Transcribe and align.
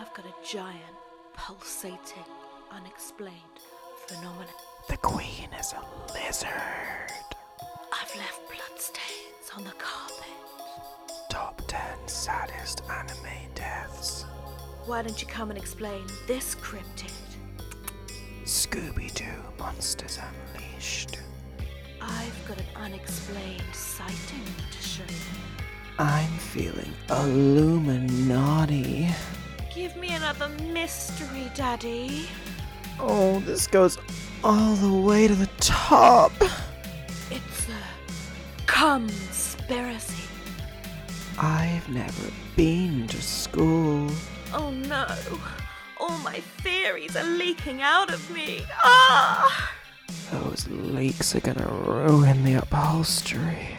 I've 0.00 0.14
got 0.14 0.26
a 0.26 0.34
giant, 0.48 0.94
pulsating, 1.34 2.22
unexplained 2.70 3.34
phenomenon. 4.06 4.46
The 4.88 4.96
queen 4.98 5.48
is 5.58 5.72
a 5.72 5.82
lizard. 6.14 6.52
I've 7.92 8.14
left 8.16 8.42
bloodstains 8.46 9.50
on 9.56 9.64
the 9.64 9.72
carpet. 9.72 10.28
Top 11.30 11.60
10 11.66 11.80
saddest 12.06 12.82
anime 12.88 13.52
deaths. 13.56 14.24
Why 14.86 15.02
don't 15.02 15.20
you 15.20 15.26
come 15.26 15.50
and 15.50 15.58
explain 15.58 16.06
this 16.28 16.54
cryptid? 16.54 17.10
Scooby 18.44 19.12
Doo 19.14 19.24
Monsters 19.58 20.20
Unleashed. 20.54 21.18
I've 22.00 22.46
got 22.46 22.58
an 22.58 22.66
unexplained 22.76 23.74
sighting 23.74 24.44
to 24.70 24.78
show 24.80 25.02
you. 25.02 25.16
I'm 25.98 26.30
feeling 26.38 26.92
Illuminati. 27.10 29.08
Give 29.78 29.96
me 29.96 30.12
another 30.12 30.48
mystery, 30.74 31.52
Daddy. 31.54 32.26
Oh, 32.98 33.38
this 33.46 33.68
goes 33.68 33.96
all 34.42 34.74
the 34.74 34.92
way 34.92 35.28
to 35.28 35.36
the 35.36 35.48
top. 35.60 36.32
It's 37.30 37.68
a 37.68 38.66
conspiracy. 38.66 40.24
I've 41.38 41.88
never 41.90 42.24
been 42.56 43.06
to 43.06 43.22
school. 43.22 44.10
Oh 44.52 44.70
no. 44.72 45.06
All 46.00 46.18
my 46.18 46.40
theories 46.64 47.14
are 47.14 47.22
leaking 47.22 47.80
out 47.80 48.12
of 48.12 48.28
me. 48.32 48.64
Ah! 48.82 49.72
Those 50.32 50.66
leaks 50.68 51.36
are 51.36 51.40
gonna 51.40 51.68
ruin 51.86 52.42
the 52.42 52.54
upholstery. 52.54 53.78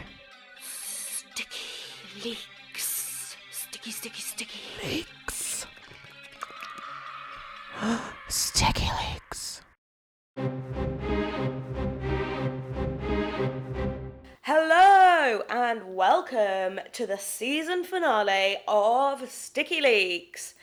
Sticky 0.62 2.24
leaks. 2.24 3.36
Sticky, 3.52 3.90
sticky, 3.90 4.22
sticky. 4.22 4.60
Leaks. 4.82 5.19
Sticky 8.60 8.90
leaks. 9.00 9.62
Hello 14.42 15.40
and 15.48 15.96
welcome 15.96 16.78
to 16.92 17.06
the 17.06 17.16
season 17.16 17.84
finale 17.84 18.58
of 18.68 19.30
Sticky 19.30 19.80
Leaks. 19.80 20.56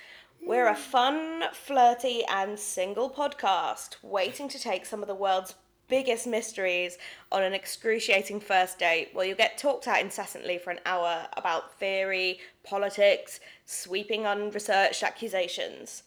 We're 0.46 0.68
a 0.68 0.76
fun, 0.76 1.46
flirty, 1.54 2.24
and 2.30 2.60
single 2.60 3.10
podcast 3.10 3.96
waiting 4.04 4.48
to 4.50 4.60
take 4.60 4.86
some 4.86 5.02
of 5.02 5.08
the 5.08 5.16
world's 5.16 5.56
biggest 5.88 6.28
mysteries 6.28 7.00
on 7.32 7.42
an 7.42 7.54
excruciating 7.54 8.42
first 8.42 8.78
date 8.78 9.10
where 9.14 9.26
you'll 9.26 9.36
get 9.36 9.58
talked 9.58 9.88
at 9.88 10.02
incessantly 10.02 10.60
for 10.60 10.70
an 10.70 10.82
hour 10.86 11.26
about 11.36 11.80
theory, 11.80 12.42
politics, 12.64 13.40
sweeping 13.66 14.28
unresearched 14.28 15.02
accusations. 15.02 16.04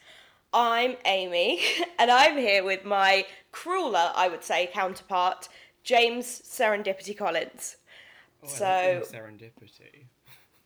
I'm 0.53 0.97
Amy, 1.05 1.61
and 1.99 2.11
I'm 2.11 2.37
here 2.37 2.65
with 2.65 2.85
my 2.85 3.25
crueler, 3.53 4.11
I 4.15 4.29
would 4.29 4.43
say, 4.43 4.69
counterpart, 4.73 5.49
James 5.85 6.27
Serendipity 6.27 7.17
Collins. 7.17 7.77
Oh, 8.43 8.49
So- 8.49 8.65
name 8.65 9.03
serendipity. 9.03 10.05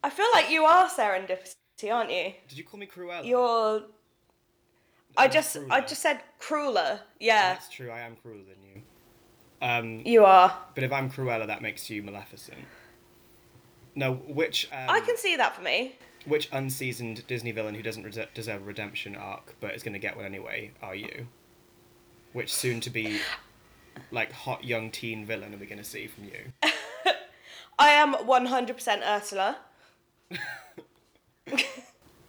I 0.02 0.10
feel 0.10 0.26
like 0.34 0.50
you 0.50 0.64
are 0.64 0.86
serendipity, 0.88 1.90
aren't 1.90 2.10
you? 2.10 2.34
Did 2.48 2.58
you 2.58 2.64
call 2.64 2.78
me 2.78 2.86
Cruella? 2.86 3.26
You're. 3.26 3.84
I 5.16 5.24
I'm 5.24 5.30
just, 5.30 5.56
I 5.70 5.80
just 5.80 6.02
said 6.02 6.20
crueler. 6.38 7.00
Yeah, 7.20 7.54
That's 7.54 7.68
true. 7.70 7.90
I 7.90 8.00
am 8.00 8.16
crueler 8.16 8.42
than 8.42 8.56
you. 8.62 8.82
Um, 9.62 10.02
you 10.04 10.24
are. 10.24 10.58
but 10.74 10.84
if 10.84 10.92
I'm 10.92 11.10
Cruella, 11.10 11.46
that 11.46 11.62
makes 11.62 11.88
you 11.88 12.02
Maleficent. 12.02 12.58
No, 13.94 14.14
which 14.14 14.68
um, 14.72 14.90
I 14.90 15.00
can 15.00 15.16
see 15.16 15.36
that 15.36 15.54
for 15.56 15.62
me. 15.62 15.96
Which 16.24 16.48
unseasoned 16.52 17.26
Disney 17.26 17.52
villain 17.52 17.74
who 17.74 17.82
doesn't 17.82 18.02
res- 18.04 18.18
deserve 18.34 18.62
a 18.62 18.64
redemption 18.64 19.16
arc 19.16 19.54
but 19.60 19.74
is 19.74 19.82
going 19.82 19.92
to 19.92 19.98
get 19.98 20.16
one 20.16 20.24
anyway 20.24 20.70
are 20.82 20.94
you? 20.94 21.26
Which 22.32 22.52
soon 22.52 22.80
to 22.80 22.90
be 22.90 23.20
like 24.10 24.32
hot 24.32 24.64
young 24.64 24.90
teen 24.90 25.24
villain 25.24 25.54
are 25.54 25.58
we 25.58 25.66
going 25.66 25.78
to 25.78 25.84
see 25.84 26.06
from 26.06 26.24
you? 26.24 26.52
I 27.78 27.90
am 27.90 28.14
100% 28.14 29.02
Ursula. 29.06 29.58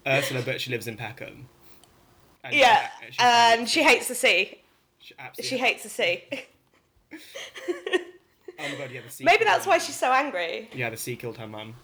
Ursula, 0.08 0.42
but 0.44 0.62
she 0.62 0.72
lives 0.72 0.88
in 0.88 0.98
Peckham. 0.98 1.48
And 2.44 2.56
Yeah, 2.56 2.90
she 3.10 3.20
and 3.20 3.70
she 3.70 3.84
hates 3.84 4.08
the 4.08 4.16
sea. 4.16 4.62
She, 5.00 5.16
absolutely 5.18 5.58
She 5.58 5.64
hates 5.64 5.84
the 5.84 5.90
sea. 5.90 6.24
Oh 8.58 8.70
my 8.70 8.76
god, 8.76 8.92
yeah, 8.92 9.02
the 9.02 9.12
sea. 9.12 9.24
Maybe 9.26 9.44
that's 9.44 9.68
why 9.68 9.78
she's 9.80 9.98
so 9.98 10.12
angry. 10.14 10.70
Yeah, 10.74 10.90
the 10.90 10.98
sea 10.98 11.16
killed 11.18 11.38
her 11.38 11.48
mum. 11.48 11.76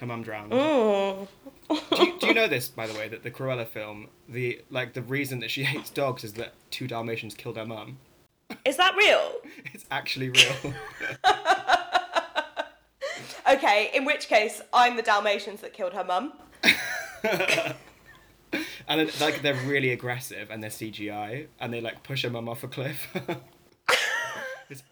Her 0.00 0.06
mum 0.06 0.22
drowned. 0.22 0.52
Mm. 0.52 1.28
do, 1.68 2.04
you, 2.04 2.18
do 2.20 2.26
you 2.28 2.34
know 2.34 2.46
this, 2.56 2.68
by 2.68 2.86
the 2.86 2.94
way, 2.94 3.08
that 3.08 3.22
the 3.22 3.30
Cruella 3.30 3.66
film, 3.66 4.08
the 4.28 4.62
like 4.70 4.94
the 4.94 5.02
reason 5.02 5.40
that 5.40 5.50
she 5.50 5.64
hates 5.64 5.90
dogs 5.90 6.24
is 6.24 6.34
that 6.34 6.54
two 6.70 6.86
Dalmatians 6.86 7.34
killed 7.34 7.56
her 7.56 7.66
mum. 7.66 7.98
Is 8.64 8.76
that 8.76 8.94
real? 8.96 9.32
It's 9.74 9.84
actually 9.90 10.30
real. 10.30 10.74
Okay, 13.50 13.90
in 13.94 14.04
which 14.04 14.28
case, 14.28 14.60
I'm 14.74 14.96
the 14.96 15.02
Dalmatians 15.02 15.62
that 15.62 15.72
killed 15.72 15.94
her 15.94 16.04
mum. 16.04 16.34
and 17.24 19.00
then 19.00 19.08
like 19.20 19.40
they're 19.40 19.54
really 19.66 19.90
aggressive 19.92 20.50
and 20.50 20.62
they're 20.62 20.70
CGI 20.70 21.46
and 21.58 21.72
they 21.72 21.80
like 21.80 22.02
push 22.02 22.24
her 22.24 22.30
mum 22.30 22.46
off 22.46 22.62
a 22.62 22.68
cliff. 22.68 23.08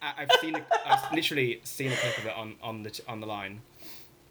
I've 0.01 0.31
seen, 0.41 0.55
a, 0.55 0.65
I've 0.87 1.13
literally 1.13 1.61
seen 1.63 1.91
a 1.91 1.95
clip 1.95 2.17
of 2.17 2.25
it 2.25 2.35
on 2.35 2.55
on 2.63 2.81
the 2.81 2.99
on 3.07 3.19
the 3.19 3.27
line, 3.27 3.61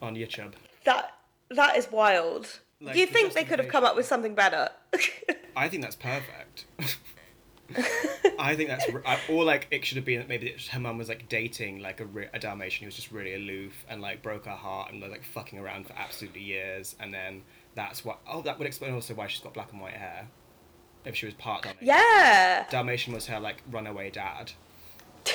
on 0.03 0.17
YouTube. 0.17 0.55
That 0.87 1.13
that 1.51 1.77
is 1.77 1.91
wild. 1.93 2.61
Like, 2.81 2.97
you 2.97 3.07
think 3.07 3.33
they 3.35 3.45
could 3.45 3.59
have 3.59 3.69
come 3.69 3.85
up 3.85 3.95
with 3.97 4.07
something 4.07 4.35
better? 4.35 4.71
I 5.57 5.69
think 5.69 5.83
that's 5.83 5.97
perfect. 5.97 6.67
I 8.39 8.55
think 8.55 8.69
that's 8.69 8.87
I- 9.05 9.19
or 9.29 9.45
like 9.45 9.67
it 9.71 9.85
should 9.85 9.97
have 9.97 10.05
been 10.05 10.21
that 10.21 10.29
maybe 10.29 10.55
her 10.71 10.79
mum 10.81 10.99
was 10.99 11.09
like 11.09 11.29
dating 11.29 11.81
like 11.81 12.01
a, 12.01 12.07
a 12.33 12.39
Dalmatian 12.39 12.85
who 12.85 12.87
was 12.87 12.95
just 12.95 13.11
really 13.11 13.35
aloof 13.35 13.85
and 13.89 14.01
like 14.01 14.23
broke 14.23 14.45
her 14.45 14.53
heart 14.53 14.93
and 14.93 15.03
was 15.03 15.11
like 15.11 15.25
fucking 15.25 15.59
around 15.59 15.87
for 15.87 15.95
absolutely 15.95 16.43
years 16.43 16.95
and 17.01 17.13
then 17.13 17.43
that's 17.75 18.05
what 18.05 18.21
oh 18.31 18.41
that 18.43 18.59
would 18.59 18.67
explain 18.69 18.95
also 18.95 19.15
why 19.15 19.27
she's 19.27 19.41
got 19.41 19.53
black 19.53 19.73
and 19.73 19.81
white 19.81 19.95
hair 19.95 20.29
if 21.05 21.17
she 21.17 21.27
was 21.27 21.35
part 21.35 21.63
Dalmatian. 21.63 21.87
yeah. 21.89 22.67
Dalmatian 22.71 23.13
was 23.15 23.27
her 23.27 23.41
like 23.41 23.63
runaway 23.71 24.11
dad. 24.11 24.53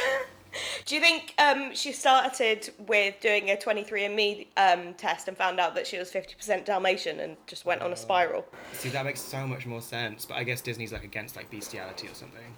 Do 0.86 0.96
you 0.96 1.02
think 1.02 1.34
um, 1.38 1.74
she 1.74 1.92
started 1.92 2.70
with 2.88 3.20
doing 3.22 3.50
a 3.50 3.56
23andMe 3.56 4.48
um, 4.58 4.94
test 4.96 5.28
and 5.28 5.38
found 5.38 5.60
out 5.60 5.76
that 5.76 5.88
she 5.88 5.98
was 5.98 6.12
50% 6.12 6.66
Dalmatian 6.66 7.20
and 7.20 7.38
just 7.48 7.66
went 7.66 7.82
on 7.82 7.92
a 7.92 7.96
spiral? 7.96 8.46
See 8.74 8.90
that 8.90 9.06
makes 9.06 9.22
so 9.22 9.48
much 9.48 9.66
more 9.66 9.82
sense, 9.82 10.26
but 10.26 10.36
I 10.36 10.44
guess 10.44 10.62
Disney's 10.62 10.92
like 10.92 11.04
against 11.04 11.36
like 11.36 11.50
bestiality 11.50 12.08
or 12.08 12.14
something. 12.14 12.56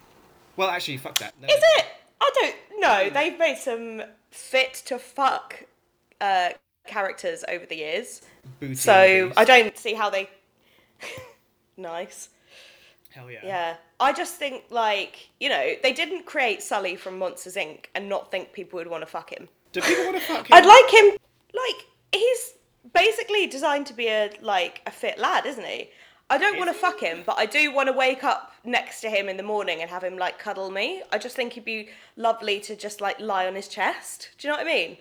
Well, 0.56 0.68
actually, 0.68 0.98
fuck 0.98 1.18
that. 1.18 1.34
Is 1.42 1.62
it? 1.76 1.86
I 2.20 2.30
don't 2.34 2.80
know. 2.80 3.10
They've 3.10 3.38
made 3.38 3.58
some 3.58 4.02
fit 4.30 4.74
to 4.86 4.98
fuck 4.98 5.64
uh, 6.20 6.50
characters 6.86 7.44
over 7.48 7.66
the 7.66 7.76
years. 7.76 8.22
Booty 8.60 8.74
So 8.74 9.32
I 9.36 9.44
don't 9.44 9.76
see 9.76 9.94
how 9.94 10.10
they. 10.10 10.30
nice. 11.76 12.28
Hell 13.10 13.30
yeah. 13.30 13.40
Yeah. 13.44 13.76
I 14.04 14.12
just 14.12 14.36
think, 14.36 14.64
like, 14.70 15.30
you 15.40 15.48
know, 15.48 15.72
they 15.82 15.92
didn't 15.92 16.26
create 16.26 16.62
Sully 16.62 16.94
from 16.94 17.18
Monsters 17.18 17.56
Inc. 17.56 17.86
and 17.94 18.08
not 18.08 18.30
think 18.30 18.52
people 18.52 18.76
would 18.78 18.86
want 18.86 19.02
to 19.02 19.06
fuck 19.06 19.30
him. 19.30 19.48
Do 19.72 19.80
people 19.80 20.04
want 20.04 20.16
to 20.16 20.22
fuck 20.22 20.46
him? 20.50 20.52
I'd 20.52 20.66
like 20.66 20.90
him. 20.92 21.18
Like 21.54 21.86
he's 22.12 22.54
basically 22.92 23.46
designed 23.46 23.86
to 23.86 23.94
be 23.94 24.08
a 24.08 24.30
like 24.40 24.82
a 24.86 24.90
fit 24.90 25.18
lad, 25.18 25.46
isn't 25.46 25.64
he? 25.64 25.90
I 26.30 26.38
don't 26.38 26.58
want 26.58 26.68
to 26.70 26.74
fuck 26.74 27.00
him, 27.00 27.22
but 27.24 27.38
I 27.38 27.46
do 27.46 27.72
want 27.72 27.88
to 27.88 27.92
wake 27.92 28.24
up 28.24 28.52
next 28.64 29.00
to 29.02 29.10
him 29.10 29.28
in 29.28 29.36
the 29.36 29.42
morning 29.42 29.82
and 29.82 29.90
have 29.90 30.02
him 30.02 30.16
like 30.16 30.38
cuddle 30.38 30.70
me. 30.70 31.02
I 31.12 31.18
just 31.18 31.36
think 31.36 31.52
he'd 31.52 31.64
be 31.64 31.90
lovely 32.16 32.60
to 32.60 32.74
just 32.74 33.00
like 33.00 33.20
lie 33.20 33.46
on 33.46 33.54
his 33.54 33.68
chest. 33.68 34.30
Do 34.38 34.48
you 34.48 34.52
know 34.52 34.58
what 34.58 34.66
I 34.66 34.72
mean? 34.72 34.96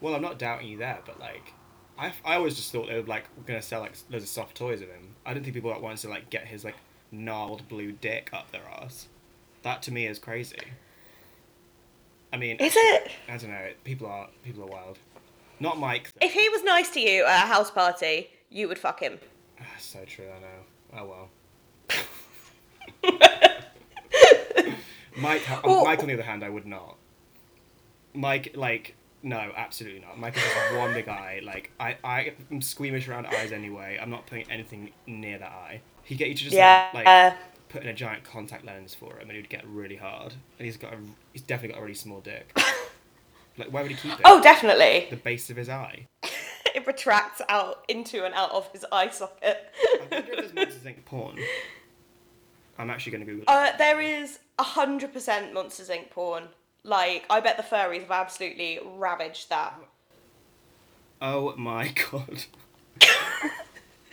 Well, 0.00 0.14
I'm 0.14 0.22
not 0.22 0.38
doubting 0.38 0.68
you 0.68 0.78
there, 0.78 1.00
but 1.04 1.20
like, 1.20 1.52
I, 1.98 2.12
I 2.24 2.36
always 2.36 2.56
just 2.56 2.72
thought 2.72 2.88
they 2.88 3.00
were 3.00 3.06
like 3.06 3.24
gonna 3.46 3.62
sell 3.62 3.80
like 3.80 3.94
loads 4.10 4.24
of 4.24 4.30
soft 4.30 4.56
toys 4.56 4.80
of 4.82 4.88
him. 4.88 5.14
I 5.26 5.34
didn't 5.34 5.44
think 5.44 5.54
people 5.54 5.70
like 5.70 5.82
wanted 5.82 5.98
to 5.98 6.08
like 6.08 6.30
get 6.30 6.46
his 6.46 6.64
like 6.64 6.74
gnarled 7.12 7.68
blue 7.68 7.92
dick 7.92 8.30
up 8.32 8.50
their 8.50 8.62
ass. 8.80 9.06
That 9.62 9.82
to 9.82 9.92
me 9.92 10.06
is 10.06 10.18
crazy. 10.18 10.56
I 12.32 12.38
mean, 12.38 12.56
Is 12.56 12.72
it? 12.74 13.10
I 13.28 13.36
don't 13.36 13.50
know. 13.50 13.68
People 13.84 14.06
are 14.08 14.28
people 14.42 14.64
are 14.64 14.66
wild. 14.66 14.98
Not 15.60 15.78
Mike. 15.78 16.10
Though. 16.18 16.26
If 16.26 16.32
he 16.32 16.48
was 16.48 16.64
nice 16.64 16.88
to 16.90 17.00
you 17.00 17.24
at 17.24 17.44
a 17.44 17.46
house 17.46 17.70
party, 17.70 18.30
you 18.50 18.66
would 18.68 18.78
fuck 18.78 18.98
him. 19.00 19.18
Ah, 19.60 19.64
so 19.78 20.04
true. 20.06 20.24
I 20.34 20.40
know. 20.40 21.00
Oh 21.00 21.06
well. 21.06 21.28
Mike, 25.16 25.42
Well- 25.62 25.84
Mike, 25.84 26.00
on 26.00 26.06
the 26.08 26.14
other 26.14 26.22
hand, 26.22 26.42
I 26.42 26.48
would 26.48 26.66
not. 26.66 26.96
Mike, 28.14 28.52
like, 28.54 28.94
no, 29.22 29.52
absolutely 29.56 30.00
not. 30.00 30.18
Mike 30.18 30.36
is 30.36 30.42
just 30.42 30.74
one 30.76 30.92
big 30.94 31.08
eye. 31.08 31.40
Like, 31.44 31.70
I, 31.78 31.96
I 32.02 32.32
am 32.50 32.60
squeamish 32.60 33.08
around 33.08 33.26
eyes 33.26 33.52
anyway. 33.52 33.98
I'm 34.00 34.10
not 34.10 34.26
putting 34.26 34.50
anything 34.50 34.90
near 35.06 35.38
that 35.38 35.50
eye. 35.50 35.80
He'd 36.04 36.16
get 36.16 36.28
you 36.28 36.34
to 36.34 36.42
just 36.44 36.56
Yeah. 36.56 36.88
like, 36.92 37.06
like 37.06 37.34
put 37.68 37.82
in 37.82 37.88
a 37.88 37.94
giant 37.94 38.24
contact 38.24 38.64
lens 38.64 38.94
for 38.94 39.18
him, 39.18 39.28
and 39.28 39.32
he'd 39.32 39.48
get 39.48 39.66
really 39.66 39.96
hard. 39.96 40.32
And 40.58 40.66
he's 40.66 40.76
got 40.76 40.92
a, 40.92 40.96
he's 41.32 41.42
definitely 41.42 41.74
got 41.74 41.78
a 41.78 41.82
really 41.82 41.94
small 41.94 42.20
dick. 42.20 42.52
like, 43.58 43.68
where 43.72 43.82
would 43.82 43.92
he 43.92 43.96
keep 43.96 44.12
it? 44.18 44.22
Oh, 44.24 44.42
definitely. 44.42 45.06
the 45.10 45.16
base 45.16 45.48
of 45.50 45.56
his 45.56 45.68
eye. 45.68 46.06
it 46.74 46.86
retracts 46.86 47.40
out 47.48 47.84
into 47.88 48.24
and 48.24 48.34
out 48.34 48.50
of 48.50 48.70
his 48.72 48.84
eye 48.90 49.08
socket. 49.10 49.58
I 49.84 49.98
wonder 50.10 50.32
if 50.32 50.38
there's 50.38 50.54
Monsters 50.54 50.82
Inc. 50.84 51.04
porn. 51.04 51.38
I'm 52.78 52.90
actually 52.90 53.12
going 53.12 53.26
to 53.26 53.32
Google. 53.32 53.42
it. 53.42 53.48
Uh, 53.48 53.76
there 53.78 54.00
is 54.00 54.38
hundred 54.58 55.12
percent 55.12 55.52
Monsters 55.52 55.88
Inc. 55.88 56.10
porn. 56.10 56.44
Like, 56.84 57.24
I 57.30 57.40
bet 57.40 57.56
the 57.56 57.62
furries 57.62 58.00
have 58.00 58.10
absolutely 58.10 58.80
ravaged 58.96 59.48
that. 59.50 59.74
Oh 61.20 61.54
my 61.56 61.88
god. 62.10 62.44
Yeah, 63.00 63.08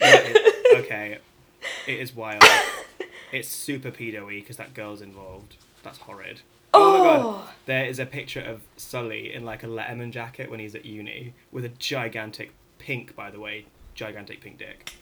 it- 0.00 0.84
okay, 0.84 1.18
it 1.86 1.98
is 1.98 2.14
wild. 2.14 2.42
It's 3.32 3.48
super 3.48 3.90
pedo-y 3.90 4.40
because 4.40 4.56
that 4.56 4.74
girl's 4.74 5.02
involved. 5.02 5.56
That's 5.82 5.98
horrid. 5.98 6.42
Oh. 6.72 6.98
my 6.98 7.04
god. 7.04 7.20
Oh. 7.24 7.50
There 7.66 7.84
is 7.84 7.98
a 7.98 8.06
picture 8.06 8.40
of 8.40 8.62
Sully 8.76 9.32
in 9.34 9.44
like 9.44 9.62
a 9.64 9.66
Letterman 9.66 10.12
jacket 10.12 10.50
when 10.50 10.60
he's 10.60 10.74
at 10.74 10.84
uni 10.84 11.34
with 11.50 11.64
a 11.64 11.68
gigantic 11.70 12.52
pink, 12.78 13.14
by 13.16 13.30
the 13.30 13.40
way, 13.40 13.66
gigantic 13.94 14.40
pink 14.40 14.58
dick. 14.58 14.92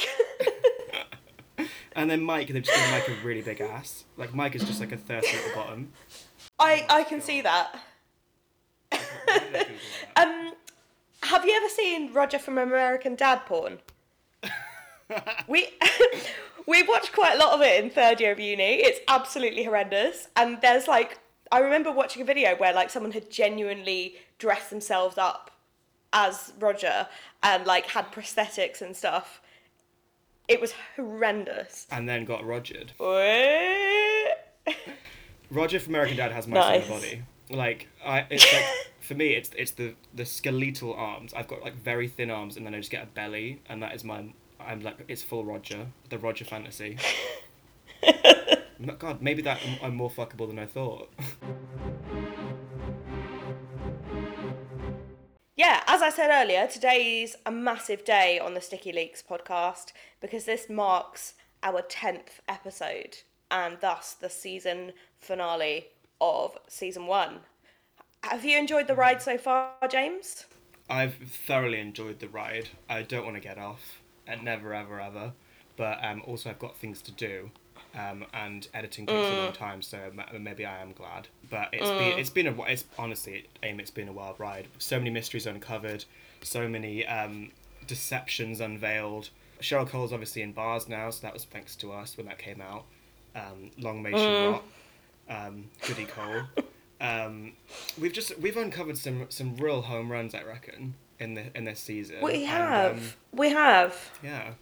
and 1.94 2.10
then 2.10 2.22
Mike, 2.22 2.48
they've 2.48 2.62
just 2.62 2.76
given 2.76 2.90
Mike 2.90 3.08
a 3.08 3.26
really 3.26 3.42
big 3.42 3.60
ass. 3.60 4.04
Like 4.16 4.34
Mike 4.34 4.54
is 4.56 4.64
just 4.64 4.80
like 4.80 4.92
a 4.92 4.96
thirsty 4.96 5.36
little 5.36 5.54
bottom. 5.54 5.92
I 6.58 6.86
I 6.88 7.04
can 7.04 7.20
see 7.20 7.40
that. 7.42 7.74
Why 8.90 9.38
did 9.38 9.56
I 9.56 9.62
Google 9.64 9.76
that? 10.14 10.16
Um, 10.16 10.52
have 11.24 11.44
you 11.44 11.54
ever 11.56 11.68
seen 11.68 12.12
Roger 12.12 12.38
from 12.38 12.58
American 12.58 13.14
Dad 13.14 13.46
porn? 13.46 13.78
we 15.48 15.68
we 16.66 16.82
watched 16.82 17.12
quite 17.12 17.34
a 17.34 17.38
lot 17.38 17.52
of 17.54 17.60
it 17.62 17.82
in 17.82 17.90
third 17.90 18.20
year 18.20 18.32
of 18.32 18.40
uni. 18.40 18.74
It's 18.82 19.00
absolutely 19.08 19.64
horrendous. 19.64 20.28
And 20.36 20.60
there's 20.60 20.88
like 20.88 21.18
I 21.50 21.60
remember 21.60 21.92
watching 21.92 22.22
a 22.22 22.24
video 22.24 22.54
where 22.56 22.72
like 22.72 22.90
someone 22.90 23.12
had 23.12 23.30
genuinely 23.30 24.16
dressed 24.38 24.70
themselves 24.70 25.18
up 25.18 25.50
as 26.12 26.52
Roger 26.58 27.06
and 27.42 27.66
like 27.66 27.86
had 27.86 28.10
prosthetics 28.12 28.82
and 28.82 28.96
stuff. 28.96 29.40
It 30.48 30.60
was 30.60 30.74
horrendous. 30.96 31.86
and 31.90 32.08
then 32.08 32.24
got 32.24 32.42
Rogered. 32.42 32.90
Roger 35.52 35.78
from 35.78 35.94
American 35.94 36.16
Dad 36.16 36.32
has 36.32 36.46
my 36.48 36.58
Nice. 36.58 36.86
sort 36.86 37.02
body. 37.02 37.22
Like 37.50 37.88
I, 38.04 38.26
it's 38.30 38.50
like 38.52 38.64
for 39.00 39.14
me, 39.14 39.34
it's 39.34 39.50
it's 39.56 39.72
the 39.72 39.94
the 40.14 40.24
skeletal 40.24 40.94
arms. 40.94 41.34
I've 41.34 41.48
got 41.48 41.60
like 41.62 41.74
very 41.76 42.08
thin 42.08 42.30
arms, 42.30 42.56
and 42.56 42.64
then 42.64 42.74
I 42.74 42.78
just 42.78 42.90
get 42.90 43.02
a 43.02 43.06
belly, 43.06 43.60
and 43.68 43.82
that 43.82 43.94
is 43.94 44.02
my. 44.02 44.32
I'm 44.58 44.80
like 44.80 45.04
it's 45.08 45.22
full 45.22 45.44
Roger, 45.44 45.88
the 46.08 46.18
Roger 46.18 46.44
fantasy. 46.44 46.96
God, 48.98 49.20
maybe 49.22 49.42
that 49.42 49.60
I'm, 49.66 49.78
I'm 49.86 49.94
more 49.96 50.10
fuckable 50.10 50.48
than 50.48 50.58
I 50.58 50.66
thought. 50.66 51.12
Yeah, 55.54 55.82
as 55.86 56.00
I 56.02 56.10
said 56.10 56.30
earlier, 56.30 56.66
today's 56.66 57.36
a 57.46 57.52
massive 57.52 58.04
day 58.04 58.38
on 58.40 58.54
the 58.54 58.60
Sticky 58.60 58.90
Leaks 58.92 59.22
podcast 59.22 59.92
because 60.20 60.46
this 60.46 60.68
marks 60.68 61.34
our 61.62 61.82
10th 61.82 62.40
episode 62.48 63.18
and 63.52 63.76
thus 63.80 64.14
the 64.14 64.30
season 64.30 64.92
finale 65.20 65.86
of 66.20 66.58
season 66.66 67.06
one. 67.06 67.40
Have 68.24 68.44
you 68.44 68.58
enjoyed 68.58 68.88
the 68.88 68.94
ride 68.94 69.20
so 69.20 69.36
far, 69.36 69.70
James? 69.88 70.46
I've 70.88 71.14
thoroughly 71.14 71.78
enjoyed 71.78 72.18
the 72.18 72.28
ride. 72.28 72.70
I 72.88 73.02
don't 73.02 73.24
want 73.24 73.36
to 73.36 73.42
get 73.42 73.58
off, 73.58 74.00
and 74.26 74.42
never 74.42 74.74
ever 74.74 75.00
ever. 75.00 75.32
But 75.76 76.02
um, 76.02 76.22
also 76.26 76.50
I've 76.50 76.58
got 76.58 76.76
things 76.76 77.02
to 77.02 77.12
do, 77.12 77.50
um, 77.94 78.24
and 78.34 78.68
editing 78.74 79.06
takes 79.06 79.28
a 79.28 79.42
long 79.42 79.52
time, 79.52 79.82
so 79.82 79.98
maybe 80.38 80.64
I 80.64 80.80
am 80.80 80.92
glad. 80.92 81.28
But 81.50 81.68
it's 81.72 81.88
been 81.88 82.18
it's 82.18 82.30
been 82.30 82.46
a 82.46 82.62
it's 82.64 82.84
honestly 82.98 83.46
aim 83.62 83.80
it's 83.80 83.90
been 83.90 84.08
a 84.08 84.12
wild 84.12 84.38
ride. 84.38 84.68
So 84.78 84.98
many 84.98 85.10
mysteries 85.10 85.46
uncovered, 85.46 86.04
so 86.42 86.68
many 86.68 87.06
um, 87.06 87.50
deceptions 87.86 88.60
unveiled. 88.60 89.30
Cheryl 89.60 89.88
Cole's 89.88 90.12
obviously 90.12 90.42
in 90.42 90.52
bars 90.52 90.88
now, 90.88 91.10
so 91.10 91.22
that 91.22 91.32
was 91.32 91.44
thanks 91.44 91.76
to 91.76 91.92
us 91.92 92.16
when 92.16 92.26
that 92.26 92.38
came 92.38 92.60
out. 92.60 92.84
Um, 93.34 93.70
long 93.78 94.02
may 94.02 94.10
she 94.12 94.46
rot. 94.46 94.62
Um, 95.28 95.64
Goody 95.86 96.04
Cole. 96.06 96.42
Um, 97.00 97.52
we've 97.98 98.12
just 98.12 98.38
we've 98.38 98.56
uncovered 98.56 98.96
some 98.98 99.26
some 99.28 99.56
real 99.56 99.82
home 99.82 100.10
runs, 100.12 100.34
I 100.34 100.42
reckon, 100.42 100.94
in 101.18 101.34
the 101.34 101.44
in 101.56 101.64
this 101.64 101.80
season. 101.80 102.16
We 102.22 102.44
And, 102.44 102.46
have. 102.46 102.96
um, 102.98 103.12
we 103.32 103.50
have. 103.50 104.10
yeah. 104.22 104.52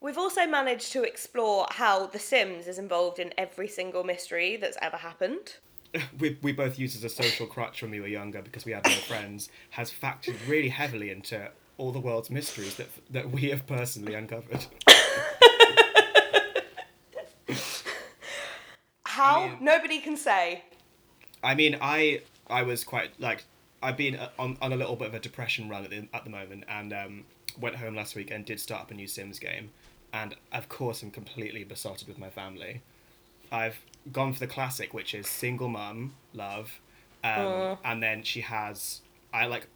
We've 0.00 0.16
also 0.18 0.46
managed 0.46 0.92
to 0.92 1.02
explore 1.02 1.66
how 1.72 2.06
The 2.06 2.18
Sims 2.18 2.66
is 2.66 2.78
involved 2.78 3.18
in 3.18 3.34
every 3.36 3.68
single 3.68 4.02
mystery 4.02 4.56
that's 4.56 4.78
ever 4.80 4.96
happened. 4.96 5.56
we, 6.18 6.38
we 6.40 6.52
both 6.52 6.78
used 6.78 6.96
as 6.96 7.04
a 7.04 7.10
social 7.10 7.46
crutch 7.46 7.82
when 7.82 7.90
we 7.90 8.00
were 8.00 8.06
younger 8.06 8.40
because 8.40 8.64
we 8.64 8.72
had 8.72 8.84
no 8.86 8.92
friends 8.92 9.50
has 9.70 9.92
factored 9.92 10.36
really 10.48 10.70
heavily 10.70 11.10
into 11.10 11.50
all 11.76 11.92
the 11.92 12.00
world's 12.00 12.30
mysteries 12.30 12.76
that 12.76 12.88
that 13.10 13.30
we 13.30 13.50
have 13.50 13.66
personally 13.66 14.14
uncovered. 14.14 14.64
How? 19.22 19.46
mean- 19.46 19.58
Nobody 19.60 20.00
can 20.00 20.16
say. 20.16 20.64
I 21.42 21.54
mean, 21.54 21.76
I 21.80 22.22
I 22.48 22.62
was 22.62 22.84
quite 22.84 23.10
like 23.18 23.44
I've 23.82 23.96
been 23.96 24.16
uh, 24.16 24.28
on, 24.38 24.58
on 24.60 24.72
a 24.72 24.76
little 24.76 24.96
bit 24.96 25.08
of 25.08 25.14
a 25.14 25.20
depression 25.20 25.68
run 25.68 25.84
at 25.84 25.90
the, 25.90 26.06
at 26.12 26.24
the 26.24 26.30
moment, 26.30 26.64
and 26.68 26.92
um, 26.92 27.24
went 27.58 27.76
home 27.76 27.94
last 27.94 28.14
week 28.14 28.30
and 28.30 28.44
did 28.44 28.60
start 28.60 28.82
up 28.82 28.90
a 28.90 28.94
new 28.94 29.06
Sims 29.06 29.38
game, 29.38 29.70
and 30.12 30.34
of 30.52 30.68
course 30.68 31.02
I'm 31.02 31.10
completely 31.10 31.64
besotted 31.64 32.08
with 32.08 32.18
my 32.18 32.28
family. 32.30 32.82
I've 33.52 33.78
gone 34.12 34.32
for 34.32 34.38
the 34.38 34.46
classic, 34.46 34.92
which 34.94 35.14
is 35.14 35.26
single 35.26 35.68
mum 35.68 36.14
love, 36.34 36.78
um, 37.24 37.78
and 37.84 38.02
then 38.02 38.22
she 38.22 38.42
has 38.42 39.00
I 39.32 39.46
like 39.46 39.66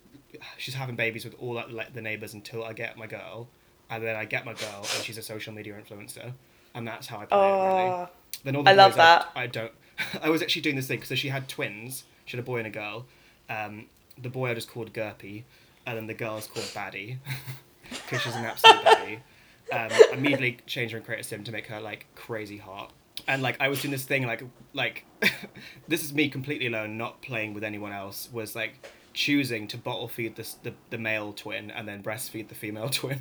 she's 0.59 0.75
having 0.75 0.97
babies 0.97 1.25
with 1.25 1.35
all 1.41 1.55
like, 1.71 1.95
the 1.95 2.03
neighbors 2.03 2.35
until 2.35 2.65
I 2.65 2.73
get 2.73 2.97
my 2.99 3.07
girl, 3.07 3.49
and 3.91 4.03
then 4.03 4.17
I 4.17 4.25
get 4.27 4.45
my 4.45 4.53
girl 4.55 4.81
and 4.95 5.05
she's 5.05 5.19
a 5.19 5.23
social 5.23 5.53
media 5.55 5.75
influencer, 5.75 6.33
and 6.75 6.87
that's 6.87 7.07
how 7.07 7.19
I 7.19 7.27
play 7.27 7.39
it 7.39 7.53
really. 7.53 7.91
Oh, 7.91 8.09
Then 8.45 8.57
all 8.57 8.63
the 8.63 8.71
I 8.71 8.75
love 8.75 8.95
that. 8.97 9.31
I, 9.35 9.43
I 9.43 9.47
don't. 9.47 9.73
I 10.23 10.31
was 10.31 10.43
actually 10.43 10.63
doing 10.63 10.77
this 10.77 10.89
thing 10.89 11.03
so 11.03 11.15
she 11.15 11.29
had 11.29 11.49
twins. 11.49 12.05
She 12.25 12.37
had 12.37 12.43
a 12.43 12.47
boy 12.47 12.59
and 12.59 12.67
a 12.67 12.71
girl. 12.71 13.07
Um, 13.49 13.87
the 14.21 14.31
boy 14.31 14.51
I 14.51 14.55
just 14.55 14.71
called 14.71 14.93
Gerpy, 14.93 15.45
and 15.87 15.97
then 15.97 16.07
the 16.07 16.15
girl 16.15 16.37
is 16.37 16.47
called 16.47 16.67
Baddie 16.67 17.19
because 17.91 18.23
she's 18.23 18.35
an 18.35 18.45
absolute 18.45 18.83
baddie. 18.85 19.19
Um, 19.73 19.91
immediately 20.13 20.59
changed 20.67 20.93
her 20.93 20.99
and 20.99 21.07
created 21.07 21.25
a 21.25 21.29
sim 21.29 21.45
to 21.45 21.53
make 21.53 21.67
her 21.67 21.81
like 21.81 22.07
crazy 22.15 22.59
hot. 22.59 22.93
And 23.27 23.43
like 23.43 23.61
I 23.61 23.69
was 23.69 23.81
doing 23.81 23.93
this 23.93 24.05
thing 24.05 24.27
like 24.27 24.43
like 24.73 25.05
this 25.89 26.03
is 26.03 26.13
me 26.13 26.29
completely 26.29 26.67
alone, 26.67 26.99
not 26.99 27.23
playing 27.23 27.55
with 27.55 27.65
anyone 27.65 27.93
else. 27.93 28.29
Was 28.33 28.55
like 28.55 28.87
choosing 29.13 29.69
to 29.69 29.79
bottle 29.79 30.09
feed 30.09 30.37
this, 30.37 30.55
the 30.63 30.75
the 30.91 30.99
male 30.99 31.33
twin 31.33 31.71
and 31.71 31.87
then 31.87 32.03
breastfeed 32.03 32.49
the 32.49 32.55
female 32.55 32.89
twin. 32.89 33.21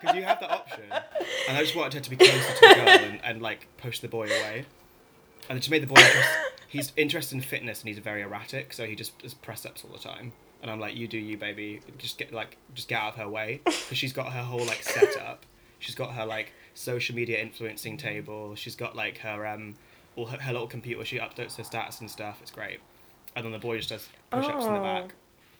Because 0.00 0.16
you 0.16 0.22
have 0.22 0.40
that 0.40 0.50
option. 0.50 0.84
And 1.48 1.56
I 1.56 1.60
just 1.62 1.74
wanted 1.76 1.94
her 1.94 2.00
to 2.00 2.10
be 2.10 2.16
closer 2.16 2.54
to 2.54 2.60
the 2.68 2.74
girl 2.74 2.88
and, 2.88 3.20
and 3.24 3.42
like 3.42 3.66
push 3.78 4.00
the 4.00 4.08
boy 4.08 4.26
away. 4.26 4.64
And 5.48 5.56
it 5.56 5.60
just 5.60 5.70
made 5.70 5.82
the 5.82 5.86
boy 5.88 5.96
just, 5.96 6.28
he's 6.68 6.92
interested 6.96 7.34
in 7.34 7.40
fitness 7.42 7.80
and 7.80 7.88
he's 7.88 7.98
very 7.98 8.22
erratic, 8.22 8.72
so 8.72 8.86
he 8.86 8.94
just 8.94 9.18
does 9.18 9.34
press 9.34 9.66
ups 9.66 9.84
all 9.84 9.90
the 9.90 9.98
time. 10.02 10.32
And 10.62 10.70
I'm 10.70 10.78
like, 10.78 10.94
you 10.96 11.08
do 11.08 11.18
you, 11.18 11.36
baby. 11.36 11.80
Just 11.98 12.18
get 12.18 12.32
like, 12.32 12.56
just 12.74 12.86
get 12.88 13.00
out 13.00 13.14
of 13.14 13.18
her 13.18 13.28
way, 13.28 13.60
because 13.64 13.98
she's 13.98 14.12
got 14.12 14.32
her 14.32 14.42
whole 14.42 14.64
like 14.64 14.82
setup. 14.82 15.44
She's 15.80 15.96
got 15.96 16.12
her 16.14 16.24
like 16.24 16.52
social 16.74 17.16
media 17.16 17.40
influencing 17.40 17.96
table. 17.96 18.54
She's 18.54 18.76
got 18.76 18.94
like 18.94 19.18
her 19.18 19.44
um, 19.46 19.74
all 20.14 20.26
her, 20.26 20.38
her 20.40 20.52
little 20.52 20.68
computer. 20.68 21.04
She 21.04 21.18
updates 21.18 21.56
her 21.56 21.64
stats 21.64 22.00
and 22.00 22.08
stuff. 22.08 22.38
It's 22.40 22.52
great. 22.52 22.78
And 23.34 23.44
then 23.44 23.50
the 23.52 23.58
boy 23.58 23.78
just 23.78 23.88
does 23.88 24.08
push 24.30 24.44
ups 24.46 24.64
in 24.64 24.72
the 24.74 24.78
Oh. 24.78 24.82
back. 24.82 25.14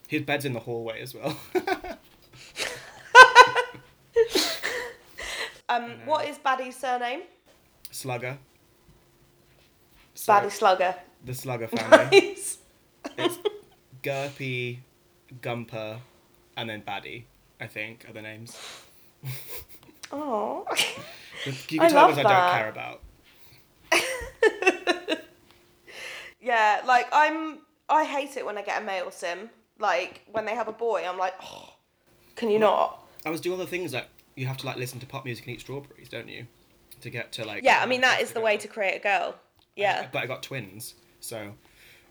His 0.06 0.22
bed's 0.22 0.44
in 0.44 0.52
the 0.52 0.60
hallway 0.60 1.00
as 1.00 1.14
well. 1.14 1.36
Um, 5.72 5.92
what 6.04 6.28
is 6.28 6.38
Baddie's 6.38 6.76
surname? 6.76 7.22
Slugger. 7.90 8.38
So, 10.14 10.32
Baddie 10.32 10.50
Slugger. 10.50 10.94
the 11.24 11.34
Slugger 11.34 11.66
family. 11.68 12.20
Nice. 12.20 12.58
it's 13.16 13.38
Gurpy, 14.02 14.82
Gumper, 15.40 15.98
and 16.56 16.68
then 16.68 16.82
Baddie. 16.82 17.24
I 17.60 17.66
think 17.68 18.06
are 18.08 18.12
the 18.12 18.22
names. 18.22 18.56
Oh. 20.10 20.66
You 21.46 21.52
can 21.66 21.80
I 21.80 21.88
tell 21.88 22.08
love 22.08 22.16
ones 22.16 22.26
I 22.26 22.32
don't 22.34 22.52
care 22.52 22.68
about. 22.68 23.00
yeah, 26.40 26.82
like 26.86 27.06
I'm. 27.12 27.60
I 27.88 28.04
hate 28.04 28.36
it 28.36 28.44
when 28.44 28.58
I 28.58 28.62
get 28.62 28.82
a 28.82 28.84
male 28.84 29.10
sim. 29.10 29.48
Like 29.78 30.22
when 30.30 30.44
they 30.44 30.54
have 30.54 30.68
a 30.68 30.72
boy, 30.72 31.04
I'm 31.08 31.18
like, 31.18 31.34
oh, 31.42 31.74
can 32.36 32.50
you 32.50 32.58
not? 32.58 33.06
I 33.24 33.30
was 33.30 33.40
doing 33.40 33.58
the 33.58 33.66
things 33.66 33.94
like 33.94 34.08
you 34.36 34.46
have 34.46 34.56
to 34.58 34.66
like 34.66 34.76
listen 34.76 35.00
to 35.00 35.06
pop 35.06 35.24
music 35.24 35.46
and 35.46 35.54
eat 35.56 35.60
strawberries, 35.60 36.08
don't 36.08 36.28
you? 36.28 36.46
To 37.00 37.10
get 37.10 37.32
to 37.32 37.44
like. 37.44 37.64
Yeah, 37.64 37.80
I 37.82 37.86
mean 37.86 38.00
that 38.02 38.20
is 38.20 38.32
the 38.32 38.40
way 38.40 38.56
to 38.56 38.68
create 38.68 38.96
a 38.96 39.02
girl. 39.02 39.34
Yeah. 39.76 40.08
But 40.12 40.22
I 40.22 40.26
got 40.26 40.42
twins, 40.42 40.94
so 41.20 41.52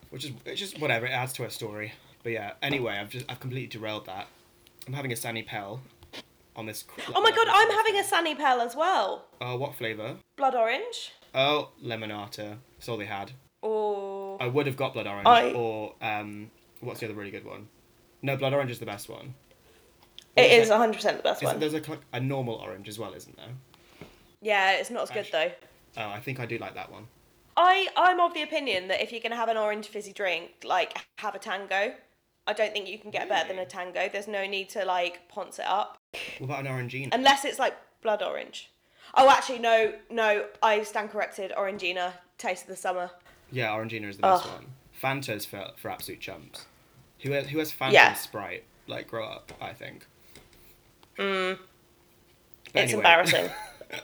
which 0.09 0.25
is 0.25 0.31
it's 0.45 0.59
just 0.59 0.79
whatever. 0.79 1.05
It 1.05 1.11
adds 1.11 1.33
to 1.33 1.43
her 1.43 1.49
story. 1.49 1.93
But 2.23 2.33
yeah. 2.33 2.53
Anyway, 2.61 2.93
I've 2.93 3.09
just 3.09 3.25
I've 3.29 3.39
completely 3.39 3.67
derailed 3.67 4.05
that. 4.07 4.27
I'm 4.87 4.93
having 4.93 5.11
a 5.11 5.15
Sunny 5.15 5.43
Pell 5.43 5.81
on 6.55 6.65
this. 6.65 6.83
Oh 7.13 7.21
my 7.21 7.31
god, 7.31 7.47
I'm 7.49 7.71
having 7.71 7.97
a. 7.97 8.03
Sunny 8.03 8.35
Pell 8.35 8.61
as 8.61 8.75
well. 8.75 9.25
Oh, 9.39 9.55
what 9.57 9.75
flavour? 9.75 10.17
Blood 10.35 10.55
orange. 10.55 11.13
Oh, 11.33 11.69
Limonata. 11.83 12.57
That's 12.77 12.89
all 12.89 12.97
they 12.97 13.05
had. 13.05 13.31
Or 13.61 14.41
I 14.41 14.47
would 14.47 14.65
have 14.67 14.75
got 14.75 14.93
blood 14.93 15.07
orange 15.07 15.27
I- 15.27 15.51
or 15.53 15.93
um, 16.01 16.51
what's 16.81 16.99
the 16.99 17.05
other 17.05 17.15
really 17.15 17.31
good 17.31 17.45
one? 17.45 17.67
No, 18.21 18.35
blood 18.35 18.53
orange 18.53 18.71
is 18.71 18.79
the 18.79 18.85
best 18.85 19.07
one. 19.07 19.35
It 20.35 20.51
is 20.61 20.69
that? 20.69 20.79
100% 20.79 21.17
the 21.17 21.23
best 21.23 21.43
one. 21.43 21.59
there's 21.59 21.73
a, 21.73 21.81
a 22.13 22.19
normal 22.19 22.55
orange 22.55 22.87
as 22.87 22.97
well, 22.97 23.13
isn't 23.13 23.35
there? 23.35 23.49
Yeah, 24.41 24.73
it's 24.73 24.89
not 24.89 25.03
as 25.03 25.11
good 25.11 25.27
though. 25.31 25.51
Oh, 25.97 26.09
I 26.09 26.19
think 26.19 26.39
I 26.39 26.45
do 26.45 26.57
like 26.57 26.73
that 26.75 26.91
one. 26.91 27.07
I 27.57 27.89
I'm 27.97 28.19
of 28.21 28.33
the 28.33 28.41
opinion 28.43 28.87
that 28.87 29.01
if 29.03 29.11
you're 29.11 29.21
gonna 29.21 29.35
have 29.35 29.49
an 29.49 29.57
orange 29.57 29.87
fizzy 29.87 30.13
drink, 30.13 30.51
like 30.63 30.97
have 31.17 31.35
a 31.35 31.39
tango. 31.39 31.93
I 32.47 32.53
don't 32.53 32.73
think 32.73 32.87
you 32.87 32.97
can 32.97 33.11
get 33.11 33.29
better 33.29 33.47
than 33.47 33.59
a 33.59 33.65
tango. 33.65 34.09
There's 34.11 34.27
no 34.27 34.47
need 34.47 34.69
to 34.69 34.83
like 34.85 35.27
ponce 35.27 35.59
it 35.59 35.65
up 35.67 35.99
What 36.39 36.45
about 36.45 36.65
an 36.65 36.71
orangina? 36.71 37.09
unless 37.13 37.45
it's 37.45 37.59
like 37.59 37.75
blood 38.01 38.23
orange. 38.23 38.71
Oh, 39.13 39.29
actually, 39.29 39.59
no, 39.59 39.93
no. 40.09 40.45
I 40.63 40.83
stand 40.83 41.09
corrected. 41.11 41.51
Orangina, 41.57 42.13
taste 42.37 42.63
of 42.63 42.69
the 42.69 42.75
summer. 42.77 43.11
yeah, 43.51 43.67
orangina 43.67 44.07
is 44.07 44.15
the 44.15 44.21
best 44.23 44.45
Ugh. 44.45 44.51
one. 44.53 44.65
Fanta's 45.01 45.45
for 45.45 45.67
for 45.77 45.91
absolute 45.91 46.21
chumps. 46.21 46.65
Who 47.23 47.31
has 47.33 47.47
who 47.47 47.59
has 47.59 47.71
Fanta 47.71 47.91
Yeah. 47.91 48.09
and 48.09 48.17
Sprite? 48.17 48.63
Like 48.87 49.07
grow 49.07 49.25
up, 49.25 49.51
I 49.61 49.73
think. 49.73 50.07
Mm. 51.17 51.57
But 52.73 52.83
It's 52.83 52.93
embarrassing. 52.93 53.49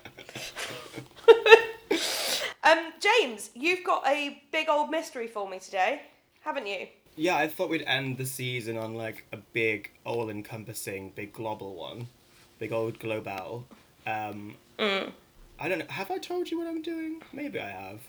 um, 2.64 2.94
James, 3.00 3.50
you've 3.54 3.84
got 3.84 4.06
a 4.08 4.42
big 4.52 4.70
old 4.70 4.90
mystery 4.90 5.28
for 5.28 5.50
me 5.50 5.60
today, 5.60 6.02
haven't 6.42 6.68
you? 6.68 6.88
Yeah, 7.16 7.38
I 7.38 7.48
thought 7.48 7.70
we'd 7.70 7.84
end 7.84 8.18
the 8.18 8.26
season 8.26 8.78
on 8.78 8.94
like 8.94 9.26
a 9.32 9.38
big, 9.38 9.92
all-encompassing, 10.06 11.14
big 11.16 11.34
global 11.34 11.76
one, 11.76 12.08
big 12.60 12.72
old 12.72 13.00
global. 13.00 13.66
Um, 14.06 14.56
Mm. 14.78 15.12
I 15.60 15.70
don't 15.70 15.80
know. 15.80 15.86
Have 15.90 16.12
I 16.12 16.20
told 16.20 16.52
you 16.52 16.60
what 16.60 16.68
I'm 16.68 16.84
doing? 16.84 17.24
Maybe 17.34 17.60
I 17.60 17.70
have. 17.70 18.00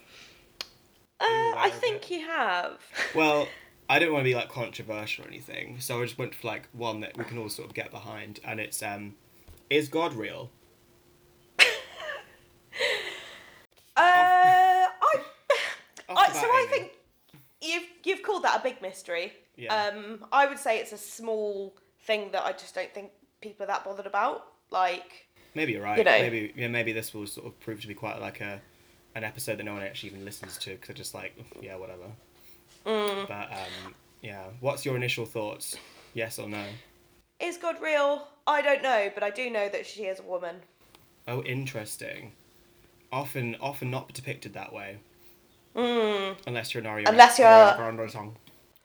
Uh, 1.21 1.25
I 1.57 1.71
think 1.73 2.11
you 2.11 2.21
have. 2.26 2.78
Well, 3.14 3.49
I 3.88 3.99
don't 3.99 4.12
want 4.12 4.25
to 4.25 4.30
be 4.30 4.35
like 4.35 4.50
controversial 4.50 5.25
or 5.25 5.28
anything, 5.28 5.80
so 5.80 6.00
I 6.00 6.04
just 6.04 6.18
went 6.18 6.35
for 6.35 6.47
like 6.47 6.68
one 6.73 7.00
that 7.00 7.16
we 7.16 7.25
can 7.25 7.38
all 7.38 7.49
sort 7.49 7.68
of 7.68 7.75
get 7.75 7.90
behind, 7.90 8.40
and 8.45 8.61
it's 8.61 8.83
um, 8.83 9.14
is 9.71 9.88
God 9.88 10.14
real? 10.14 10.50
Uh, 13.97 14.87
I, 14.87 15.16
I 16.09 16.33
so 16.33 16.47
I 16.47 16.66
think 16.71 16.92
you've 17.61 17.83
you've 18.04 18.23
called 18.23 18.45
that 18.45 18.61
a 18.61 18.62
big 18.62 18.80
mystery. 18.80 19.33
Yeah. 19.57 19.75
Um, 19.75 20.25
I 20.30 20.47
would 20.47 20.61
say 20.61 20.78
it's 20.78 20.92
a 20.92 20.99
small 20.99 21.75
thing 22.02 22.30
that 22.30 22.45
I 22.45 22.52
just 22.52 22.76
don't 22.76 22.95
think 22.95 23.11
people 23.40 23.64
are 23.64 23.66
that 23.66 23.85
bothered 23.85 24.07
about. 24.07 24.47
Like, 24.71 25.26
Maybe 25.57 25.73
you're 25.73 25.83
right. 25.83 25.99
you 25.99 26.04
know. 26.04 26.12
Maybe 26.12 26.52
yeah, 26.54 26.68
maybe 26.68 26.92
this 26.92 27.12
will 27.12 27.26
sort 27.26 27.49
of 27.49 27.59
prove 27.59 27.80
to 27.80 27.88
be 27.88 27.95
quite 27.95 28.21
like 28.21 28.40
a 28.40 28.61
an 29.16 29.25
episode 29.25 29.59
that 29.59 29.64
no 29.64 29.73
one 29.73 29.83
actually 29.83 30.11
even 30.11 30.25
listens 30.25 30.59
to 30.59 30.71
because 30.71 30.87
they're 30.87 30.95
just 30.95 31.14
like 31.14 31.37
yeah 31.61 31.75
whatever. 31.75 32.04
Mm. 32.88 33.28
But 33.28 33.52
um, 33.52 33.95
yeah, 34.23 34.45
what's 34.61 34.85
your 34.85 34.97
initial 34.97 35.26
thoughts? 35.26 35.76
Yes 36.14 36.38
or 36.38 36.49
no? 36.49 36.64
is 37.40 37.57
God 37.57 37.76
real? 37.80 38.26
I 38.47 38.62
don't 38.62 38.83
know, 38.83 39.11
but 39.14 39.23
I 39.23 39.30
do 39.30 39.50
know 39.50 39.68
that 39.68 39.87
she 39.87 40.04
is 40.04 40.18
a 40.18 40.23
woman. 40.23 40.57
Oh, 41.26 41.42
interesting. 41.42 42.33
Often, 43.12 43.57
often 43.61 43.90
not 43.90 44.12
depicted 44.12 44.54
that 44.54 44.73
way. 44.73 44.99
Mm. 45.76 46.37
Unless 46.47 46.75
you're 46.75 46.83
an 46.83 46.88
Ariana. 46.88 47.11
Unless 47.11 47.38
you're- 47.38 47.49
Ariana 47.50 47.76
Grande 47.76 48.11
song. 48.11 48.37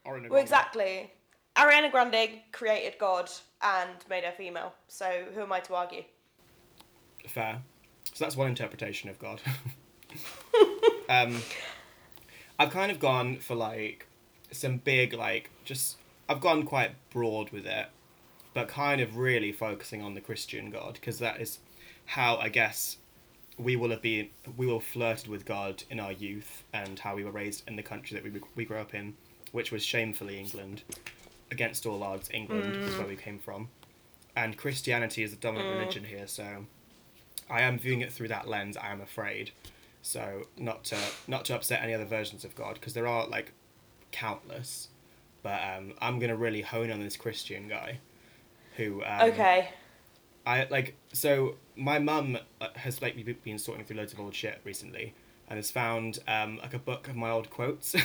Ariana 0.05 0.29
Well, 0.29 0.41
exactly. 0.41 1.11
Ariana 1.55 1.91
Grande 1.91 2.41
created 2.51 2.97
God 2.99 3.29
and 3.61 3.91
made 4.09 4.23
her 4.23 4.33
female. 4.33 4.73
So 4.87 5.25
who 5.33 5.41
am 5.41 5.51
I 5.51 5.59
to 5.61 5.75
argue? 5.75 6.03
Fair. 7.27 7.61
So 8.13 8.25
that's 8.25 8.35
one 8.35 8.49
interpretation 8.49 9.09
of 9.09 9.17
God. 9.17 9.41
um, 11.09 11.41
I've 12.59 12.71
kind 12.71 12.91
of 12.91 12.99
gone 12.99 13.37
for 13.37 13.55
like 13.55 14.07
some 14.51 14.77
big 14.77 15.13
like 15.13 15.49
just 15.65 15.97
I've 16.29 16.41
gone 16.41 16.63
quite 16.63 16.91
broad 17.09 17.51
with 17.51 17.65
it, 17.65 17.87
but 18.53 18.67
kind 18.67 19.01
of 19.01 19.17
really 19.17 19.51
focusing 19.51 20.01
on 20.01 20.13
the 20.13 20.21
Christian 20.21 20.69
God 20.69 20.93
because 20.93 21.19
that 21.19 21.41
is 21.41 21.59
how 22.05 22.37
I 22.37 22.49
guess 22.49 22.97
we 23.57 23.75
will 23.75 23.89
have 23.89 24.01
been 24.01 24.29
we 24.57 24.65
will 24.65 24.79
flirted 24.79 25.27
with 25.27 25.45
God 25.45 25.83
in 25.89 25.99
our 25.99 26.11
youth 26.11 26.63
and 26.73 26.97
how 26.99 27.15
we 27.15 27.23
were 27.23 27.31
raised 27.31 27.67
in 27.67 27.75
the 27.75 27.83
country 27.83 28.15
that 28.15 28.23
we 28.23 28.39
we 28.55 28.65
grew 28.65 28.77
up 28.77 28.93
in, 28.93 29.15
which 29.51 29.71
was 29.71 29.83
shamefully 29.83 30.39
England. 30.39 30.83
Against 31.51 31.85
all 31.85 32.01
odds, 32.01 32.29
England 32.33 32.75
is 32.77 32.95
mm. 32.95 32.97
where 32.97 33.07
we 33.07 33.15
came 33.15 33.37
from, 33.37 33.69
and 34.35 34.57
Christianity 34.57 35.21
is 35.21 35.31
the 35.31 35.37
dominant 35.37 35.69
mm. 35.69 35.79
religion 35.79 36.03
here. 36.03 36.25
So 36.25 36.65
I 37.47 37.61
am 37.61 37.77
viewing 37.77 38.01
it 38.01 38.11
through 38.11 38.29
that 38.29 38.47
lens. 38.47 38.75
I 38.75 38.91
am 38.91 39.01
afraid. 39.01 39.51
So 40.03 40.43
not 40.57 40.83
to 40.85 40.97
not 41.27 41.45
to 41.45 41.55
upset 41.55 41.81
any 41.81 41.93
other 41.93 42.05
versions 42.05 42.43
of 42.43 42.53
God 42.55 42.75
because 42.75 42.93
there 42.93 43.07
are 43.07 43.25
like 43.25 43.53
countless, 44.11 44.89
but 45.41 45.61
um, 45.61 45.93
I'm 46.01 46.19
gonna 46.19 46.35
really 46.35 46.61
hone 46.61 46.91
on 46.91 46.99
this 46.99 47.15
Christian 47.15 47.69
guy, 47.69 47.99
who 48.75 49.01
um, 49.05 49.31
okay. 49.31 49.69
I 50.45 50.67
like 50.69 50.97
so 51.13 51.55
my 51.77 51.99
mum 51.99 52.37
uh, 52.59 52.67
has 52.75 53.01
like 53.01 53.15
been 53.43 53.57
sorting 53.57 53.85
through 53.85 53.95
loads 53.95 54.11
of 54.11 54.19
old 54.19 54.35
shit 54.35 54.59
recently 54.65 55.13
and 55.47 55.57
has 55.57 55.71
found 55.71 56.19
um 56.27 56.57
like 56.61 56.73
a 56.73 56.79
book 56.79 57.07
of 57.07 57.15
my 57.15 57.29
old 57.29 57.49
quotes. 57.49 57.95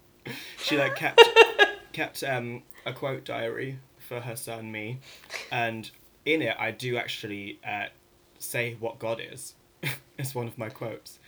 she 0.58 0.78
like 0.78 0.94
kept 0.94 1.20
kept 1.92 2.22
um 2.22 2.62
a 2.86 2.92
quote 2.92 3.24
diary 3.24 3.80
for 3.98 4.20
her 4.20 4.36
son 4.36 4.70
me, 4.70 5.00
and 5.50 5.90
in 6.24 6.40
it 6.40 6.54
I 6.56 6.70
do 6.70 6.96
actually 6.96 7.58
uh, 7.66 7.86
say 8.38 8.76
what 8.78 9.00
God 9.00 9.20
is. 9.20 9.54
it's 10.18 10.36
one 10.36 10.46
of 10.46 10.56
my 10.56 10.68
quotes. 10.68 11.18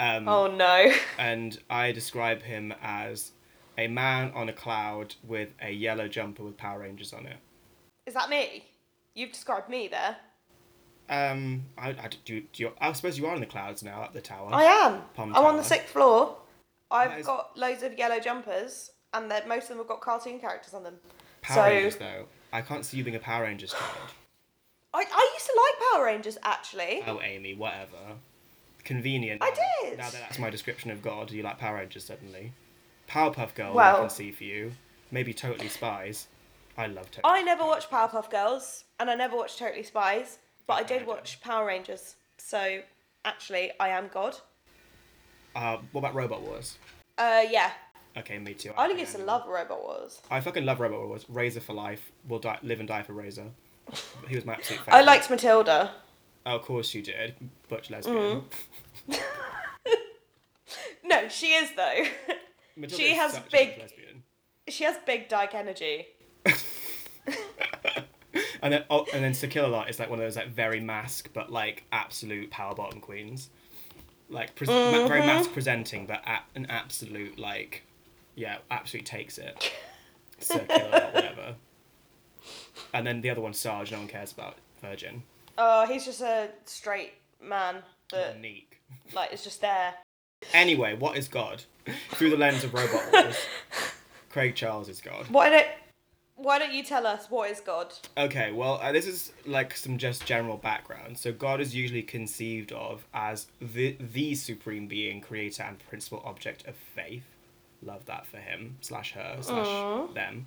Um, 0.00 0.26
Oh 0.26 0.46
no. 0.46 0.90
and 1.18 1.58
I 1.68 1.92
describe 1.92 2.42
him 2.42 2.72
as 2.82 3.32
a 3.76 3.86
man 3.86 4.32
on 4.34 4.48
a 4.48 4.52
cloud 4.52 5.14
with 5.22 5.50
a 5.62 5.70
yellow 5.70 6.08
jumper 6.08 6.42
with 6.42 6.56
Power 6.56 6.80
Rangers 6.80 7.12
on 7.12 7.26
it. 7.26 7.36
Is 8.06 8.14
that 8.14 8.30
me? 8.30 8.64
You've 9.14 9.32
described 9.32 9.68
me 9.68 9.88
there. 9.88 10.16
Um, 11.10 11.64
I, 11.76 11.90
I 11.90 12.08
do, 12.24 12.40
do 12.52 12.62
you, 12.62 12.72
I 12.80 12.92
suppose 12.92 13.18
you 13.18 13.26
are 13.26 13.34
in 13.34 13.40
the 13.40 13.46
clouds 13.46 13.82
now 13.82 14.02
at 14.02 14.12
the 14.12 14.20
tower. 14.20 14.48
I 14.52 14.62
am. 14.64 15.02
Palm 15.14 15.34
I'm 15.36 15.44
on 15.44 15.56
the 15.56 15.64
sixth 15.64 15.90
floor. 15.90 16.36
I've 16.90 17.20
is- 17.20 17.26
got 17.26 17.56
loads 17.56 17.82
of 17.82 17.98
yellow 17.98 18.20
jumpers, 18.20 18.90
and 19.12 19.28
most 19.46 19.64
of 19.64 19.68
them 19.70 19.78
have 19.78 19.88
got 19.88 20.00
cartoon 20.00 20.40
characters 20.40 20.72
on 20.72 20.82
them. 20.82 20.94
Power 21.42 21.56
so 21.56 21.62
Rangers 21.64 21.96
though, 21.96 22.26
I 22.52 22.62
can't 22.62 22.84
see 22.84 22.96
you 22.96 23.04
being 23.04 23.16
a 23.16 23.20
Power 23.20 23.42
Rangers 23.44 23.72
child. 23.72 24.10
I, 24.94 24.98
I 25.00 25.30
used 25.34 25.46
to 25.46 25.60
like 25.64 25.92
Power 25.92 26.04
Rangers 26.06 26.38
actually. 26.42 27.02
Oh, 27.06 27.20
Amy, 27.20 27.54
whatever. 27.54 28.16
Convenient. 28.84 29.42
I 29.42 29.50
did. 29.82 29.98
Now 29.98 30.10
that 30.10 30.20
that's 30.20 30.38
my 30.38 30.50
description 30.50 30.90
of 30.90 31.02
God, 31.02 31.30
you 31.30 31.42
like 31.42 31.58
Power 31.58 31.76
Rangers 31.76 32.04
suddenly. 32.04 32.52
Powerpuff 33.08 33.54
Girls, 33.54 33.76
I 33.76 33.92
can 33.94 34.10
see 34.10 34.30
for 34.30 34.44
you. 34.44 34.72
Maybe 35.10 35.34
Totally 35.34 35.68
Spies. 35.68 36.28
I 36.76 36.86
love 36.86 37.10
Totally. 37.10 37.40
I 37.40 37.42
never 37.42 37.64
watched 37.64 37.90
Powerpuff 37.90 38.30
Girls, 38.30 38.84
and 38.98 39.10
I 39.10 39.14
never 39.14 39.36
watched 39.36 39.58
Totally 39.58 39.82
Spies, 39.82 40.38
but 40.66 40.74
I 40.74 40.82
did 40.84 41.06
watch 41.06 41.40
Power 41.40 41.66
Rangers. 41.66 42.14
So 42.38 42.80
actually, 43.24 43.72
I 43.80 43.88
am 43.88 44.08
God. 44.12 44.36
Uh, 45.54 45.78
what 45.92 46.00
about 46.00 46.14
Robot 46.14 46.42
Wars? 46.42 46.78
Uh, 47.18 47.42
yeah. 47.50 47.72
Okay, 48.16 48.38
me 48.38 48.54
too. 48.54 48.72
I 48.76 48.86
think 48.86 49.00
used 49.00 49.16
to 49.16 49.22
love 49.22 49.46
Robot 49.46 49.82
Wars. 49.82 50.20
I 50.30 50.40
fucking 50.40 50.64
love 50.64 50.80
Robot 50.80 51.06
Wars. 51.06 51.26
Razor 51.28 51.60
for 51.60 51.74
life. 51.74 52.10
Will 52.28 52.38
die, 52.38 52.58
live 52.62 52.78
and 52.80 52.88
die 52.88 53.02
for 53.02 53.12
Razor. 53.12 53.46
He 54.28 54.36
was 54.36 54.44
my 54.44 54.54
absolute 54.54 54.78
favorite. 54.84 54.94
I 54.96 55.02
liked 55.02 55.28
Matilda. 55.30 55.92
Oh, 56.46 56.56
of 56.56 56.62
course 56.62 56.94
you 56.94 57.02
did. 57.02 57.34
Butch 57.68 57.90
lesbian. 57.90 58.42
Mm-hmm. 59.08 59.14
No, 61.02 61.28
she 61.28 61.48
is 61.54 61.70
though. 61.74 62.04
She 62.88 63.10
is 63.12 63.18
has 63.18 63.40
big- 63.50 63.82
she 64.68 64.84
has 64.84 64.96
big 65.04 65.28
dyke 65.28 65.54
energy. 65.54 66.06
And 68.62 68.72
then, 68.74 68.84
oh, 68.90 69.06
and 69.14 69.24
then 69.24 69.32
To 69.32 69.48
Kill 69.48 69.74
is 69.84 69.98
like 69.98 70.10
one 70.10 70.18
of 70.20 70.24
those 70.24 70.36
like 70.36 70.48
very 70.50 70.80
mask 70.80 71.30
but 71.32 71.50
like 71.50 71.84
absolute 71.90 72.50
power 72.50 72.74
bottom 72.74 73.00
queens, 73.00 73.48
like 74.28 74.54
pres- 74.54 74.68
ma- 74.68 75.08
very 75.08 75.20
mask 75.20 75.52
presenting 75.52 76.06
but 76.06 76.20
at 76.26 76.44
an 76.54 76.66
absolute 76.68 77.38
like, 77.38 77.84
yeah, 78.36 78.58
absolutely 78.70 79.06
takes 79.06 79.38
it. 79.38 79.72
To 80.40 80.58
Kill 80.60 80.90
whatever. 80.90 81.54
And 82.94 83.06
then 83.06 83.20
the 83.22 83.30
other 83.30 83.40
one, 83.40 83.52
Sarge. 83.54 83.90
No 83.92 83.98
one 83.98 84.08
cares 84.08 84.30
about 84.32 84.56
Virgin. 84.80 85.22
Oh, 85.58 85.86
he's 85.86 86.04
just 86.04 86.20
a 86.20 86.48
straight 86.64 87.12
man 87.42 87.76
that 88.12 88.36
Unique. 88.36 88.80
like 89.14 89.32
is 89.32 89.42
just 89.42 89.60
there. 89.60 89.94
Anyway, 90.52 90.96
what 90.96 91.16
is 91.16 91.28
God? 91.28 91.62
Through 92.10 92.30
the 92.30 92.36
lens 92.36 92.64
of 92.64 92.72
Robot 92.74 93.12
Wars, 93.12 93.36
Craig 94.30 94.54
Charles 94.54 94.88
is 94.88 95.00
God. 95.00 95.26
Why 95.28 95.50
don't 95.50 95.66
Why 96.36 96.58
don't 96.58 96.72
you 96.72 96.82
tell 96.82 97.06
us 97.06 97.26
what 97.30 97.50
is 97.50 97.60
God? 97.60 97.92
Okay, 98.16 98.52
well, 98.52 98.80
uh, 98.82 98.92
this 98.92 99.06
is 99.06 99.32
like 99.46 99.76
some 99.76 99.98
just 99.98 100.24
general 100.24 100.56
background. 100.56 101.18
So, 101.18 101.32
God 101.32 101.60
is 101.60 101.74
usually 101.74 102.02
conceived 102.02 102.72
of 102.72 103.04
as 103.12 103.46
the 103.60 103.96
the 104.00 104.34
supreme 104.34 104.86
being, 104.86 105.20
creator, 105.20 105.62
and 105.62 105.78
principal 105.88 106.22
object 106.24 106.66
of 106.66 106.74
faith. 106.76 107.24
Love 107.82 108.04
that 108.06 108.26
for 108.26 108.36
him 108.38 108.76
slash 108.80 109.12
her 109.12 109.38
slash 109.40 110.14
them. 110.14 110.46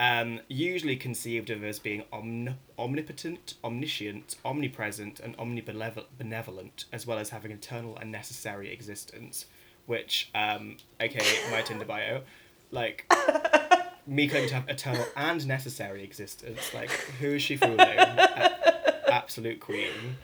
Um, 0.00 0.40
usually 0.48 0.96
conceived 0.96 1.50
of 1.50 1.62
as 1.62 1.78
being 1.78 2.04
omni- 2.10 2.56
omnipotent, 2.78 3.54
omniscient, 3.62 4.34
omnipresent, 4.46 5.20
and 5.20 5.36
omnibenevolent, 5.36 6.86
as 6.90 7.06
well 7.06 7.18
as 7.18 7.28
having 7.28 7.50
eternal 7.52 7.98
and 7.98 8.10
necessary 8.10 8.72
existence. 8.72 9.44
Which, 9.84 10.30
um, 10.34 10.78
aka 11.00 11.50
my 11.50 11.60
Tinder 11.60 11.84
bio, 11.84 12.22
like 12.70 13.04
me 14.06 14.26
claiming 14.26 14.48
to 14.48 14.54
have 14.54 14.68
eternal 14.70 15.04
and 15.16 15.46
necessary 15.46 16.02
existence. 16.02 16.72
Like, 16.72 16.90
who 17.20 17.34
is 17.34 17.42
she 17.42 17.56
fooling? 17.56 17.78
A- 17.80 19.12
absolute 19.12 19.60
queen. 19.60 20.16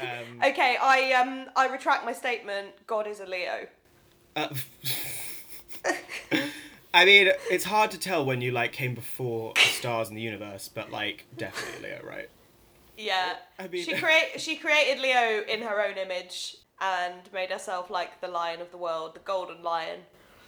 Um, 0.00 0.40
Okay, 0.44 0.76
I 0.82 1.12
um 1.12 1.46
I 1.54 1.68
retract 1.68 2.04
my 2.04 2.12
statement. 2.12 2.68
God 2.88 3.06
is 3.06 3.20
a 3.20 3.26
Leo. 3.26 3.66
uh, 4.34 4.48
I 6.94 7.04
mean, 7.04 7.30
it's 7.50 7.64
hard 7.64 7.90
to 7.92 7.98
tell 7.98 8.24
when 8.24 8.40
you 8.42 8.50
like 8.50 8.72
came 8.72 8.94
before 8.94 9.54
the 9.54 9.60
stars 9.60 10.08
in 10.08 10.14
the 10.14 10.22
universe, 10.22 10.68
but 10.68 10.90
like 10.90 11.26
definitely 11.36 11.88
Leo, 11.88 12.02
right? 12.04 12.28
Yeah. 12.96 13.34
I 13.58 13.68
mean- 13.68 13.84
she 13.84 13.92
create 14.00 14.38
she 14.40 14.56
created 14.56 15.00
Leo 15.00 15.42
in 15.48 15.62
her 15.62 15.82
own 15.82 15.96
image 15.96 16.56
and 16.80 17.20
made 17.32 17.50
herself 17.50 17.90
like 17.90 18.20
the 18.20 18.28
lion 18.28 18.60
of 18.60 18.70
the 18.70 18.76
world, 18.76 19.14
the 19.14 19.20
golden 19.20 19.62
lion. 19.62 20.00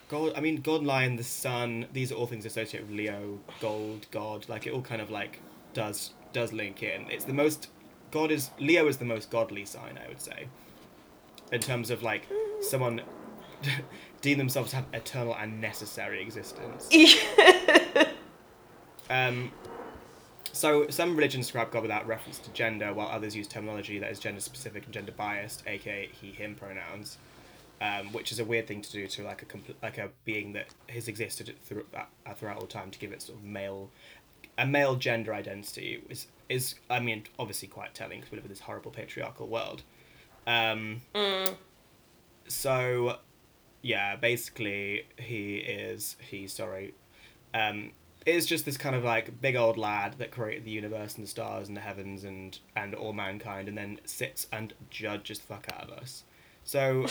Gold. 0.08 0.34
I 0.36 0.40
mean, 0.40 0.60
Golden 0.60 0.86
Lion, 0.86 1.16
the 1.16 1.24
sun. 1.24 1.86
These 1.94 2.12
are 2.12 2.14
all 2.16 2.26
things 2.26 2.44
associated 2.44 2.88
with 2.88 2.96
Leo, 2.98 3.38
gold, 3.60 4.06
God. 4.10 4.46
Like 4.50 4.66
it 4.66 4.74
all 4.74 4.82
kind 4.82 5.00
of 5.00 5.10
like 5.10 5.40
does 5.72 6.12
does 6.34 6.52
link 6.52 6.82
in. 6.82 7.10
It's 7.10 7.24
the 7.24 7.32
most. 7.32 7.68
God 8.10 8.30
is 8.30 8.50
Leo 8.60 8.86
is 8.86 8.98
the 8.98 9.06
most 9.06 9.30
godly 9.30 9.64
sign, 9.64 9.98
I 10.04 10.06
would 10.08 10.20
say. 10.20 10.48
In 11.52 11.60
terms 11.60 11.90
of 11.90 12.02
like 12.02 12.28
someone 12.60 13.00
deem 14.24 14.38
themselves 14.38 14.70
to 14.70 14.76
have 14.76 14.86
eternal 14.94 15.36
and 15.36 15.60
necessary 15.60 16.20
existence. 16.22 16.88
Um, 19.10 19.52
so 20.52 20.88
some 20.88 21.14
religions 21.14 21.44
describe 21.44 21.70
God 21.70 21.82
without 21.82 22.06
reference 22.06 22.38
to 22.38 22.50
gender, 22.52 22.94
while 22.94 23.08
others 23.08 23.36
use 23.36 23.46
terminology 23.46 23.98
that 23.98 24.10
is 24.10 24.18
gender 24.18 24.40
specific 24.40 24.84
and 24.86 24.94
gender 24.94 25.12
biased, 25.12 25.62
aka 25.66 26.08
he/him 26.08 26.54
pronouns, 26.54 27.18
um, 27.82 28.12
which 28.14 28.32
is 28.32 28.38
a 28.40 28.46
weird 28.46 28.66
thing 28.66 28.80
to 28.80 28.90
do 28.90 29.06
to 29.06 29.22
like 29.22 29.42
a 29.42 29.44
compl- 29.44 29.74
like 29.82 29.98
a 29.98 30.08
being 30.24 30.54
that 30.54 30.68
has 30.88 31.06
existed 31.06 31.54
through, 31.62 31.84
uh, 31.94 32.32
throughout 32.34 32.56
all 32.56 32.66
time 32.66 32.90
to 32.90 32.98
give 32.98 33.12
it 33.12 33.20
sort 33.20 33.38
of 33.38 33.44
male, 33.44 33.90
a 34.56 34.66
male 34.66 34.96
gender 34.96 35.34
identity 35.34 36.02
is 36.08 36.28
is 36.48 36.76
I 36.88 36.98
mean 36.98 37.24
obviously 37.38 37.68
quite 37.68 37.92
telling 37.92 38.20
because 38.20 38.32
we 38.32 38.36
live 38.36 38.46
in 38.46 38.50
this 38.50 38.60
horrible 38.60 38.90
patriarchal 38.90 39.48
world. 39.48 39.82
Um, 40.46 41.02
So, 42.48 43.18
yeah, 43.84 44.16
basically 44.16 45.06
he 45.18 45.56
is 45.56 46.16
he 46.18 46.48
sorry, 46.48 46.94
um, 47.52 47.90
is 48.24 48.46
just 48.46 48.64
this 48.64 48.78
kind 48.78 48.96
of 48.96 49.04
like 49.04 49.42
big 49.42 49.56
old 49.56 49.76
lad 49.76 50.14
that 50.16 50.30
created 50.30 50.64
the 50.64 50.70
universe 50.70 51.16
and 51.16 51.24
the 51.24 51.28
stars 51.28 51.68
and 51.68 51.76
the 51.76 51.82
heavens 51.82 52.24
and 52.24 52.58
and 52.74 52.94
all 52.94 53.12
mankind, 53.12 53.68
and 53.68 53.76
then 53.76 54.00
sits 54.06 54.46
and 54.50 54.72
judges 54.88 55.38
the 55.38 55.46
fuck 55.46 55.66
out 55.70 55.90
of 55.90 55.98
us. 55.98 56.24
So, 56.64 57.04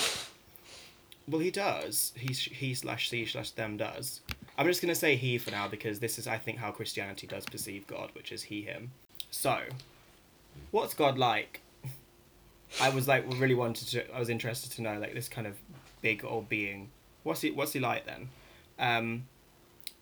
well, 1.28 1.42
he 1.42 1.52
does. 1.52 2.12
He 2.16 2.34
he 2.34 2.74
slash 2.74 3.08
she 3.08 3.24
slash 3.28 3.52
them 3.52 3.78
does. 3.78 4.22
I'm 4.58 4.66
just 4.66 4.82
gonna 4.82 4.96
say 4.96 5.16
he 5.16 5.38
for 5.38 5.52
now 5.52 5.68
because 5.68 6.00
this 6.00 6.18
is 6.18 6.26
I 6.26 6.40
think 6.40 6.58
how 6.58 6.72
Christianity 6.72 7.28
does 7.28 7.46
perceive 7.46 7.86
God, 7.86 8.10
which 8.14 8.32
is 8.32 8.44
he 8.44 8.64
him. 8.64 8.94
So, 9.30 9.60
what's 10.72 10.96
God 10.96 11.20
like? 11.20 11.62
I 12.82 12.90
was 12.90 13.08
like 13.08 13.26
really 13.38 13.54
wanted 13.54 13.90
to. 13.90 14.16
I 14.16 14.18
was 14.18 14.30
interested 14.30 14.72
to 14.72 14.82
know 14.82 14.98
like 14.98 15.14
this 15.14 15.30
kind 15.30 15.46
of 15.46 15.56
big 16.04 16.24
old 16.24 16.48
being. 16.48 16.92
What's 17.24 17.42
he? 17.42 17.50
What's 17.50 17.74
he 17.74 17.80
like 17.80 18.06
then? 18.06 18.30
Um, 18.78 19.28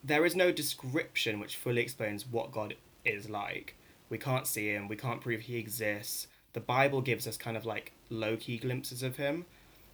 there 0.03 0.25
is 0.25 0.35
no 0.35 0.51
description 0.51 1.39
which 1.39 1.55
fully 1.55 1.81
explains 1.81 2.27
what 2.27 2.51
God 2.51 2.75
is 3.05 3.29
like. 3.29 3.75
We 4.09 4.17
can't 4.17 4.45
see 4.45 4.67
him. 4.67 4.89
We 4.89 4.97
can't 4.97 5.21
prove 5.21 5.41
he 5.41 5.57
exists. 5.57 6.27
The 6.51 6.59
Bible 6.59 6.99
gives 6.99 7.25
us 7.27 7.37
kind 7.37 7.55
of 7.55 7.65
like 7.65 7.93
low 8.09 8.35
key 8.35 8.57
glimpses 8.57 9.03
of 9.03 9.15
him, 9.15 9.45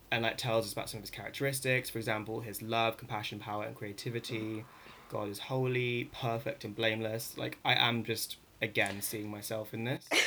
and 0.09 0.23
like 0.23 0.37
tells 0.37 0.65
us 0.65 0.73
about 0.73 0.89
some 0.89 0.97
of 0.97 1.03
his 1.03 1.11
characteristics. 1.11 1.91
For 1.91 1.99
example, 1.99 2.39
his 2.39 2.63
love, 2.63 2.97
compassion, 2.97 3.37
power, 3.37 3.65
and 3.65 3.75
creativity. 3.75 4.65
God 5.09 5.29
is 5.29 5.39
holy, 5.39 6.09
perfect, 6.13 6.65
and 6.65 6.75
blameless. 6.75 7.37
Like 7.37 7.59
I 7.63 7.75
am 7.75 8.03
just 8.03 8.37
again 8.61 9.01
seeing 9.01 9.29
myself 9.29 9.73
in 9.73 9.83
this. 9.83 10.09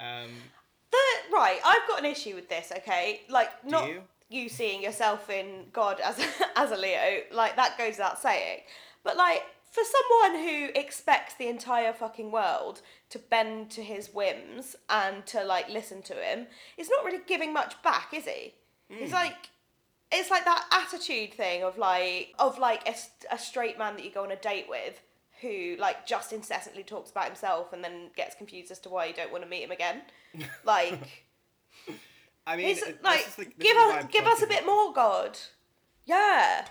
Um, 0.00 0.28
The, 0.90 0.98
right, 1.32 1.60
I've 1.64 1.88
got 1.88 2.00
an 2.00 2.04
issue 2.04 2.34
with 2.34 2.48
this, 2.48 2.72
okay? 2.78 3.22
Like, 3.30 3.48
not 3.64 3.88
you? 4.28 4.48
seeing 4.48 4.82
yourself 4.82 5.30
in 5.30 5.66
God 5.72 6.00
as 6.00 6.18
a, 6.18 6.26
as 6.56 6.70
a 6.70 6.76
Leo, 6.76 7.22
like, 7.32 7.56
that 7.56 7.78
goes 7.78 7.94
without 7.94 8.20
saying. 8.20 8.60
But, 9.02 9.16
like, 9.16 9.42
for 9.70 9.82
someone 9.84 10.42
who 10.42 10.68
expects 10.74 11.34
the 11.34 11.48
entire 11.48 11.92
fucking 11.92 12.30
world 12.30 12.80
to 13.10 13.18
bend 13.18 13.70
to 13.70 13.82
his 13.82 14.08
whims 14.08 14.76
and 14.88 15.26
to, 15.26 15.44
like, 15.44 15.68
listen 15.68 16.02
to 16.02 16.14
him, 16.14 16.46
he's 16.76 16.90
not 16.90 17.04
really 17.04 17.22
giving 17.26 17.52
much 17.52 17.80
back, 17.82 18.14
is 18.14 18.24
he? 18.24 18.54
Hmm. 18.90 18.98
He's 18.98 19.12
like, 19.12 19.50
it's 20.14 20.30
like 20.30 20.44
that 20.44 20.66
attitude 20.70 21.34
thing 21.34 21.62
of 21.62 21.76
like 21.76 22.34
of 22.38 22.58
like 22.58 22.88
a 23.30 23.38
straight 23.38 23.78
man 23.78 23.96
that 23.96 24.04
you 24.04 24.10
go 24.10 24.22
on 24.22 24.30
a 24.30 24.36
date 24.36 24.66
with 24.68 25.00
who 25.40 25.76
like 25.78 26.06
just 26.06 26.32
incessantly 26.32 26.82
talks 26.82 27.10
about 27.10 27.26
himself 27.26 27.72
and 27.72 27.82
then 27.82 28.10
gets 28.16 28.34
confused 28.34 28.70
as 28.70 28.78
to 28.78 28.88
why 28.88 29.06
you 29.06 29.14
don't 29.14 29.32
want 29.32 29.42
to 29.42 29.50
meet 29.50 29.62
him 29.62 29.70
again 29.70 30.02
like 30.64 31.23
I 32.46 32.56
mean, 32.56 32.66
he's 32.66 32.82
it- 32.82 33.02
like 33.02 33.26
is 33.26 33.36
the- 33.36 33.44
give 33.46 33.76
us 33.76 34.06
give 34.10 34.26
us 34.26 34.42
a 34.42 34.46
bit 34.46 34.66
more 34.66 34.92
god. 34.92 35.38
Yeah. 36.04 36.66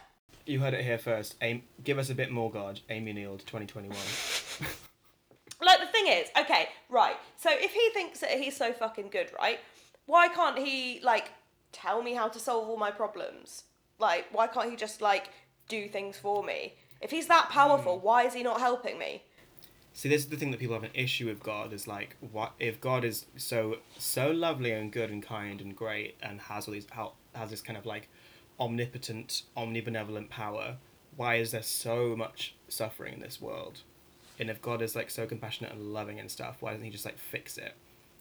You 0.46 0.60
heard 0.60 0.74
it 0.74 0.84
here 0.84 0.98
first. 0.98 1.36
Aim, 1.42 1.64
give 1.84 1.98
us 1.98 2.10
a 2.10 2.16
bit 2.16 2.30
more, 2.30 2.52
God. 2.52 2.82
Amy 2.90 3.14
Neild, 3.14 3.46
2021. 3.46 3.98
like 5.62 5.80
the 5.80 5.88
thing 5.88 6.08
is 6.08 6.28
okay 6.38 6.70
right. 6.90 7.16
So 7.38 7.50
if 7.52 7.72
he 7.72 7.90
thinks 7.94 8.20
that 8.20 8.32
he's 8.32 8.56
so 8.56 8.74
fucking 8.74 9.10
good 9.10 9.32
right 9.40 9.60
why 10.06 10.28
can't 10.28 10.58
he 10.58 11.00
like 11.02 11.32
tell 11.72 12.04
me 12.04 12.14
how 12.14 12.28
to 12.28 12.40
solve 12.40 12.68
all 12.68 12.78
my 12.78 12.92
problems? 12.92 13.64
Like 14.00 14.26
why 14.32 14.48
can't 14.48 14.70
he 14.70 14.76
just 14.76 15.02
like 15.02 15.30
do 15.68 15.88
things 15.88 16.18
for 16.18 16.44
me? 16.44 16.74
If 17.02 17.12
he's 17.12 17.28
that 17.28 17.50
powerful 17.50 17.98
hmm. 17.98 18.06
why 18.06 18.24
is 18.24 18.34
he 18.34 18.44
not 18.44 18.60
helping 18.60 18.98
me 18.98 19.24
See, 19.96 20.10
this 20.10 20.24
is 20.24 20.30
the 20.30 20.38
thing 20.38 20.50
that 20.52 20.60
people 20.60 20.74
have 20.74 20.84
an 20.84 20.90
issue 20.96 21.28
with 21.28 21.42
God 21.42 21.72
is 21.72 21.88
like, 21.88 22.16
what 22.20 22.54
if 22.60 22.82
God 22.82 23.06
is 23.06 23.28
so 23.38 23.78
so 23.98 24.32
lovely 24.32 24.72
and 24.72 24.92
good 24.92 25.12
and 25.12 25.22
kind 25.22 25.62
and 25.62 25.76
great 25.76 26.16
and 26.22 26.42
has 26.42 26.68
all 26.68 26.74
these 26.74 26.88
has 27.36 27.52
this 27.52 27.62
kind 27.62 27.78
of 27.78 27.86
like 27.86 28.10
omnipotent, 28.60 29.44
omnibenevolent 29.56 30.30
power? 30.30 30.78
Why 31.16 31.36
is 31.36 31.52
there 31.52 31.62
so 31.62 32.16
much 32.16 32.56
suffering 32.68 33.14
in 33.14 33.20
this 33.20 33.40
world? 33.40 33.82
And 34.40 34.50
if 34.50 34.64
God 34.64 34.82
is 34.82 34.96
like 34.96 35.12
so 35.12 35.28
compassionate 35.28 35.74
and 35.74 35.94
loving 35.94 36.20
and 36.20 36.30
stuff, 36.30 36.58
why 36.60 36.72
doesn't 36.72 36.86
He 36.86 36.92
just 36.92 37.06
like 37.06 37.20
fix 37.20 37.58
it? 37.58 37.76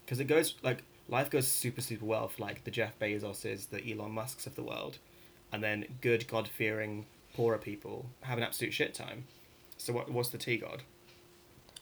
Because 0.04 0.20
it 0.20 0.26
goes 0.26 0.56
like 0.62 0.82
life 1.08 1.30
goes 1.30 1.48
super 1.48 1.80
super 1.80 2.04
well 2.04 2.28
for 2.28 2.42
like 2.42 2.64
the 2.64 2.70
Jeff 2.70 2.98
Bezoses, 2.98 3.70
the 3.70 3.90
Elon 3.90 4.12
Musks 4.12 4.46
of 4.46 4.56
the 4.56 4.62
world, 4.62 4.98
and 5.50 5.62
then 5.62 5.87
good 6.02 6.28
God 6.28 6.48
fearing 6.48 7.06
poorer 7.35 7.56
people 7.56 8.11
have 8.20 8.37
an 8.37 8.44
absolute 8.44 8.74
shit 8.74 8.92
time. 8.92 9.24
So 9.78 9.94
what 9.94 10.11
what's 10.11 10.28
the 10.28 10.38
tea 10.38 10.58
God? 10.58 10.82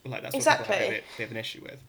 Like 0.05 0.23
that's 0.23 0.35
what 0.35 0.43
people 0.45 0.51
have 0.57 0.61
a 0.61 0.63
Exactly. 0.75 0.89
bit, 0.97 1.05
bit 1.19 1.25
of 1.25 1.31
an 1.33 1.37
issue 1.37 1.63
with. 1.63 1.81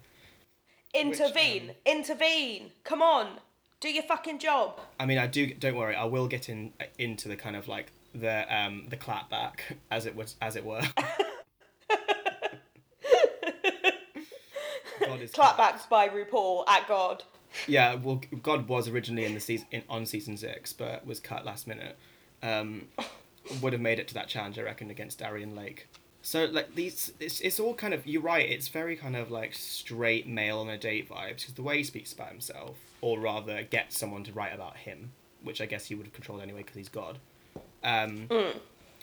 intervene 0.93 1.69
um, 1.69 1.76
intervene 1.86 2.71
come 2.84 3.02
on 3.02 3.39
do 3.80 3.89
your 3.89 4.04
fucking 4.04 4.38
job 4.39 4.80
I 5.00 5.06
mean, 5.06 5.17
I 5.17 5.26
do. 5.28 5.54
Don't 5.54 5.76
worry, 5.76 5.95
I 5.95 6.04
will 6.06 6.28
get 6.28 6.50
in 6.50 6.74
into 7.00 7.28
the 7.30 7.36
kind 7.36 7.56
of 7.56 7.67
like 7.67 7.91
the 8.13 8.45
um 8.56 8.86
the 8.89 8.97
clapback 8.97 9.62
as 9.89 10.06
it 10.06 10.15
was 10.15 10.36
as 10.41 10.56
it 10.56 10.65
were. 10.65 10.82
God 15.00 15.21
is 15.21 15.32
clapbacks 15.32 15.89
by 15.89 16.08
RuPaul 16.10 16.67
at 16.67 16.88
God 16.88 17.24
Yeah, 17.67 17.95
well, 17.95 18.21
God 18.43 18.67
was 18.67 18.88
originally 18.88 19.26
in 19.26 19.34
the 19.34 19.39
season 19.39 19.67
in, 19.71 19.84
on 19.89 20.06
season 20.06 20.38
six, 20.38 20.71
but 20.74 21.06
was 21.06 21.19
cut 21.19 21.43
last 21.45 21.67
minute. 21.67 21.97
Um, 22.43 22.88
would 23.62 23.74
have 23.74 23.82
made 23.82 24.00
it 24.00 24.08
to 24.10 24.13
that 24.15 24.28
challenge, 24.28 24.58
I 24.60 24.62
reckon, 24.63 24.89
against 24.89 25.19
Darienne 25.19 25.56
Lake. 25.56 25.88
So 26.23 26.45
like 26.45 26.75
these, 26.75 27.13
it's, 27.19 27.41
it's 27.41 27.60
all 27.60 27.73
kind 27.73 27.93
of 27.93 28.05
you're 28.05 28.21
right. 28.21 28.47
It's 28.47 28.67
very 28.67 28.95
kind 28.95 29.15
of 29.15 29.31
like 29.31 29.53
straight 29.53 30.27
male 30.27 30.60
on 30.60 30.69
a 30.69 30.77
date 30.77 31.10
vibes 31.10 31.38
because 31.38 31.53
the 31.55 31.63
way 31.63 31.77
he 31.77 31.84
speaks 31.84 32.13
about 32.13 32.29
himself, 32.29 32.77
or 33.01 33.19
rather, 33.19 33.63
gets 33.63 33.97
someone 33.97 34.23
to 34.25 34.31
write 34.31 34.53
about 34.53 34.77
him, 34.77 35.12
which 35.43 35.62
I 35.62 35.65
guess 35.65 35.86
he 35.88 35.95
would 35.95 36.05
have 36.05 36.13
controlled 36.13 36.41
anyway 36.41 36.60
because 36.60 36.75
he's 36.75 36.89
God. 36.89 37.17
Um, 37.84 38.27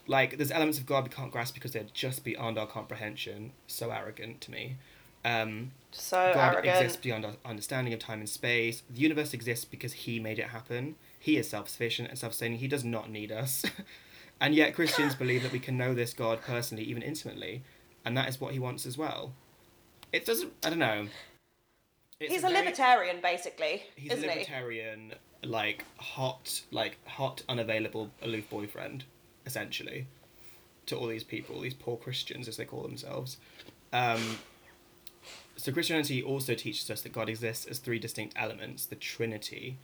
Like 0.07 0.39
there's 0.39 0.51
elements 0.53 0.79
of 0.79 0.87
God 0.87 1.05
we 1.05 1.11
can't 1.11 1.31
grasp 1.31 1.55
because 1.55 1.73
they're 1.73 1.85
just 1.93 2.25
beyond 2.25 2.57
our 2.59 2.67
comprehension. 2.67 3.53
So 3.67 3.91
arrogant 3.91 4.41
to 4.43 4.51
me. 4.51 4.77
Um, 5.25 5.73
so 5.91 6.31
God 6.35 6.55
arrogant 6.55 6.77
exists 6.77 6.97
beyond 7.03 7.27
our 7.27 7.35
understanding 7.45 7.93
of 7.93 7.99
time 8.01 8.21
and 8.21 8.29
space. 8.29 8.83
The 8.89 9.01
universe 9.01 9.35
exists 9.35 9.65
because 9.65 9.93
He 9.93 10.19
made 10.21 10.39
it 10.39 10.47
happen. 10.49 10.95
He 11.19 11.37
is 11.37 11.49
self 11.51 11.69
sufficient 11.69 12.09
and 12.09 12.19
self 12.19 12.33
sustaining. 12.33 12.59
He 12.59 12.69
does 12.69 12.85
not 12.85 13.11
need 13.11 13.33
us. 13.33 13.65
and 14.41 14.55
yet, 14.55 14.75
Christians 14.75 15.15
believe 15.15 15.43
that 15.43 15.53
we 15.53 15.59
can 15.59 15.77
know 15.77 15.95
this 15.95 16.13
God 16.15 16.41
personally, 16.43 16.85
even 16.85 17.03
intimately, 17.03 17.63
and 18.05 18.17
that 18.17 18.29
is 18.29 18.41
what 18.41 18.53
He 18.53 18.59
wants 18.59 18.87
as 18.87 18.97
well. 18.97 19.33
It 20.13 20.25
doesn't, 20.25 20.53
I 20.65 20.71
don't 20.71 20.79
know. 20.79 21.09
It's 22.21 22.33
he's 22.33 22.45
a 22.45 22.49
very- 22.49 22.61
libertarian 22.61 23.21
basically 23.21 23.85
He's 23.95 24.13
a 24.13 24.17
he 24.17 24.27
libertarian, 24.27 25.15
like 25.45 25.85
hot, 25.99 26.63
like 26.71 26.99
hot, 27.07 27.43
unavailable, 27.49 28.11
aloof 28.23 28.49
boyfriend, 28.51 29.05
essentially, 29.47 30.07
to 30.87 30.97
all 30.97 31.07
these 31.07 31.25
people, 31.25 31.61
these 31.61 31.75
poor 31.75 31.97
Christians 31.97 32.49
as 32.49 32.57
they 32.57 32.65
call 32.65 32.83
themselves. 32.83 33.37
Um, 33.93 34.39
so 35.57 35.73
Christianity 35.73 36.23
also 36.23 36.55
teaches 36.55 36.91
us 36.91 37.03
that 37.03 37.13
God 37.13 37.29
exists 37.29 37.67
as 37.67 37.79
three 37.79 37.99
distinct 37.99 38.35
elements: 38.37 38.87
the 38.87 38.97
Trinity, 38.97 39.77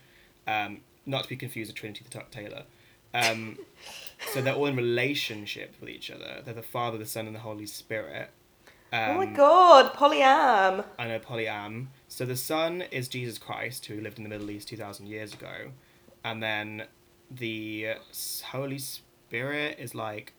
um, 0.47 0.81
not 1.05 1.23
to 1.23 1.29
be 1.29 1.35
confused 1.35 1.69
with 1.69 1.75
Trinity 1.75 2.03
the 2.03 2.09
Tuck 2.09 2.31
Taylor, 2.31 2.63
Um, 3.15 3.57
so 4.33 4.41
they're 4.41 4.53
all 4.53 4.65
in 4.65 4.75
relationship 4.75 5.75
with 5.79 5.89
each 5.89 6.11
other. 6.11 6.41
They're 6.43 6.53
the 6.53 6.61
Father, 6.61 6.97
the 6.97 7.05
Son, 7.05 7.27
and 7.27 7.35
the 7.35 7.39
Holy 7.39 7.65
Spirit. 7.65 8.29
Um, 8.91 9.11
oh 9.11 9.17
my 9.17 9.25
god, 9.25 9.93
polyam. 9.93 10.85
I 10.99 11.07
know 11.07 11.19
polyam. 11.19 11.87
So 12.07 12.25
the 12.25 12.35
Son 12.35 12.83
is 12.91 13.07
Jesus 13.07 13.37
Christ, 13.37 13.85
who 13.85 14.01
lived 14.01 14.17
in 14.17 14.23
the 14.23 14.29
Middle 14.29 14.51
East 14.51 14.67
two 14.67 14.77
thousand 14.77 15.07
years 15.07 15.33
ago, 15.33 15.71
and 16.23 16.43
then 16.43 16.83
the 17.31 17.95
Holy 18.51 18.77
Spirit 18.77 19.77
is 19.79 19.95
like, 19.95 20.33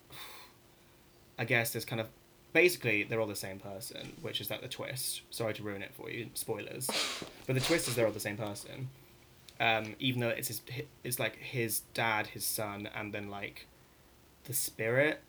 I 1.39 1.45
guess 1.45 1.73
there's 1.73 1.85
kind 1.85 2.01
of 2.01 2.09
basically 2.53 3.03
they're 3.03 3.21
all 3.21 3.27
the 3.27 3.37
same 3.37 3.59
person, 3.59 4.13
which 4.23 4.41
is 4.41 4.51
like 4.51 4.63
the 4.63 4.69
twist. 4.69 5.23
Sorry 5.31 5.55
to 5.55 5.63
ruin 5.63 5.83
it 5.83 5.93
for 5.95 6.11
you, 6.11 6.29
spoilers, 6.35 6.89
but 7.47 7.55
the 7.55 7.61
twist 7.61 7.89
is 7.89 7.95
they're 7.95 8.07
all 8.07 8.13
the 8.13 8.21
same 8.21 8.37
person. 8.37 8.89
Um, 9.59 9.97
even 9.99 10.21
though 10.21 10.29
it's 10.29 10.49
his, 10.49 10.63
it's 11.03 11.19
like 11.19 11.37
his 11.37 11.81
dad, 11.95 12.29
his 12.29 12.45
son, 12.45 12.89
and 12.95 13.13
then 13.13 13.31
like 13.31 13.67
the 14.45 14.53
spirit. 14.53 15.21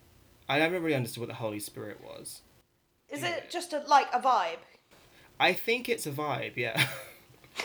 I 0.49 0.59
never 0.59 0.79
really 0.79 0.95
understood 0.95 1.21
what 1.21 1.29
the 1.29 1.35
Holy 1.35 1.59
Spirit 1.59 1.99
was. 2.03 2.41
Is 3.09 3.23
it 3.23 3.49
just 3.49 3.73
a, 3.73 3.79
like 3.87 4.07
a 4.13 4.19
vibe? 4.19 4.57
I 5.39 5.53
think 5.53 5.87
it's 5.87 6.05
a 6.05 6.11
vibe, 6.11 6.55
yeah. 6.57 6.87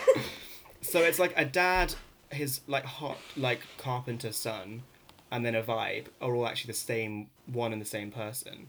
so 0.81 0.99
it's 0.99 1.19
like 1.19 1.33
a 1.35 1.45
dad, 1.45 1.95
his 2.31 2.61
like 2.67 2.85
hot 2.85 3.17
like 3.35 3.61
carpenter 3.77 4.31
son, 4.31 4.83
and 5.31 5.45
then 5.45 5.55
a 5.55 5.63
vibe 5.63 6.05
are 6.21 6.33
all 6.35 6.47
actually 6.47 6.71
the 6.71 6.77
same 6.79 7.29
one 7.45 7.73
and 7.73 7.81
the 7.81 7.85
same 7.85 8.11
person, 8.11 8.67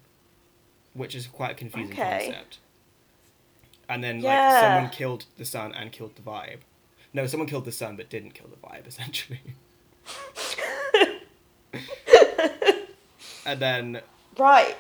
which 0.95 1.15
is 1.15 1.27
quite 1.27 1.53
a 1.53 1.55
confusing 1.55 1.95
Okay. 1.97 2.27
concept. 2.27 2.59
And 3.89 4.03
then 4.03 4.21
Yeah. 4.21 4.31
like 4.31 4.61
someone 4.61 4.89
killed 4.89 5.27
the 5.37 5.45
son 5.45 5.73
and 5.75 5.93
killed 5.93 6.17
the 6.17 6.23
vibe. 6.23 6.61
No, 7.15 7.27
someone 7.27 7.49
killed 7.49 7.65
the 7.65 7.73
sun, 7.73 7.97
but 7.97 8.11
didn't 8.11 8.33
kill 8.35 8.49
the 8.49 8.57
vibe 8.57 8.87
essentially. 8.89 9.41
and 13.47 13.61
then 13.61 14.01
Right. 14.39 14.77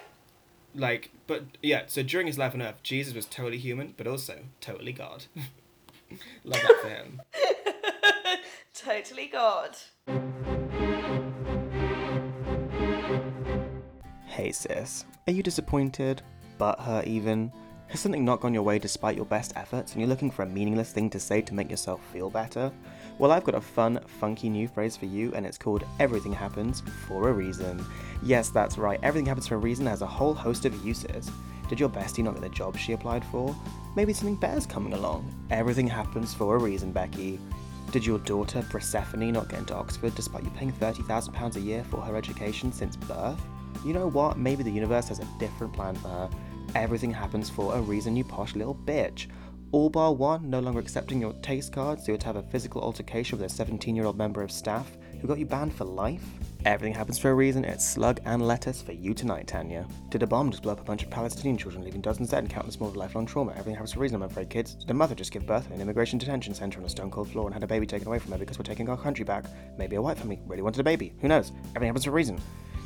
like 0.74 1.10
but 1.26 1.44
yeah 1.62 1.82
so 1.86 2.02
during 2.02 2.26
his 2.26 2.36
life 2.38 2.54
on 2.54 2.62
earth 2.62 2.82
jesus 2.82 3.14
was 3.14 3.26
totally 3.26 3.58
human 3.58 3.94
but 3.96 4.06
also 4.06 4.40
totally 4.60 4.92
god 4.92 5.24
love 6.44 6.60
that 6.62 6.78
for 6.82 6.88
him 6.88 7.20
Totally 8.74 9.28
God. 9.28 9.76
Hey 14.26 14.50
sis, 14.52 15.04
are 15.26 15.32
you 15.32 15.42
disappointed? 15.42 16.22
But 16.58 16.78
Butthurt 16.80 17.06
even? 17.06 17.52
Has 17.88 18.00
something 18.00 18.24
not 18.24 18.40
gone 18.40 18.54
your 18.54 18.62
way 18.62 18.78
despite 18.78 19.16
your 19.16 19.26
best 19.26 19.52
efforts 19.56 19.92
and 19.92 20.00
you're 20.00 20.08
looking 20.08 20.30
for 20.30 20.42
a 20.42 20.46
meaningless 20.46 20.90
thing 20.90 21.08
to 21.10 21.20
say 21.20 21.40
to 21.42 21.54
make 21.54 21.70
yourself 21.70 22.00
feel 22.12 22.28
better? 22.30 22.72
Well, 23.18 23.30
I've 23.30 23.44
got 23.44 23.54
a 23.54 23.60
fun, 23.60 24.00
funky 24.20 24.48
new 24.48 24.66
phrase 24.66 24.96
for 24.96 25.06
you 25.06 25.32
and 25.34 25.46
it's 25.46 25.58
called 25.58 25.84
Everything 26.00 26.32
Happens 26.32 26.82
for 27.06 27.28
a 27.28 27.32
Reason. 27.32 27.84
Yes, 28.22 28.48
that's 28.48 28.78
right, 28.78 28.98
Everything 29.02 29.26
Happens 29.26 29.46
for 29.46 29.54
a 29.54 29.58
Reason 29.58 29.86
has 29.86 30.02
a 30.02 30.06
whole 30.06 30.34
host 30.34 30.64
of 30.64 30.84
uses. 30.84 31.30
Did 31.68 31.78
your 31.78 31.88
bestie 31.88 32.24
not 32.24 32.34
get 32.34 32.42
the 32.42 32.48
job 32.48 32.76
she 32.76 32.92
applied 32.92 33.24
for? 33.26 33.54
Maybe 33.96 34.12
something 34.12 34.36
better's 34.36 34.66
coming 34.66 34.92
along. 34.92 35.32
Everything 35.50 35.86
happens 35.86 36.34
for 36.34 36.56
a 36.56 36.58
reason, 36.58 36.90
Becky. 36.90 37.38
Did 37.92 38.04
your 38.04 38.18
daughter 38.18 38.64
Persephone 38.70 39.32
not 39.32 39.48
get 39.48 39.60
into 39.60 39.74
Oxford 39.74 40.14
despite 40.14 40.42
you 40.42 40.50
paying 40.50 40.72
£30,000 40.72 41.56
a 41.56 41.60
year 41.60 41.84
for 41.84 42.00
her 42.00 42.16
education 42.16 42.72
since 42.72 42.96
birth? 42.96 43.40
You 43.84 43.92
know 43.92 44.08
what? 44.08 44.36
Maybe 44.36 44.62
the 44.62 44.70
universe 44.70 45.08
has 45.08 45.20
a 45.20 45.28
different 45.38 45.72
plan 45.72 45.94
for 45.94 46.08
her. 46.08 46.30
Everything 46.74 47.12
happens 47.12 47.48
for 47.48 47.74
a 47.74 47.80
reason, 47.80 48.16
you 48.16 48.24
posh 48.24 48.54
little 48.54 48.74
bitch. 48.74 49.28
All 49.70 49.90
bar 49.90 50.12
one, 50.12 50.50
no 50.50 50.60
longer 50.60 50.80
accepting 50.80 51.20
your 51.20 51.32
taste 51.34 51.72
card, 51.72 51.98
so 52.00 52.06
you 52.08 52.12
had 52.12 52.20
to 52.22 52.26
have 52.26 52.36
a 52.36 52.42
physical 52.42 52.82
altercation 52.82 53.38
with 53.38 53.50
a 53.50 53.54
17 53.54 53.94
year 53.94 54.06
old 54.06 54.18
member 54.18 54.42
of 54.42 54.50
staff 54.50 54.96
who 55.24 55.28
got 55.28 55.38
you 55.38 55.46
banned 55.46 55.74
for 55.74 55.84
life? 55.84 56.22
Everything 56.66 56.92
happens 56.92 57.18
for 57.18 57.30
a 57.30 57.34
reason, 57.34 57.64
it's 57.64 57.88
slug 57.88 58.20
and 58.26 58.46
lettuce 58.46 58.82
for 58.82 58.92
you 58.92 59.14
tonight, 59.14 59.46
Tanya. 59.46 59.86
Did 60.10 60.22
a 60.22 60.26
bomb 60.26 60.50
just 60.50 60.62
blow 60.62 60.72
up 60.72 60.80
a 60.80 60.84
bunch 60.84 61.02
of 61.02 61.08
Palestinian 61.08 61.56
children, 61.56 61.82
leaving 61.82 62.02
dozens 62.02 62.28
dead 62.28 62.44
and 62.44 62.50
countless 62.50 62.78
more 62.78 62.90
with 62.90 62.98
lifelong 62.98 63.24
trauma? 63.24 63.52
Everything 63.52 63.74
happens 63.74 63.92
for 63.92 64.00
a 64.00 64.02
reason, 64.02 64.16
I'm 64.16 64.22
afraid, 64.22 64.50
kids. 64.50 64.74
Did 64.74 64.90
a 64.90 64.94
mother 64.94 65.14
just 65.14 65.32
give 65.32 65.46
birth 65.46 65.66
in 65.68 65.72
an 65.72 65.80
immigration 65.80 66.18
detention 66.18 66.54
centre 66.54 66.78
on 66.78 66.84
a 66.84 66.90
stone 66.90 67.10
cold 67.10 67.30
floor 67.30 67.46
and 67.46 67.54
had 67.54 67.62
a 67.62 67.66
baby 67.66 67.86
taken 67.86 68.06
away 68.06 68.18
from 68.18 68.32
her 68.32 68.38
because 68.38 68.58
we're 68.58 68.64
taking 68.64 68.88
our 68.90 68.98
country 68.98 69.24
back? 69.24 69.46
Maybe 69.78 69.96
a 69.96 70.02
white 70.02 70.18
family 70.18 70.40
really 70.46 70.62
wanted 70.62 70.80
a 70.80 70.84
baby. 70.84 71.14
Who 71.20 71.28
knows? 71.28 71.52
Everything 71.68 71.86
happens 71.88 72.04
for 72.04 72.10
a 72.10 72.14
reason. 72.14 72.38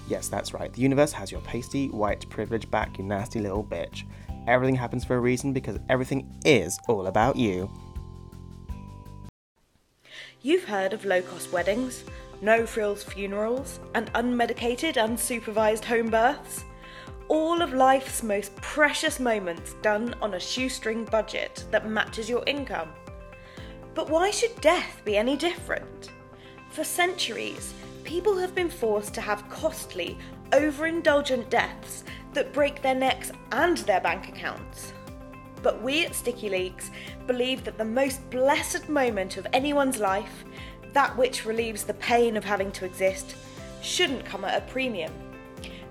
Yes, 0.08 0.28
that's 0.28 0.54
right. 0.54 0.72
The 0.72 0.80
universe 0.80 1.12
has 1.12 1.30
your 1.30 1.42
pasty, 1.42 1.88
white 1.88 2.28
privilege 2.30 2.70
back, 2.70 2.96
you 2.98 3.04
nasty 3.04 3.40
little 3.40 3.62
bitch. 3.62 4.04
Everything 4.46 4.74
happens 4.74 5.04
for 5.04 5.16
a 5.16 5.20
reason 5.20 5.52
because 5.52 5.78
everything 5.90 6.34
is 6.46 6.78
all 6.88 7.06
about 7.08 7.36
you. 7.36 7.70
You've 10.40 10.64
heard 10.64 10.94
of 10.94 11.04
low 11.04 11.20
cost 11.20 11.52
weddings, 11.52 12.04
no 12.40 12.64
frills 12.64 13.02
funerals, 13.02 13.80
and 13.94 14.10
unmedicated, 14.14 14.94
unsupervised 14.94 15.84
home 15.84 16.08
births? 16.08 16.64
All 17.28 17.60
of 17.60 17.74
life's 17.74 18.22
most 18.22 18.56
precious 18.56 19.20
moments 19.20 19.74
done 19.82 20.14
on 20.22 20.32
a 20.32 20.40
shoestring 20.40 21.04
budget 21.04 21.64
that 21.70 21.86
matches 21.86 22.30
your 22.30 22.42
income. 22.46 22.88
But 23.94 24.08
why 24.08 24.30
should 24.30 24.58
death 24.62 25.02
be 25.04 25.18
any 25.18 25.36
different? 25.36 26.12
For 26.70 26.84
centuries, 26.84 27.74
people 28.08 28.38
have 28.38 28.54
been 28.54 28.70
forced 28.70 29.12
to 29.12 29.20
have 29.20 29.46
costly, 29.50 30.16
overindulgent 30.52 31.50
deaths 31.50 32.04
that 32.32 32.54
break 32.54 32.80
their 32.80 32.94
necks 32.94 33.30
and 33.52 33.76
their 33.78 34.00
bank 34.00 34.30
accounts. 34.30 34.94
But 35.62 35.82
we 35.82 36.06
at 36.06 36.14
Sticky 36.14 36.48
Leaks 36.48 36.90
believe 37.26 37.64
that 37.64 37.76
the 37.76 37.84
most 37.84 38.30
blessed 38.30 38.88
moment 38.88 39.36
of 39.36 39.46
anyone's 39.52 39.98
life, 39.98 40.46
that 40.94 41.14
which 41.18 41.44
relieves 41.44 41.84
the 41.84 41.92
pain 41.92 42.38
of 42.38 42.44
having 42.44 42.72
to 42.72 42.86
exist, 42.86 43.36
shouldn't 43.82 44.24
come 44.24 44.42
at 44.42 44.56
a 44.56 44.66
premium. 44.72 45.12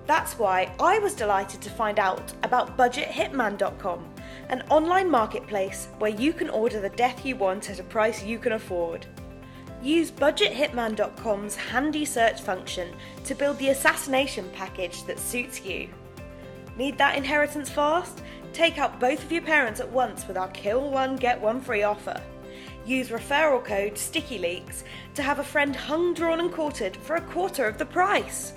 That's 0.08 0.36
why 0.40 0.74
I 0.80 0.98
was 0.98 1.14
delighted 1.14 1.60
to 1.62 1.70
find 1.70 2.00
out 2.00 2.32
about 2.42 2.76
BudgetHitman.com, 2.76 4.12
an 4.48 4.64
online 4.70 5.08
marketplace 5.08 5.86
where 6.00 6.10
you 6.10 6.32
can 6.32 6.50
order 6.50 6.80
the 6.80 6.88
death 6.90 7.24
you 7.24 7.36
want 7.36 7.70
at 7.70 7.78
a 7.78 7.84
price 7.84 8.24
you 8.24 8.40
can 8.40 8.54
afford. 8.54 9.06
Use 9.82 10.10
BudgetHitman.com's 10.10 11.54
handy 11.54 12.04
search 12.04 12.40
function 12.40 12.92
to 13.24 13.34
build 13.34 13.58
the 13.58 13.68
assassination 13.68 14.50
package 14.52 15.04
that 15.04 15.20
suits 15.20 15.64
you. 15.64 15.88
Need 16.76 16.98
that 16.98 17.16
inheritance 17.16 17.70
fast? 17.70 18.22
Take 18.52 18.78
out 18.78 18.98
both 18.98 19.22
of 19.22 19.30
your 19.30 19.42
parents 19.42 19.78
at 19.78 19.90
once 19.90 20.26
with 20.26 20.36
our 20.36 20.48
kill 20.48 20.90
one, 20.90 21.16
get 21.16 21.40
one 21.40 21.60
free 21.60 21.84
offer. 21.84 22.20
Use 22.86 23.10
referral 23.10 23.64
code 23.64 23.94
STICKYLEAKS 23.94 24.82
to 25.14 25.22
have 25.22 25.38
a 25.38 25.44
friend 25.44 25.76
hung, 25.76 26.14
drawn, 26.14 26.40
and 26.40 26.52
quartered 26.52 26.96
for 26.96 27.16
a 27.16 27.20
quarter 27.20 27.66
of 27.66 27.78
the 27.78 27.86
price. 27.86 28.54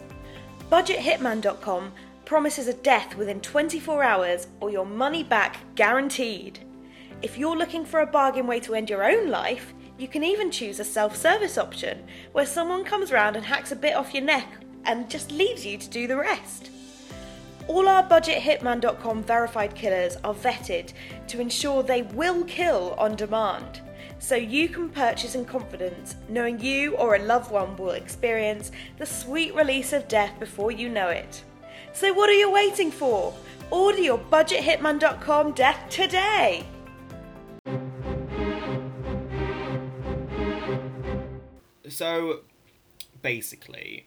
BudgetHitman.com 0.71 1.91
promises 2.25 2.67
a 2.67 2.73
death 2.73 3.15
within 3.15 3.41
24 3.41 4.01
hours 4.01 4.47
or 4.60 4.71
your 4.71 4.86
money 4.86 5.23
back 5.23 5.57
guaranteed. 5.75 6.60
If 7.21 7.38
you're 7.38 7.57
looking 7.57 7.86
for 7.86 7.99
a 7.99 8.07
bargain 8.07 8.47
way 8.47 8.60
to 8.62 8.73
end 8.73 8.89
your 8.89 9.03
own 9.03 9.29
life, 9.29 9.73
you 10.01 10.07
can 10.07 10.23
even 10.23 10.49
choose 10.49 10.79
a 10.79 10.83
self 10.83 11.15
service 11.15 11.57
option 11.57 12.03
where 12.31 12.45
someone 12.45 12.83
comes 12.83 13.11
round 13.11 13.35
and 13.35 13.45
hacks 13.45 13.71
a 13.71 13.75
bit 13.75 13.95
off 13.95 14.13
your 14.13 14.23
neck 14.23 14.47
and 14.85 15.09
just 15.09 15.31
leaves 15.31 15.63
you 15.63 15.77
to 15.77 15.89
do 15.89 16.07
the 16.07 16.17
rest. 16.17 16.71
All 17.67 17.87
our 17.87 18.03
BudgetHitman.com 18.09 19.23
verified 19.23 19.75
killers 19.75 20.17
are 20.23 20.33
vetted 20.33 20.93
to 21.27 21.39
ensure 21.39 21.83
they 21.83 22.01
will 22.01 22.43
kill 22.45 22.95
on 22.97 23.15
demand, 23.15 23.81
so 24.17 24.35
you 24.35 24.67
can 24.67 24.89
purchase 24.89 25.35
in 25.35 25.45
confidence, 25.45 26.15
knowing 26.27 26.59
you 26.59 26.95
or 26.95 27.15
a 27.15 27.23
loved 27.23 27.51
one 27.51 27.77
will 27.77 27.91
experience 27.91 28.71
the 28.97 29.05
sweet 29.05 29.53
release 29.53 29.93
of 29.93 30.07
death 30.07 30.37
before 30.39 30.71
you 30.71 30.89
know 30.89 31.09
it. 31.09 31.43
So, 31.93 32.11
what 32.11 32.29
are 32.29 32.33
you 32.33 32.49
waiting 32.49 32.89
for? 32.89 33.33
Order 33.69 34.01
your 34.01 34.17
BudgetHitman.com 34.17 35.51
death 35.51 35.89
today! 35.89 36.65
So 41.91 42.39
basically 43.21 44.06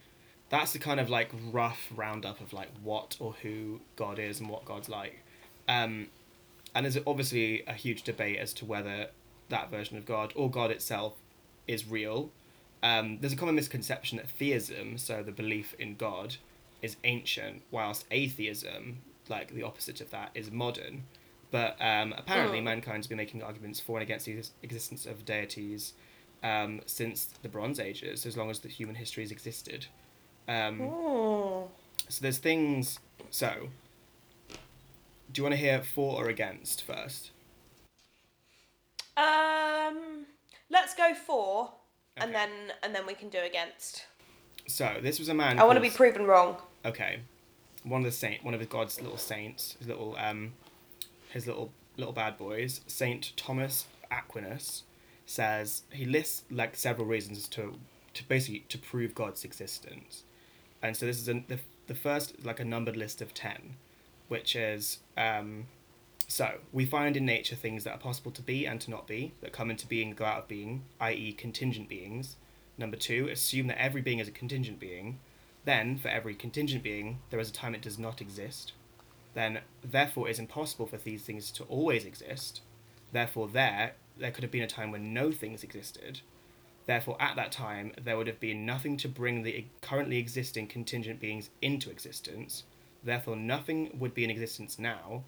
that's 0.51 0.73
the 0.73 0.79
kind 0.79 1.01
of 1.01 1.11
like 1.11 1.31
rough 1.51 1.91
roundup 1.95 2.41
of 2.41 2.53
like 2.53 2.69
what 2.83 3.17
or 3.19 3.35
who 3.43 3.81
god 3.97 4.19
is 4.19 4.41
and 4.41 4.49
what 4.49 4.65
god's 4.65 4.89
like. 4.89 5.23
Um 5.69 6.09
and 6.75 6.85
there's 6.85 6.99
obviously 7.07 7.63
a 7.67 7.73
huge 7.73 8.03
debate 8.03 8.39
as 8.39 8.53
to 8.55 8.65
whether 8.65 9.09
that 9.49 9.71
version 9.71 9.97
of 9.97 10.05
god 10.05 10.33
or 10.37 10.51
god 10.51 10.71
itself 10.71 11.15
is 11.67 11.89
real. 11.89 12.31
Um, 12.83 13.19
there's 13.21 13.33
a 13.33 13.37
common 13.37 13.55
misconception 13.55 14.19
that 14.19 14.29
theism 14.29 14.99
so 14.99 15.23
the 15.23 15.33
belief 15.33 15.75
in 15.79 15.97
god 15.97 16.37
is 16.83 16.97
ancient 17.05 17.63
whilst 17.71 18.05
atheism 18.11 18.99
like 19.29 19.55
the 19.55 19.63
opposite 19.63 20.01
of 20.01 20.11
that 20.11 20.31
is 20.35 20.51
modern. 20.51 21.05
But 21.51 21.77
um, 21.81 22.13
apparently 22.17 22.61
mankind's 22.61 23.07
been 23.07 23.17
making 23.17 23.43
arguments 23.43 23.81
for 23.81 23.97
and 23.99 24.03
against 24.03 24.27
the 24.27 24.43
existence 24.63 25.07
of 25.07 25.25
deities 25.25 25.95
um, 26.45 26.81
since 26.87 27.25
the 27.43 27.49
Bronze 27.49 27.81
Ages, 27.81 28.25
as 28.27 28.37
long 28.37 28.51
as 28.51 28.61
the 28.61 28.69
human 28.69 28.95
history 28.95 29.25
has 29.25 29.33
existed. 29.33 29.87
Um, 30.47 30.81
Oh. 30.83 31.69
so 32.09 32.23
there's 32.23 32.39
things. 32.39 33.01
So, 33.31 33.71
do 35.33 35.41
you 35.41 35.43
want 35.43 35.55
to 35.55 35.57
hear 35.61 35.83
for 35.83 36.23
or 36.23 36.29
against 36.29 36.83
first? 36.83 37.31
Um, 39.17 40.27
let's 40.71 40.95
go 40.95 41.15
for, 41.15 41.73
and 42.17 42.35
then 42.35 42.51
and 42.83 42.95
then 42.95 43.07
we 43.07 43.15
can 43.15 43.29
do 43.29 43.39
against. 43.39 44.07
So 44.67 44.97
this 45.03 45.19
was 45.19 45.29
a 45.29 45.35
man. 45.35 45.59
I 45.59 45.65
want 45.65 45.77
to 45.77 45.81
be 45.83 45.91
proven 45.91 46.27
wrong. 46.27 46.57
okay. 46.85 47.21
One 47.85 48.01
of 48.01 48.07
the 48.07 48.13
saint, 48.13 48.43
one 48.43 48.55
of 48.55 48.61
the 48.61 48.67
God's 48.67 49.01
little 49.01 49.19
saints, 49.19 49.77
his 49.79 49.87
little 49.89 50.17
um, 50.19 50.53
his 51.31 51.47
little 51.47 51.71
little 51.97 52.13
bad 52.15 52.37
boys, 52.37 52.81
Saint 52.87 53.33
Thomas 53.37 53.87
Aquinas, 54.11 54.83
says 55.27 55.83
he 55.91 56.05
lists 56.05 56.45
like 56.51 56.77
several 56.77 57.07
reasons 57.07 57.49
to 57.49 57.79
to 58.15 58.29
basically 58.29 58.65
to 58.69 58.79
prove 58.79 59.15
God's 59.15 59.45
existence, 59.45 60.25
and 60.83 60.97
so 60.97 61.07
this 61.07 61.19
is 61.19 61.27
the 61.27 61.59
the 61.87 61.95
first 61.95 62.45
like 62.45 62.61
a 62.61 62.65
numbered 62.65 62.97
list 62.97 63.21
of 63.21 63.35
ten, 63.35 63.77
which 64.29 64.55
is 64.57 64.99
um, 65.17 65.67
so 66.29 66.59
we 66.73 66.85
find 66.85 67.17
in 67.17 67.27
nature 67.27 67.57
things 67.57 67.85
that 67.85 67.93
are 67.93 67.99
possible 67.99 68.31
to 68.33 68.43
be 68.43 68.67
and 68.67 68.81
to 68.81 68.91
not 68.91 69.07
be, 69.07 69.35
that 69.41 69.53
come 69.53 69.71
into 69.71 69.87
being, 69.87 70.13
go 70.13 70.25
out 70.25 70.39
of 70.39 70.49
being, 70.49 70.85
i.e., 71.01 71.33
contingent 71.33 71.89
beings. 71.89 72.37
Number 72.79 72.97
two, 72.97 73.29
assume 73.29 73.67
that 73.69 73.81
every 73.81 74.01
being 74.01 74.19
is 74.19 74.29
a 74.29 74.33
contingent 74.33 74.81
being. 74.81 75.21
Then, 75.65 75.97
for 75.99 76.09
every 76.09 76.35
contingent 76.35 76.83
being, 76.83 77.21
there 77.31 77.41
is 77.41 77.51
a 77.51 77.53
time 77.53 77.75
it 77.75 77.83
does 77.83 77.99
not 77.99 78.21
exist. 78.21 78.73
Then, 79.35 79.61
therefore, 79.83 80.29
it 80.29 80.33
is 80.33 80.39
impossible 80.39 80.87
for 80.87 80.97
these 80.97 81.23
things 81.23 81.51
to 81.53 81.65
always 81.65 82.05
exist. 82.05 82.63
Therefore, 83.13 83.49
there, 83.49 83.95
there 84.19 84.31
could 84.31 84.45
have 84.45 84.51
been 84.51 84.63
a 84.63 84.69
time 84.69 84.91
when 84.91 85.13
no 85.13 85.33
things 85.33 85.65
existed. 85.65 86.21
Therefore, 86.87 87.17
at 87.21 87.37
that 87.37 87.53
time, 87.53 87.93
there 88.01 88.17
would 88.17 88.27
have 88.27 88.41
been 88.41 88.67
nothing 88.67 88.97
to 88.99 89.09
bring 89.09 89.43
the 89.43 89.65
currently 89.81 90.19
existing 90.19 90.67
contingent 90.67 91.19
beings 91.19 91.51
into 91.63 91.91
existence. 91.91 92.65
Therefore, 93.03 93.37
nothing 93.37 93.97
would 93.99 94.15
be 94.15 94.25
in 94.25 94.31
existence 94.31 94.79
now. 94.79 95.25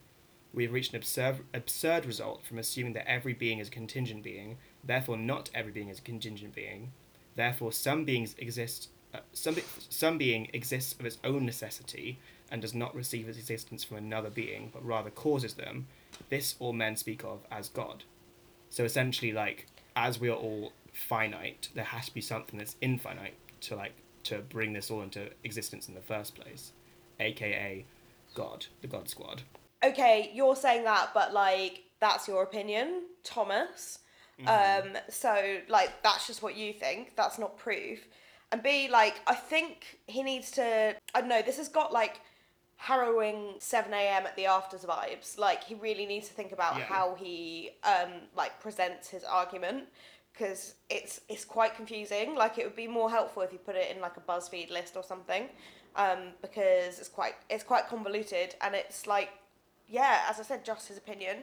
We 0.53 0.64
have 0.64 0.72
reached 0.72 0.92
an 0.92 0.99
absurd, 0.99 1.40
absurd 1.53 2.07
result 2.07 2.44
from 2.44 2.59
assuming 2.59 2.92
that 2.94 3.09
every 3.09 3.35
being 3.35 3.59
is 3.59 3.68
a 3.68 3.70
contingent 3.70 4.22
being. 4.22 4.59
Therefore, 4.85 5.16
not 5.16 5.51
every 5.55 5.72
being 5.72 5.88
is 5.88 5.99
a 5.99 6.03
contingent 6.03 6.55
being. 6.55 6.92
Therefore, 7.35 7.72
some 7.72 8.05
beings 8.05 8.35
exist. 8.38 8.88
Uh, 9.14 9.20
some 9.33 9.57
some 9.88 10.18
being 10.18 10.49
exists 10.53 10.94
of 10.99 11.07
its 11.07 11.18
own 11.22 11.46
necessity 11.46 12.18
and 12.51 12.62
does 12.62 12.75
not 12.75 12.94
receive 12.94 13.29
its 13.29 13.38
existence 13.38 13.85
from 13.85 13.99
another 13.99 14.31
being, 14.31 14.70
but 14.72 14.85
rather 14.85 15.11
causes 15.11 15.55
them. 15.55 15.87
This 16.29 16.55
all 16.59 16.72
men 16.72 16.96
speak 16.96 17.25
of 17.25 17.40
as 17.51 17.68
God. 17.68 18.05
So 18.77 18.85
essentially, 18.85 19.33
like 19.33 19.69
as 19.97 20.21
we 20.21 20.29
are 20.29 20.37
all 20.37 20.71
finite, 20.93 21.71
there 21.75 21.83
has 21.83 22.05
to 22.09 22.12
be 22.15 22.21
something 22.21 22.59
that's 22.59 22.77
infinite 22.83 23.33
to 23.62 23.75
like 23.75 23.95
to 24.25 24.41
bring 24.41 24.75
this 24.75 24.91
all 24.91 25.01
into 25.01 25.31
existence 25.45 25.89
in 25.89 25.95
the 25.95 26.03
first 26.03 26.35
place, 26.35 26.73
aka 27.19 27.87
God, 28.35 28.67
the 28.83 28.87
God 28.87 29.09
Squad. 29.09 29.45
Okay, 29.83 30.31
you're 30.35 30.55
saying 30.55 30.85
that, 30.85 31.12
but 31.15 31.33
like 31.33 31.85
that's 32.01 32.29
your 32.29 32.43
opinion, 32.43 33.05
Thomas. 33.25 34.01
Um, 34.47 34.99
so 35.09 35.61
like 35.71 36.03
that's 36.03 36.27
just 36.27 36.43
what 36.43 36.55
you 36.55 36.75
think. 36.75 37.17
That's 37.17 37.39
not 37.39 37.57
proof. 37.57 38.01
And 38.53 38.62
B, 38.62 38.91
like 38.91 39.23
I 39.27 39.37
think 39.37 40.01
he 40.07 40.23
needs 40.23 40.51
to. 40.51 40.95
I 41.15 41.21
don't 41.21 41.31
know. 41.31 41.41
This 41.41 41.57
has 41.57 41.71
got 41.71 41.95
like 41.95 42.21
harrowing 42.77 43.55
7 43.59 43.93
a.m. 43.93 44.27
at 44.27 44.37
the 44.37 44.47
afters 44.47 44.85
vibes. 44.85 45.39
Like 45.39 45.65
he 45.65 45.75
really 45.75 46.07
needs 46.07 46.29
to 46.29 46.35
think 46.35 46.53
about 46.53 46.77
Yeah. 46.77 46.85
how 46.85 47.15
he 47.15 47.71
um 47.85 48.11
like 48.37 48.61
presents 48.61 49.09
his 49.09 49.25
argument 49.25 49.85
because 50.33 50.75
it's 50.91 51.21
it's 51.29 51.45
quite 51.45 51.75
confusing. 51.75 52.35
Like 52.35 52.59
it 52.59 52.65
would 52.65 52.77
be 52.77 52.87
more 52.89 53.11
helpful 53.11 53.43
if 53.43 53.53
you 53.53 53.59
put 53.59 53.77
it 53.77 53.95
in 53.95 54.01
like 54.03 54.17
a 54.17 54.21
BuzzFeed 54.21 54.71
list 54.71 54.97
or 54.97 55.03
something, 55.03 55.49
um, 55.97 56.19
because 56.43 56.99
it's 56.99 57.09
quite 57.09 57.35
it's 57.49 57.65
quite 57.65 57.89
convoluted 57.89 58.55
and 58.61 58.75
it's 58.75 59.07
like 59.07 59.31
yeah, 59.89 60.23
as 60.29 60.39
I 60.41 60.43
said, 60.43 60.65
just 60.65 60.89
his 60.89 60.99
opinion. 60.99 61.37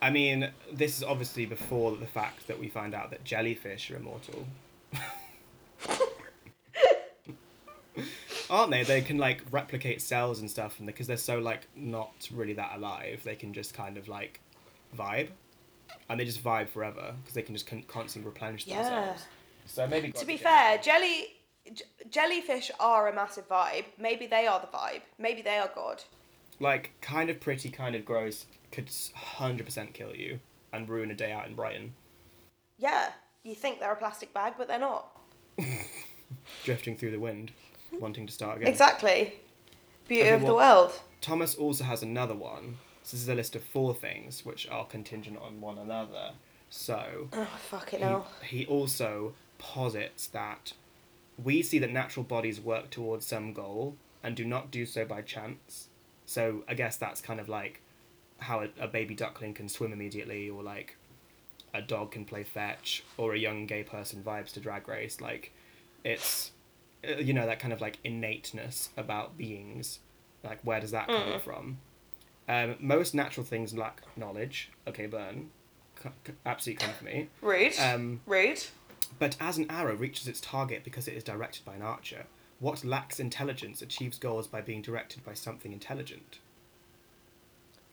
I 0.00 0.10
mean, 0.10 0.50
this 0.72 0.96
is 0.96 1.02
obviously 1.02 1.44
before 1.44 1.96
the 1.96 2.06
fact 2.06 2.46
that 2.46 2.58
we 2.58 2.68
find 2.68 2.94
out 2.94 3.10
that 3.10 3.24
jellyfish 3.24 3.90
are 3.90 3.96
immortal. 3.96 4.46
Aren't 8.50 8.70
they? 8.70 8.82
They 8.82 9.02
can 9.02 9.18
like 9.18 9.42
replicate 9.50 10.00
cells 10.00 10.40
and 10.40 10.50
stuff, 10.50 10.78
and 10.78 10.86
because 10.86 11.06
they're 11.06 11.16
so 11.16 11.38
like 11.38 11.68
not 11.76 12.28
really 12.32 12.54
that 12.54 12.72
alive, 12.76 13.22
they 13.24 13.36
can 13.36 13.52
just 13.52 13.74
kind 13.74 13.96
of 13.98 14.08
like 14.08 14.40
vibe, 14.96 15.28
and 16.08 16.18
they 16.18 16.24
just 16.24 16.42
vibe 16.42 16.68
forever 16.68 17.14
because 17.20 17.34
they 17.34 17.42
can 17.42 17.54
just 17.54 17.66
con- 17.66 17.84
constantly 17.88 18.28
replenish 18.30 18.66
Yeah. 18.66 18.82
themselves. 18.82 19.24
So 19.66 19.86
maybe. 19.86 20.12
To 20.12 20.24
be 20.26 20.36
fair, 20.38 20.78
jelly 20.78 21.26
j- 21.72 21.84
jellyfish 22.10 22.70
are 22.80 23.08
a 23.08 23.14
massive 23.14 23.48
vibe. 23.48 23.84
Maybe 23.98 24.26
they 24.26 24.46
are 24.46 24.60
the 24.60 24.66
vibe. 24.66 25.02
Maybe 25.18 25.42
they 25.42 25.58
are 25.58 25.70
God. 25.74 26.02
like 26.60 26.92
kind 27.02 27.28
of 27.30 27.40
pretty, 27.40 27.68
kind 27.68 27.94
of 27.94 28.04
gross, 28.04 28.46
could 28.72 28.90
hundred 29.14 29.66
percent 29.66 29.92
kill 29.94 30.14
you 30.16 30.40
and 30.72 30.88
ruin 30.88 31.10
a 31.10 31.14
day 31.14 31.32
out 31.32 31.46
in 31.46 31.54
Brighton, 31.54 31.94
Yeah, 32.78 33.12
you 33.42 33.54
think 33.54 33.78
they're 33.80 33.92
a 33.92 33.96
plastic 33.96 34.32
bag, 34.34 34.54
but 34.58 34.68
they're 34.68 34.78
not. 34.78 35.16
drifting 36.64 36.96
through 36.96 37.10
the 37.10 37.18
wind, 37.20 37.52
wanting 37.92 38.26
to 38.26 38.32
start 38.32 38.56
again. 38.58 38.68
Exactly. 38.68 39.34
Beauty 40.06 40.22
Okay, 40.22 40.34
of 40.34 40.42
the 40.42 40.54
world. 40.54 40.92
Thomas 41.20 41.54
also 41.54 41.84
has 41.84 42.02
another 42.02 42.34
one. 42.34 42.78
So 43.02 43.16
this 43.16 43.22
is 43.22 43.28
a 43.28 43.34
list 43.34 43.56
of 43.56 43.62
four 43.62 43.94
things 43.94 44.44
which 44.44 44.68
are 44.68 44.84
contingent 44.86 45.38
on 45.38 45.60
one 45.60 45.78
another. 45.78 46.32
So 46.70 47.28
Oh 47.32 47.44
fucking 47.70 48.00
he, 48.00 48.04
hell. 48.04 48.26
he 48.42 48.66
also 48.66 49.34
posits 49.58 50.26
that 50.28 50.72
we 51.42 51.62
see 51.62 51.78
that 51.78 51.90
natural 51.90 52.24
bodies 52.24 52.60
work 52.60 52.90
towards 52.90 53.24
some 53.26 53.52
goal 53.52 53.96
and 54.22 54.36
do 54.36 54.44
not 54.44 54.70
do 54.70 54.84
so 54.84 55.04
by 55.04 55.22
chance. 55.22 55.88
So 56.26 56.64
I 56.68 56.74
guess 56.74 56.96
that's 56.96 57.20
kind 57.20 57.40
of 57.40 57.48
like 57.48 57.80
how 58.38 58.60
a, 58.60 58.68
a 58.80 58.88
baby 58.88 59.14
duckling 59.14 59.54
can 59.54 59.68
swim 59.68 59.92
immediately, 59.92 60.48
or 60.50 60.62
like 60.62 60.96
a 61.74 61.80
dog 61.82 62.12
can 62.12 62.24
play 62.24 62.44
fetch, 62.44 63.04
or 63.16 63.34
a 63.34 63.38
young 63.38 63.66
gay 63.66 63.82
person 63.82 64.22
vibes 64.22 64.52
to 64.52 64.60
drag 64.60 64.88
race. 64.88 65.20
Like 65.20 65.52
it's 66.04 66.50
you 67.02 67.32
know 67.32 67.46
that 67.46 67.58
kind 67.60 67.72
of 67.72 67.80
like 67.80 67.98
innateness 68.04 68.90
about 68.96 69.36
beings. 69.36 70.00
Like 70.44 70.60
where 70.62 70.80
does 70.80 70.90
that 70.92 71.06
come 71.08 71.40
from? 71.40 71.78
Um, 72.48 72.76
most 72.80 73.14
natural 73.14 73.44
things 73.44 73.74
lack 73.76 74.02
knowledge. 74.16 74.70
Okay, 74.86 75.06
burn. 75.06 75.50
C- 76.02 76.08
c- 76.26 76.32
absolutely 76.46 76.86
come 76.86 76.94
for 76.94 77.04
me. 77.04 77.28
Rude. 77.42 77.78
Um, 77.78 78.20
Rude. 78.26 78.64
but 79.18 79.36
as 79.40 79.58
an 79.58 79.66
arrow 79.70 79.94
reaches 79.96 80.26
its 80.28 80.40
target 80.40 80.84
because 80.84 81.08
it 81.08 81.14
is 81.14 81.24
directed 81.24 81.64
by 81.64 81.74
an 81.74 81.82
archer, 81.82 82.26
what 82.60 82.84
lacks 82.84 83.20
intelligence 83.20 83.82
achieves 83.82 84.18
goals 84.18 84.46
by 84.46 84.60
being 84.60 84.80
directed 84.80 85.24
by 85.24 85.34
something 85.34 85.72
intelligent. 85.72 86.38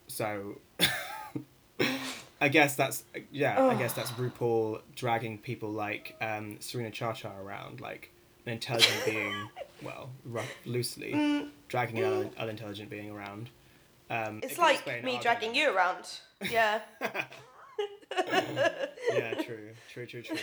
So, 0.08 0.58
I 2.40 2.48
guess 2.48 2.76
that's 2.76 3.04
yeah. 3.32 3.62
I 3.62 3.74
guess 3.74 3.92
that's 3.92 4.10
RuPaul 4.12 4.80
dragging 4.94 5.38
people 5.38 5.70
like 5.70 6.16
um, 6.20 6.56
Serena 6.60 6.90
Chacha 6.90 7.32
around, 7.42 7.80
like 7.80 8.12
an 8.46 8.52
intelligent 8.52 9.04
being. 9.04 9.48
Well, 9.82 10.08
rough, 10.24 10.50
loosely 10.64 11.50
dragging 11.68 11.98
an 11.98 12.04
un- 12.12 12.30
unintelligent 12.38 12.88
being 12.88 13.10
around. 13.10 13.50
Um, 14.08 14.40
It's 14.42 14.56
like 14.58 14.86
me 14.86 14.92
argument. 14.94 15.22
dragging 15.22 15.54
you 15.54 15.74
around. 15.76 16.06
Yeah. 16.50 16.80
yeah, 19.12 19.34
true, 19.42 19.70
true, 19.92 20.06
true, 20.06 20.22
true. 20.22 20.36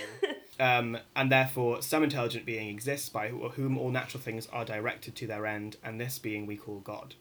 Um, 0.60 0.98
and 1.16 1.32
therefore, 1.32 1.82
some 1.82 2.04
intelligent 2.04 2.46
being 2.46 2.70
exists 2.70 3.10
by 3.10 3.30
whom 3.30 3.78
all 3.78 3.90
natural 3.90 4.22
things 4.22 4.48
are 4.52 4.66
directed 4.66 5.16
to 5.16 5.28
their 5.28 5.46
end, 5.46 5.78
and 5.84 6.00
this 6.00 6.20
being 6.20 6.46
we 6.46 6.56
call 6.58 6.80
God. 6.80 7.16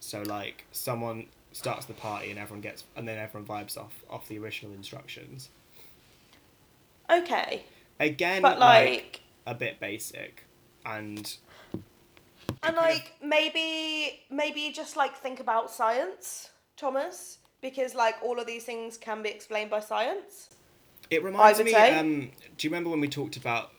So, 0.00 0.22
like, 0.22 0.64
someone 0.72 1.26
starts 1.52 1.86
the 1.86 1.94
party 1.94 2.30
and 2.30 2.38
everyone 2.38 2.60
gets, 2.60 2.84
and 2.94 3.08
then 3.08 3.16
everyone 3.18 3.46
vibes 3.48 3.78
off 3.78 3.94
off 4.10 4.28
the 4.28 4.38
original 4.38 4.74
instructions. 4.74 5.48
okay. 7.10 7.64
Again, 7.98 8.42
But 8.42 8.58
like, 8.58 8.88
like 8.90 9.20
a 9.46 9.54
bit 9.54 9.80
basic, 9.80 10.44
and 10.84 11.36
and 12.62 12.76
like 12.76 13.14
maybe 13.22 14.24
maybe 14.30 14.72
just 14.72 14.96
like 14.96 15.16
think 15.16 15.40
about 15.40 15.70
science, 15.70 16.50
Thomas, 16.76 17.38
because 17.60 17.94
like 17.94 18.16
all 18.22 18.38
of 18.38 18.46
these 18.46 18.64
things 18.64 18.98
can 18.98 19.22
be 19.22 19.30
explained 19.30 19.70
by 19.70 19.80
science. 19.80 20.50
It 21.10 21.22
reminds 21.22 21.62
me. 21.62 21.74
Um, 21.74 22.30
do 22.56 22.66
you 22.66 22.70
remember 22.70 22.90
when 22.90 23.00
we 23.00 23.08
talked 23.08 23.36
about 23.36 23.72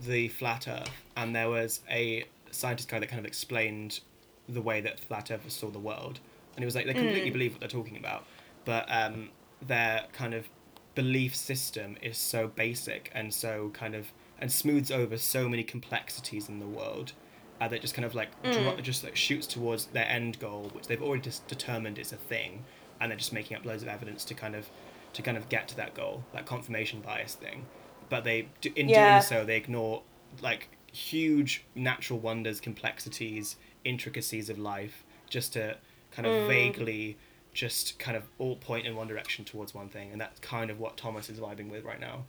the 0.00 0.28
flat 0.28 0.66
Earth, 0.68 0.90
and 1.16 1.34
there 1.34 1.48
was 1.48 1.80
a 1.90 2.24
scientist 2.50 2.88
guy 2.88 2.98
that 2.98 3.08
kind 3.08 3.20
of 3.20 3.26
explained 3.26 4.00
the 4.48 4.60
way 4.60 4.80
that 4.80 5.00
flat 5.00 5.30
Earthers 5.30 5.54
saw 5.54 5.70
the 5.70 5.78
world, 5.78 6.20
and 6.56 6.62
he 6.62 6.64
was 6.64 6.74
like, 6.74 6.86
they 6.86 6.94
completely 6.94 7.30
believe 7.30 7.52
what 7.52 7.60
they're 7.60 7.68
talking 7.68 7.96
about, 7.96 8.24
but 8.64 8.86
um, 8.90 9.30
their 9.66 10.04
kind 10.12 10.34
of 10.34 10.48
belief 10.94 11.34
system 11.34 11.96
is 12.02 12.16
so 12.16 12.48
basic 12.48 13.10
and 13.14 13.32
so 13.34 13.70
kind 13.72 13.94
of 13.94 14.12
and 14.38 14.50
smooths 14.52 14.90
over 14.90 15.16
so 15.16 15.48
many 15.48 15.62
complexities 15.64 16.48
in 16.48 16.58
the 16.60 16.66
world. 16.66 17.12
Uh, 17.60 17.68
that 17.68 17.80
just 17.80 17.94
kind 17.94 18.04
of 18.04 18.14
like 18.16 18.30
dro- 18.42 18.76
just 18.82 19.04
like 19.04 19.14
shoots 19.14 19.46
towards 19.46 19.86
their 19.86 20.06
end 20.08 20.38
goal, 20.40 20.70
which 20.72 20.88
they've 20.88 21.00
already 21.02 21.22
just 21.22 21.46
determined 21.46 21.98
is 21.98 22.12
a 22.12 22.16
thing, 22.16 22.64
and 23.00 23.10
they're 23.10 23.16
just 23.18 23.32
making 23.32 23.56
up 23.56 23.64
loads 23.64 23.82
of 23.82 23.88
evidence 23.88 24.24
to 24.24 24.34
kind 24.34 24.56
of 24.56 24.68
to 25.12 25.22
kind 25.22 25.36
of 25.36 25.48
get 25.48 25.68
to 25.68 25.76
that 25.76 25.94
goal, 25.94 26.24
that 26.32 26.44
confirmation 26.46 27.00
bias 27.00 27.34
thing. 27.36 27.64
But 28.08 28.24
they, 28.24 28.48
do- 28.60 28.72
in 28.74 28.88
Yeah. 28.88 29.10
doing 29.12 29.22
so, 29.22 29.44
they 29.44 29.56
ignore 29.56 30.02
like 30.42 30.68
huge 30.92 31.64
natural 31.76 32.18
wonders, 32.18 32.60
complexities, 32.60 33.54
intricacies 33.84 34.50
of 34.50 34.58
life, 34.58 35.04
just 35.30 35.52
to 35.52 35.76
kind 36.10 36.26
of 36.26 36.48
vaguely 36.48 37.16
just 37.52 37.96
kind 38.00 38.16
of 38.16 38.24
all 38.38 38.56
point 38.56 38.84
in 38.84 38.96
one 38.96 39.06
direction 39.06 39.44
towards 39.44 39.72
one 39.72 39.88
thing, 39.88 40.10
and 40.10 40.20
that's 40.20 40.40
kind 40.40 40.70
of 40.72 40.80
what 40.80 40.96
Thomas 40.96 41.30
is 41.30 41.38
vibing 41.38 41.70
with 41.70 41.84
right 41.84 42.00
now. 42.00 42.24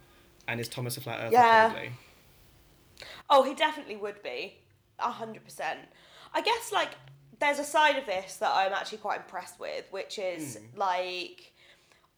And 0.48 0.60
is 0.60 0.68
Thomas 0.68 0.98
a 0.98 1.02
flat 1.02 1.20
earther? 1.22 1.34
Yeah. 1.34 1.70
Probably. 1.70 1.92
Oh, 3.30 3.44
he 3.44 3.54
definitely 3.54 3.96
would 3.96 4.22
be. 4.24 4.56
A 5.00 5.12
hundred 5.12 5.44
percent. 5.44 5.80
I 6.34 6.42
guess 6.42 6.72
like 6.72 6.92
there's 7.40 7.60
a 7.60 7.64
side 7.64 7.98
of 7.98 8.06
this 8.06 8.38
that 8.38 8.52
I'm 8.54 8.72
actually 8.74 9.00
quite 9.00 9.22
impressed 9.22 9.60
with, 9.60 9.86
which 9.92 10.20
is 10.20 10.60
like 10.76 11.54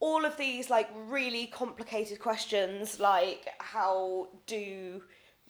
all 0.00 0.24
of 0.24 0.36
these 0.36 0.70
like 0.70 0.88
really 1.08 1.46
complicated 1.46 2.20
questions 2.20 3.00
like 3.00 3.48
how 3.58 4.28
do 4.46 5.02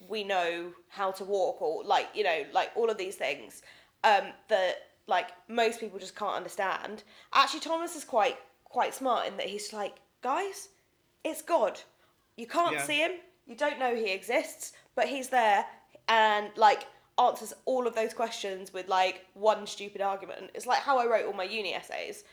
we 0.08 0.24
know 0.24 0.72
how 0.88 1.10
to 1.10 1.24
walk 1.24 1.60
or 1.60 1.84
like 1.84 2.06
you 2.14 2.24
know 2.24 2.44
like 2.52 2.70
all 2.74 2.88
of 2.88 2.96
these 2.96 3.16
things 3.16 3.62
um 4.04 4.24
that 4.48 4.76
like 5.06 5.28
most 5.48 5.80
people 5.80 5.98
just 5.98 6.16
can't 6.16 6.34
understand 6.36 7.02
actually 7.34 7.60
thomas 7.60 7.96
is 7.96 8.04
quite 8.04 8.38
quite 8.64 8.94
smart 8.94 9.26
in 9.26 9.36
that 9.36 9.46
he's 9.46 9.72
like 9.72 9.96
guys 10.22 10.68
it's 11.24 11.42
god 11.42 11.80
you 12.38 12.46
can't 12.46 12.72
Yeah. 12.72 12.82
see 12.82 12.98
him 13.00 13.12
you 13.46 13.54
don't 13.54 13.78
know 13.78 13.94
he 13.94 14.10
exists 14.12 14.72
but 14.94 15.06
he's 15.08 15.28
there 15.28 15.66
and 16.08 16.50
like 16.56 16.86
answers 17.18 17.52
all 17.66 17.86
of 17.86 17.94
those 17.94 18.14
questions 18.14 18.72
with 18.72 18.88
like 18.88 19.26
one 19.34 19.66
stupid 19.66 20.00
argument 20.00 20.50
it's 20.54 20.66
like 20.66 20.78
how 20.80 20.98
i 20.98 21.06
wrote 21.06 21.26
all 21.26 21.32
my 21.34 21.44
uni 21.44 21.74
essays 21.74 22.24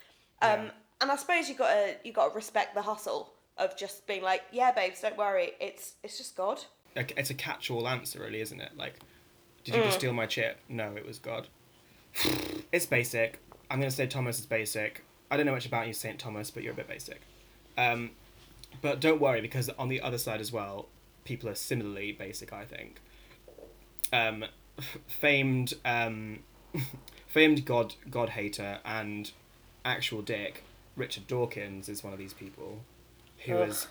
um 0.41 0.65
Yeah. 0.65 0.71
and 1.01 1.11
i 1.11 1.15
suppose 1.17 1.49
you 1.49 1.55
gotta 1.55 1.95
you 2.05 2.13
gotta 2.13 2.33
respect 2.33 2.75
the 2.75 2.81
hustle 2.81 3.33
of 3.57 3.75
just 3.77 4.05
being 4.07 4.21
like 4.21 4.43
yeah 4.51 4.71
babes 4.71 5.01
don't 5.01 5.17
worry 5.17 5.51
it's 5.59 5.95
it's 6.03 6.17
just 6.17 6.35
god 6.37 6.61
it's 6.95 7.29
a 7.29 7.33
catch-all 7.33 7.89
answer, 7.89 8.19
really, 8.21 8.39
isn't 8.39 8.61
it? 8.61 8.71
Like, 8.77 9.01
did 9.65 9.75
you 9.75 9.83
just 9.83 9.97
steal 9.97 10.13
my 10.13 10.25
chip? 10.25 10.59
No, 10.69 10.95
it 10.95 11.05
was 11.05 11.19
God. 11.19 11.49
it's 12.71 12.85
basic. 12.85 13.39
I'm 13.69 13.79
gonna 13.79 13.91
say 13.91 14.07
Thomas 14.07 14.39
is 14.39 14.45
basic. 14.45 15.03
I 15.29 15.35
don't 15.35 15.45
know 15.45 15.51
much 15.51 15.65
about 15.65 15.87
you, 15.87 15.93
Saint 15.93 16.19
Thomas, 16.19 16.51
but 16.51 16.63
you're 16.63 16.71
a 16.71 16.75
bit 16.75 16.87
basic. 16.87 17.19
Um, 17.77 18.11
but 18.81 18.99
don't 18.99 19.21
worry 19.21 19.41
because 19.41 19.69
on 19.69 19.89
the 19.89 20.01
other 20.01 20.17
side 20.17 20.39
as 20.39 20.51
well, 20.51 20.88
people 21.23 21.49
are 21.49 21.55
similarly 21.55 22.11
basic. 22.11 22.53
I 22.53 22.65
think. 22.65 22.99
Um, 24.13 24.45
f- 24.77 24.97
famed, 25.07 25.73
um, 25.83 26.39
famed 27.27 27.65
God 27.65 27.95
God 28.09 28.29
hater 28.29 28.79
and 28.85 29.31
actual 29.83 30.21
dick 30.21 30.63
Richard 30.95 31.27
Dawkins 31.27 31.89
is 31.89 32.03
one 32.03 32.13
of 32.13 32.19
these 32.19 32.33
people, 32.33 32.81
who 33.45 33.57
Ugh. 33.57 33.69
is 33.69 33.88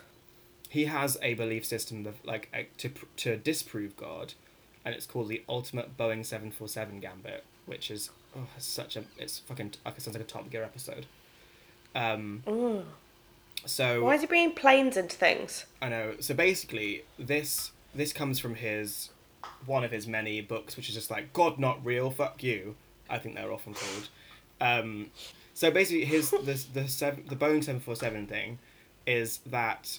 he 0.68 0.86
has 0.86 1.16
a 1.22 1.34
belief 1.34 1.64
system 1.64 2.06
of 2.06 2.16
like 2.24 2.48
a, 2.54 2.66
to 2.78 2.90
to 3.16 3.36
disprove 3.36 3.96
God, 3.96 4.34
and 4.84 4.94
it's 4.94 5.06
called 5.06 5.28
the 5.28 5.42
ultimate 5.48 5.96
Boeing 5.96 6.24
seven 6.24 6.50
four 6.50 6.68
seven 6.68 7.00
gambit, 7.00 7.44
which 7.66 7.90
is 7.90 8.10
oh, 8.36 8.46
such 8.58 8.96
a 8.96 9.04
it's 9.18 9.40
fucking 9.40 9.74
like 9.84 9.96
it 9.96 10.02
sounds 10.02 10.16
like 10.16 10.24
a 10.24 10.28
Top 10.28 10.50
Gear 10.50 10.64
episode. 10.64 11.06
Um, 11.94 12.42
so 13.66 14.04
why 14.04 14.14
is 14.14 14.20
he 14.20 14.26
bringing 14.26 14.52
planes 14.52 14.96
into 14.96 15.16
things 15.16 15.66
I 15.84 15.90
know. 15.90 16.14
So 16.20 16.32
basically, 16.32 17.04
this 17.18 17.72
this 17.94 18.14
comes 18.14 18.38
from 18.38 18.54
his 18.54 19.10
one 19.66 19.84
of 19.84 19.90
his 19.90 20.06
many 20.06 20.40
books, 20.40 20.78
which 20.78 20.88
is 20.88 20.94
just 20.94 21.10
like 21.10 21.34
God 21.34 21.58
not 21.58 21.84
real, 21.84 22.10
fuck 22.10 22.42
you. 22.42 22.74
I 23.10 23.18
think 23.18 23.34
they're 23.34 23.52
often 23.52 23.74
called. 23.74 24.08
Um, 24.62 25.10
so 25.52 25.70
basically, 25.70 26.06
his 26.06 26.30
the 26.30 26.64
the 26.72 26.88
seven, 26.88 27.24
the 27.28 27.36
Boeing 27.36 27.62
seven 27.62 27.82
four 27.82 27.96
seven 27.96 28.26
thing 28.26 28.60
is 29.06 29.40
that 29.44 29.98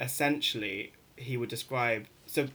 essentially 0.00 0.92
he 1.16 1.36
would 1.36 1.48
describe 1.48 2.06
so 2.26 2.46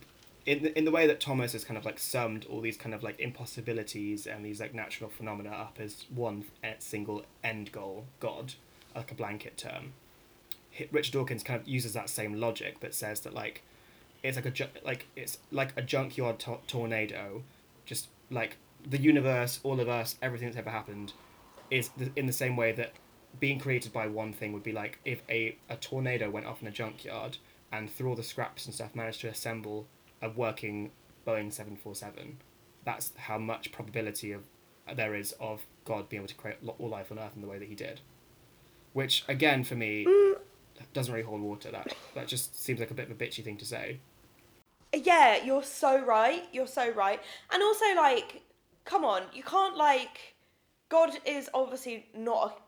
in 0.46 0.64
the, 0.64 0.78
in 0.78 0.86
the 0.86 0.92
way 0.92 1.06
that 1.06 1.20
Thomas 1.20 1.52
has 1.52 1.66
kind 1.66 1.78
of 1.78 1.84
like 1.84 2.00
summed 2.00 2.46
all 2.50 2.62
these 2.62 2.78
kind 2.78 2.96
of 2.96 3.04
like 3.04 3.20
impossibilities 3.20 4.26
and 4.26 4.46
these 4.46 4.62
like 4.62 4.74
natural 4.74 5.10
phenomena 5.10 5.50
up 5.50 5.80
as 5.82 6.06
one 6.14 6.46
eh, 6.64 6.76
single 6.80 7.26
end 7.44 7.74
goal, 7.74 8.06
God, 8.22 8.54
like 8.96 9.12
a 9.12 9.16
blanket 9.16 9.58
term. 9.58 9.92
Richard 10.92 11.14
Dawkins 11.14 11.44
kind 11.44 11.60
of 11.60 11.68
uses 11.68 11.94
that 11.94 12.10
same 12.10 12.34
logic, 12.36 12.78
but 12.80 12.94
says 12.94 13.22
that 13.22 13.34
like 13.34 13.62
it's 14.24 14.38
like 14.38 14.46
a 14.46 14.52
ju- 14.52 14.68
like 14.84 15.08
it's 15.16 15.38
like 15.52 15.74
a 15.76 15.82
junkyard 15.82 16.40
to- 16.40 16.60
tornado, 16.68 17.44
just 17.86 18.08
like 18.30 18.58
the 18.86 19.00
universe, 19.00 19.60
all 19.64 19.80
of 19.80 19.88
us, 19.90 20.18
everything 20.22 20.48
that's 20.48 20.58
ever 20.58 20.70
happened, 20.70 21.14
is 21.70 21.90
th- 21.90 22.12
in 22.16 22.26
the 22.26 22.34
same 22.34 22.56
way 22.56 22.72
that 22.72 22.94
being 23.40 23.60
created 23.60 23.92
by 23.92 24.08
one 24.08 24.32
thing 24.32 24.54
would 24.54 24.64
be 24.64 24.72
like 24.72 25.00
if 25.06 25.22
a, 25.30 25.58
a 25.70 25.76
tornado 25.76 26.30
went 26.30 26.46
off 26.46 26.62
in 26.62 26.68
a 26.68 26.72
junkyard 26.72 27.38
and 27.72 27.90
through 27.90 28.10
all 28.10 28.16
the 28.16 28.24
scraps 28.24 28.66
and 28.66 28.76
stuff 28.76 28.94
managed 28.94 29.22
to 29.22 29.28
assemble 29.28 29.88
a 30.22 30.30
working 30.30 30.92
Boeing 31.26 31.52
seven 31.52 31.76
four 31.76 31.96
seven. 31.96 32.38
That's 32.86 33.12
how 33.16 33.38
much 33.38 33.72
probability 33.72 34.32
of 34.32 34.44
there 34.96 35.16
is 35.16 35.34
of 35.40 35.66
God 35.86 36.10
being 36.10 36.22
able 36.22 36.28
to 36.28 36.36
create 36.36 36.58
all 36.78 36.90
life 36.90 37.12
on 37.12 37.20
Earth 37.20 37.32
in 37.36 37.42
the 37.42 37.48
way 37.48 37.58
that 37.58 37.70
He 37.70 37.76
did. 37.76 38.02
Which 38.92 39.24
again, 39.28 39.64
for 39.64 39.76
me, 39.76 40.06
mm, 40.06 40.36
doesn't 40.94 41.14
really 41.14 41.26
hold 41.26 41.42
water. 41.42 41.72
That 41.72 41.96
that 42.16 42.28
just 42.28 42.62
seems 42.62 42.80
like 42.80 42.92
a 42.92 42.94
bit 42.94 43.10
of 43.10 43.12
a 43.12 43.16
bitchy 43.24 43.44
thing 43.44 43.58
to 43.58 43.66
say. 43.66 44.00
yeah 44.94 45.44
you're 45.44 45.64
so 45.64 46.04
right 46.04 46.44
you're 46.52 46.68
so 46.68 46.92
right 46.92 47.20
and 47.52 47.64
also 47.64 47.86
like 47.96 48.44
come 48.86 49.04
on 49.04 49.24
you 49.34 49.42
can't 49.42 49.76
like 49.76 50.36
god 50.90 51.10
is 51.26 51.50
obviously 51.54 52.06
not 52.16 52.62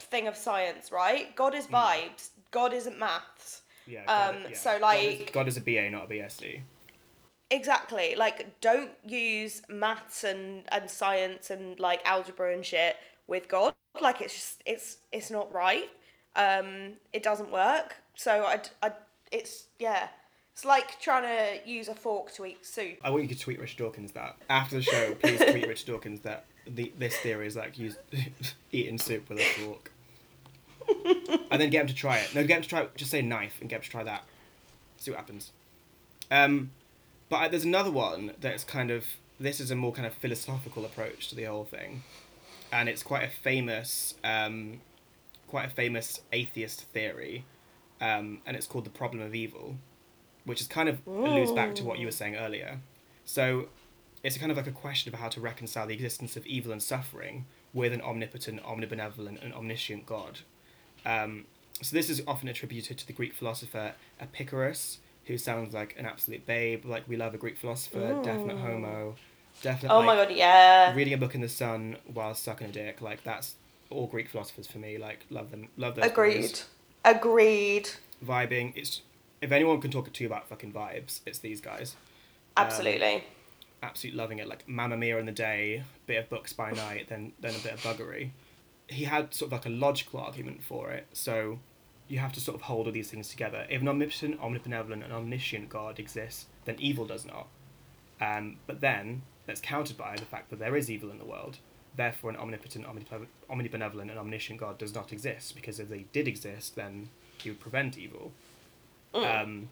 a 0.00 0.02
thing 0.04 0.26
of 0.28 0.36
science 0.36 0.92
right 0.92 1.34
god 1.34 1.54
is 1.54 1.66
vibes 1.68 2.28
god 2.50 2.74
isn't 2.74 2.98
maths 2.98 3.62
Yeah. 3.86 4.04
Um, 4.04 4.52
so, 4.54 4.78
God 4.78 4.96
is, 4.98 5.18
like- 5.20 5.32
God 5.32 5.48
is 5.48 5.56
a 5.56 5.60
BA, 5.62 5.88
not 5.90 6.04
a 6.04 6.08
BSc. 6.08 6.60
exactly 7.50 8.14
like 8.16 8.60
don't 8.60 8.90
use 9.06 9.62
maths 9.68 10.24
and 10.24 10.64
and 10.70 10.90
science 10.90 11.50
and 11.50 11.78
like 11.80 12.00
algebra 12.04 12.52
and 12.52 12.64
shit 12.66 12.96
with 13.26 13.48
god 13.48 13.72
like 14.00 14.20
it's 14.20 14.34
just 14.34 14.62
it's 14.66 14.98
it's 15.10 15.30
not 15.30 15.52
right 15.54 15.88
um 16.36 16.92
it 17.12 17.22
doesn't 17.22 17.50
work 17.50 17.96
so 18.14 18.44
i 18.44 18.60
i 18.82 18.90
it's 19.30 19.66
yeah 19.78 20.08
it's 20.52 20.64
like 20.64 21.00
trying 21.00 21.22
to 21.22 21.68
use 21.68 21.88
a 21.88 21.94
fork 21.94 22.32
to 22.34 22.44
eat 22.44 22.64
soup 22.64 22.98
I 23.02 23.10
want 23.10 23.22
you 23.22 23.28
to 23.30 23.38
tweet 23.38 23.58
Richard 23.58 23.78
Dawkins 23.78 24.12
that 24.12 24.36
after 24.50 24.76
the 24.76 24.82
show. 24.82 25.14
Please 25.14 25.38
tweet 25.50 25.66
Richard 25.66 25.86
Dawkins 25.86 26.20
that 26.20 26.44
the 26.66 26.92
this 26.98 27.16
theory 27.16 27.46
is 27.46 27.56
like 27.56 27.78
use 27.78 27.96
eating 28.72 28.98
soup 28.98 29.28
with 29.28 29.38
a 29.38 29.44
fork, 29.44 29.90
and 31.50 31.60
then 31.60 31.70
get 31.70 31.82
him 31.82 31.86
to 31.86 31.94
try 31.94 32.18
it. 32.18 32.34
No, 32.34 32.44
get 32.44 32.58
him 32.58 32.62
to 32.62 32.68
try. 32.68 32.86
Just 32.96 33.10
say 33.10 33.22
knife 33.22 33.56
and 33.60 33.68
get 33.70 33.76
him 33.76 33.82
to 33.82 33.90
try 33.90 34.04
that. 34.04 34.24
See 34.98 35.10
what 35.10 35.18
happens. 35.18 35.52
Um, 36.30 36.70
but 37.28 37.36
I, 37.36 37.48
there's 37.48 37.64
another 37.64 37.90
one 37.90 38.32
that's 38.40 38.64
kind 38.64 38.90
of 38.90 39.04
this 39.40 39.58
is 39.58 39.70
a 39.70 39.76
more 39.76 39.92
kind 39.92 40.06
of 40.06 40.14
philosophical 40.14 40.84
approach 40.84 41.28
to 41.30 41.34
the 41.34 41.44
whole 41.44 41.64
thing, 41.64 42.02
and 42.70 42.88
it's 42.88 43.02
quite 43.02 43.24
a 43.24 43.30
famous, 43.30 44.14
um, 44.22 44.80
quite 45.52 45.66
a 45.66 45.70
famous 45.70 46.22
atheist 46.32 46.80
theory, 46.94 47.44
um, 48.00 48.40
and 48.46 48.56
it's 48.56 48.66
called 48.66 48.86
the 48.86 48.96
problem 49.02 49.22
of 49.22 49.34
evil, 49.34 49.76
which 50.46 50.62
is 50.62 50.66
kind 50.66 50.88
of 50.88 51.06
alludes 51.06 51.52
back 51.52 51.74
to 51.74 51.84
what 51.84 51.98
you 51.98 52.06
were 52.06 52.18
saying 52.20 52.36
earlier. 52.36 52.80
So, 53.26 53.68
it's 54.22 54.38
kind 54.38 54.50
of 54.50 54.56
like 54.56 54.66
a 54.66 54.72
question 54.72 55.12
of 55.12 55.20
how 55.20 55.28
to 55.28 55.42
reconcile 55.42 55.86
the 55.86 55.92
existence 55.92 56.38
of 56.38 56.46
evil 56.46 56.72
and 56.72 56.82
suffering 56.82 57.44
with 57.74 57.92
an 57.92 58.00
omnipotent, 58.00 58.62
omnibenevolent, 58.62 59.44
and 59.44 59.52
omniscient 59.52 60.06
God. 60.06 60.38
Um, 61.04 61.44
so 61.82 61.94
this 61.94 62.08
is 62.08 62.22
often 62.26 62.48
attributed 62.48 62.96
to 62.96 63.06
the 63.06 63.12
Greek 63.12 63.34
philosopher 63.34 63.92
Epicurus, 64.18 65.00
who 65.26 65.36
sounds 65.36 65.74
like 65.74 65.94
an 65.98 66.06
absolute 66.06 66.46
babe. 66.46 66.86
Like 66.86 67.06
we 67.06 67.18
love 67.18 67.34
a 67.34 67.38
Greek 67.38 67.58
philosopher, 67.58 68.18
definite 68.22 68.56
homo, 68.56 69.16
definite. 69.60 69.92
oh 69.92 70.02
my 70.02 70.16
god 70.16 70.30
yeah 70.30 70.94
Reading 70.94 71.12
a 71.12 71.18
book 71.18 71.34
in 71.34 71.42
the 71.42 71.48
sun 71.48 71.98
while 72.10 72.34
sucking 72.34 72.68
a 72.68 72.72
dick, 72.72 73.02
like 73.02 73.22
that's 73.22 73.56
all 73.92 74.06
Greek 74.06 74.28
philosophers 74.28 74.66
for 74.66 74.78
me. 74.78 74.98
Like 74.98 75.26
love 75.30 75.50
them, 75.50 75.68
love 75.76 75.96
those. 75.96 76.06
agreed 76.06 76.60
agreed 77.04 77.90
Vibing. 78.24 78.72
It's 78.76 79.02
if 79.40 79.50
anyone 79.50 79.80
can 79.80 79.90
talk 79.90 80.12
to 80.12 80.24
you 80.24 80.28
about 80.28 80.48
fucking 80.48 80.72
vibes, 80.72 81.20
it's 81.26 81.38
these 81.38 81.60
guys. 81.60 81.96
absolutely 82.56 83.24
absolutely 83.82 84.18
loving 84.18 84.38
it. 84.38 84.48
Like 84.48 84.68
Mamma 84.68 84.96
Mia 84.96 85.18
in 85.18 85.26
the 85.26 85.32
day, 85.32 85.82
bit 86.06 86.18
of 86.18 86.30
books 86.30 86.52
by 86.52 86.70
night, 86.70 87.08
then 87.08 87.32
then 87.40 87.54
a 87.54 87.58
bit 87.58 87.72
of 87.72 87.80
buggery. 87.80 88.30
He 88.88 89.04
had 89.04 89.34
sort 89.34 89.48
of 89.48 89.52
like 89.52 89.66
a 89.66 89.70
logical 89.70 90.20
argument 90.20 90.62
for 90.62 90.90
it. 90.90 91.06
So 91.12 91.58
you 92.08 92.18
have 92.18 92.32
to 92.32 92.40
sort 92.40 92.56
of 92.56 92.62
hold 92.62 92.86
all 92.86 92.92
these 92.92 93.10
things 93.10 93.28
together. 93.28 93.66
If 93.70 93.80
an 93.80 93.88
omnipotent, 93.88 94.40
omnibenevolent, 94.40 95.04
and 95.04 95.12
omniscient 95.12 95.68
God 95.68 95.98
exists, 95.98 96.46
then 96.64 96.76
evil 96.78 97.06
does 97.06 97.24
not. 97.24 97.48
Um, 98.20 98.58
but 98.66 98.80
then 98.80 99.22
that's 99.46 99.60
countered 99.60 99.96
by 99.96 100.16
the 100.16 100.24
fact 100.24 100.50
that 100.50 100.58
there 100.58 100.76
is 100.76 100.90
evil 100.90 101.10
in 101.10 101.18
the 101.18 101.24
world. 101.24 101.58
Therefore, 101.94 102.30
an 102.30 102.36
omnipotent, 102.36 102.86
omnibenevolent, 102.86 104.10
and 104.10 104.18
omniscient 104.18 104.58
God 104.58 104.78
does 104.78 104.94
not 104.94 105.12
exist 105.12 105.54
because 105.54 105.78
if 105.78 105.88
they 105.88 106.06
did 106.12 106.26
exist, 106.26 106.74
then 106.74 107.10
he 107.38 107.50
would 107.50 107.60
prevent 107.60 107.98
evil. 107.98 108.32
Um, 109.40 109.68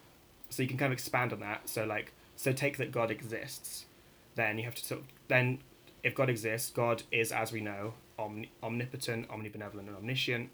so 0.51 0.63
you 0.63 0.69
can 0.69 0.77
kind 0.77 0.93
of 0.93 0.99
expand 0.99 1.33
on 1.33 1.41
that. 1.41 1.69
So 1.69 1.85
like, 1.85 2.13
so 2.37 2.53
take 2.53 2.77
that 2.77 2.93
God 2.93 3.11
exists, 3.11 3.87
then 4.35 4.59
you 4.59 4.65
have 4.65 4.75
to 4.75 4.85
sort 4.85 5.01
of 5.01 5.07
then 5.29 5.61
if 6.03 6.15
God 6.15 6.29
exists, 6.29 6.71
God 6.71 7.03
is 7.11 7.33
as 7.33 7.53
we 7.53 7.61
know 7.61 7.95
omni- 8.19 8.51
omnipotent, 8.63 9.29
omnibenevolent, 9.29 9.87
and 9.89 9.97
omniscient. 9.97 10.51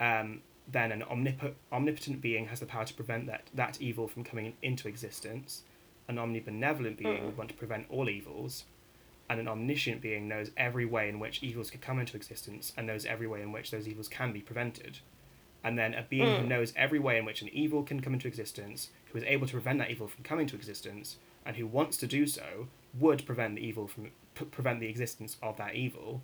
Um, 0.00 0.40
then 0.70 0.92
an 0.92 1.02
omnip- 1.02 1.54
omnipotent 1.72 2.20
being 2.22 2.46
has 2.46 2.60
the 2.60 2.66
power 2.66 2.84
to 2.84 2.94
prevent 2.94 3.26
that 3.26 3.42
that 3.54 3.80
evil 3.80 4.08
from 4.08 4.24
coming 4.24 4.54
into 4.62 4.88
existence. 4.88 5.62
An 6.08 6.16
omnibenevolent 6.16 6.96
being 6.96 7.24
would 7.24 7.36
want 7.36 7.50
to 7.50 7.56
prevent 7.56 7.86
all 7.90 8.08
evils, 8.08 8.64
and 9.32 9.40
an 9.40 9.48
omniscient 9.48 10.02
being 10.02 10.28
knows 10.28 10.50
every 10.58 10.84
way 10.84 11.08
in 11.08 11.18
which 11.18 11.42
evils 11.42 11.70
could 11.70 11.80
come 11.80 11.98
into 11.98 12.18
existence 12.18 12.72
and 12.76 12.86
knows 12.86 13.06
every 13.06 13.26
way 13.26 13.40
in 13.40 13.50
which 13.50 13.70
those 13.70 13.88
evils 13.88 14.06
can 14.06 14.30
be 14.30 14.42
prevented. 14.42 14.98
and 15.64 15.78
then 15.78 15.94
a 15.94 16.02
being 16.02 16.36
who 16.36 16.42
mm. 16.42 16.48
knows 16.48 16.72
every 16.76 16.98
way 16.98 17.16
in 17.18 17.24
which 17.24 17.40
an 17.40 17.48
evil 17.52 17.82
can 17.82 18.00
come 18.00 18.14
into 18.14 18.26
existence, 18.28 18.90
who 19.06 19.18
is 19.18 19.24
able 19.24 19.46
to 19.46 19.52
prevent 19.52 19.78
that 19.78 19.90
evil 19.90 20.08
from 20.08 20.24
coming 20.24 20.46
to 20.48 20.56
existence, 20.56 21.18
and 21.46 21.56
who 21.56 21.66
wants 21.66 21.96
to 21.96 22.06
do 22.06 22.26
so, 22.26 22.66
would 22.98 23.24
prevent 23.24 23.54
the 23.54 23.64
evil 23.64 23.86
from 23.86 24.10
p- 24.34 24.44
prevent 24.46 24.80
the 24.80 24.88
existence 24.88 25.36
of 25.42 25.56
that 25.56 25.74
evil. 25.74 26.20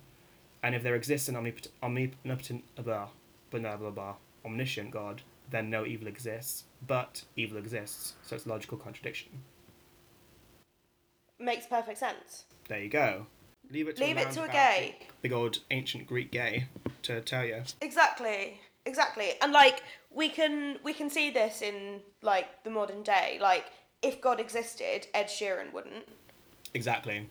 And 0.61 0.75
if 0.75 0.83
there 0.83 0.95
exists 0.95 1.29
an 1.29 1.37
omnipotent, 1.37 1.73
omnipotent 1.81 2.63
blah, 2.75 3.07
blah, 3.49 3.59
blah, 3.59 3.77
blah, 3.77 3.89
blah, 3.91 4.15
omniscient 4.45 4.91
God, 4.91 5.21
then 5.49 5.69
no 5.69 5.85
evil 5.85 6.07
exists, 6.07 6.65
but 6.85 7.23
evil 7.35 7.57
exists, 7.57 8.15
so 8.21 8.35
it's 8.35 8.45
a 8.45 8.49
logical 8.49 8.77
contradiction. 8.77 9.31
Makes 11.39 11.67
perfect 11.67 11.97
sense. 11.97 12.43
There 12.69 12.79
you 12.79 12.89
go. 12.89 13.25
Leave 13.71 13.87
it 13.89 13.97
to 13.97 14.03
Leave 14.03 14.17
a, 14.17 14.21
it 14.21 14.31
to 14.31 14.43
a 14.43 14.47
gay. 14.47 14.95
big- 15.21 15.33
old 15.33 15.59
ancient 15.69 16.07
Greek 16.07 16.31
gay 16.31 16.65
to 17.03 17.19
tell 17.21 17.43
you. 17.45 17.61
Exactly. 17.81 18.61
Exactly. 18.85 19.31
And 19.41 19.51
like 19.51 19.83
we 20.11 20.29
can 20.29 20.77
we 20.83 20.93
can 20.93 21.09
see 21.09 21.29
this 21.29 21.61
in 21.61 21.99
like 22.21 22.63
the 22.63 22.69
modern 22.69 23.03
day. 23.03 23.37
Like 23.41 23.65
if 24.01 24.21
God 24.21 24.39
existed, 24.39 25.07
Ed 25.13 25.25
Sheeran 25.27 25.73
wouldn't. 25.73 26.07
Exactly. 26.73 27.29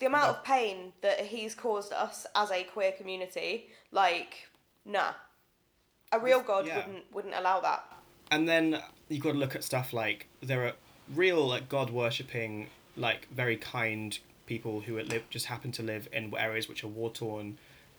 The 0.00 0.06
amount 0.06 0.30
of 0.36 0.44
pain 0.44 0.92
that 1.02 1.20
he's 1.20 1.54
caused 1.54 1.92
us 1.92 2.26
as 2.34 2.50
a 2.50 2.64
queer 2.64 2.92
community, 2.92 3.68
like 3.92 4.48
nah. 4.84 5.12
A 6.10 6.18
real 6.18 6.40
God 6.40 6.66
Yeah. 6.66 6.78
wouldn't 6.86 7.04
wouldn't 7.14 7.34
allow 7.34 7.60
that. 7.60 7.84
And 8.30 8.48
then 8.48 8.82
you've 9.08 9.22
got 9.22 9.32
to 9.32 9.38
look 9.38 9.54
at 9.54 9.62
stuff 9.64 9.92
like 9.92 10.26
there 10.42 10.66
are 10.66 10.72
real 11.14 11.46
like 11.46 11.68
God 11.68 11.90
worshipping, 11.90 12.68
like 12.96 13.28
very 13.30 13.56
kind 13.56 14.18
people 14.46 14.80
who 14.80 14.98
live 15.00 15.28
just 15.30 15.46
happen 15.46 15.72
to 15.72 15.82
live 15.82 16.08
in 16.12 16.32
areas 16.36 16.68
which 16.68 16.82
are 16.84 16.88
war 16.88 17.10
torn 17.10 17.58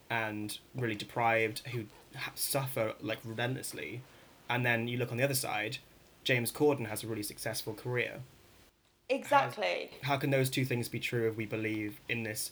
and 0.09 0.57
really 0.75 0.95
deprived, 0.95 1.61
who 1.69 1.85
ha- 2.15 2.31
suffer 2.35 2.93
like 3.01 3.19
relentlessly. 3.23 4.01
And 4.49 4.65
then 4.65 4.87
you 4.87 4.97
look 4.97 5.11
on 5.11 5.17
the 5.17 5.23
other 5.23 5.33
side, 5.33 5.77
James 6.23 6.51
Corden 6.51 6.87
has 6.87 7.03
a 7.03 7.07
really 7.07 7.23
successful 7.23 7.73
career. 7.73 8.19
Exactly. 9.09 9.91
How 10.03 10.17
can 10.17 10.29
those 10.29 10.49
two 10.49 10.65
things 10.65 10.87
be 10.89 10.99
true 10.99 11.27
if 11.27 11.35
we 11.35 11.45
believe 11.45 11.99
in 12.09 12.23
this 12.23 12.51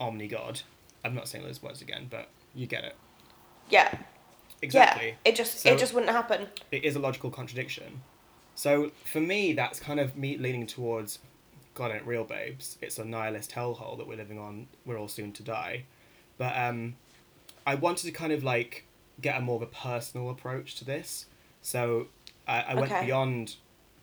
omni 0.00 0.28
God? 0.28 0.62
I'm 1.04 1.14
not 1.14 1.28
saying 1.28 1.44
those 1.44 1.62
words 1.62 1.82
again, 1.82 2.06
but 2.10 2.28
you 2.54 2.66
get 2.66 2.84
it. 2.84 2.96
Yeah. 3.70 3.96
Exactly. 4.62 5.08
Yeah. 5.08 5.14
It 5.24 5.36
just 5.36 5.58
So- 5.60 5.72
it 5.72 5.78
just 5.78 5.92
wouldn't 5.94 6.12
happen. 6.12 6.48
it 6.70 6.84
is 6.84 6.96
a 6.96 6.98
logical 6.98 7.30
contradiction. 7.30 8.02
So 8.54 8.92
for 9.04 9.20
me, 9.20 9.52
that's 9.52 9.80
kind 9.80 9.98
of 10.00 10.16
me 10.16 10.36
leaning 10.38 10.66
towards 10.66 11.18
God 11.74 11.90
ain't 11.92 12.06
real, 12.06 12.24
babes. 12.24 12.78
It's 12.80 12.98
a 12.98 13.04
nihilist 13.04 13.50
hellhole 13.52 13.96
that 13.98 14.06
we're 14.06 14.16
living 14.16 14.38
on. 14.38 14.68
We're 14.86 14.98
all 14.98 15.08
soon 15.08 15.32
to 15.32 15.42
die. 15.42 15.84
But 16.38 16.56
um, 16.56 16.94
I 17.66 17.74
wanted 17.74 18.06
to 18.06 18.12
kind 18.12 18.32
of 18.32 18.44
like 18.44 18.84
get 19.20 19.36
a 19.36 19.40
more 19.40 19.56
of 19.56 19.62
a 19.62 19.66
personal 19.66 20.30
approach 20.30 20.76
to 20.76 20.84
this. 20.84 21.26
So 21.62 22.06
I, 22.46 22.60
I 22.68 22.74
went 22.74 22.92
Okay. 22.92 23.06
beyond 23.06 23.56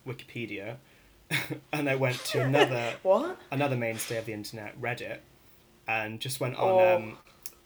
Wikipedia, 0.08 0.78
and 1.72 1.90
I 1.90 1.96
went 1.96 2.18
to 2.26 2.42
another 2.46 2.96
What? 3.04 3.38
another 3.52 3.78
mainstay 3.78 4.18
of 4.18 4.26
the 4.26 4.34
internet, 4.34 4.80
Reddit, 4.82 5.20
and 5.88 6.20
just 6.20 6.40
went 6.40 6.56
Oh. 6.58 6.78
on 6.80 7.18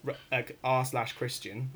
um, 0.06 0.16
like 0.32 0.58
r 0.64 0.86
slash 0.86 1.14
Christian, 1.14 1.72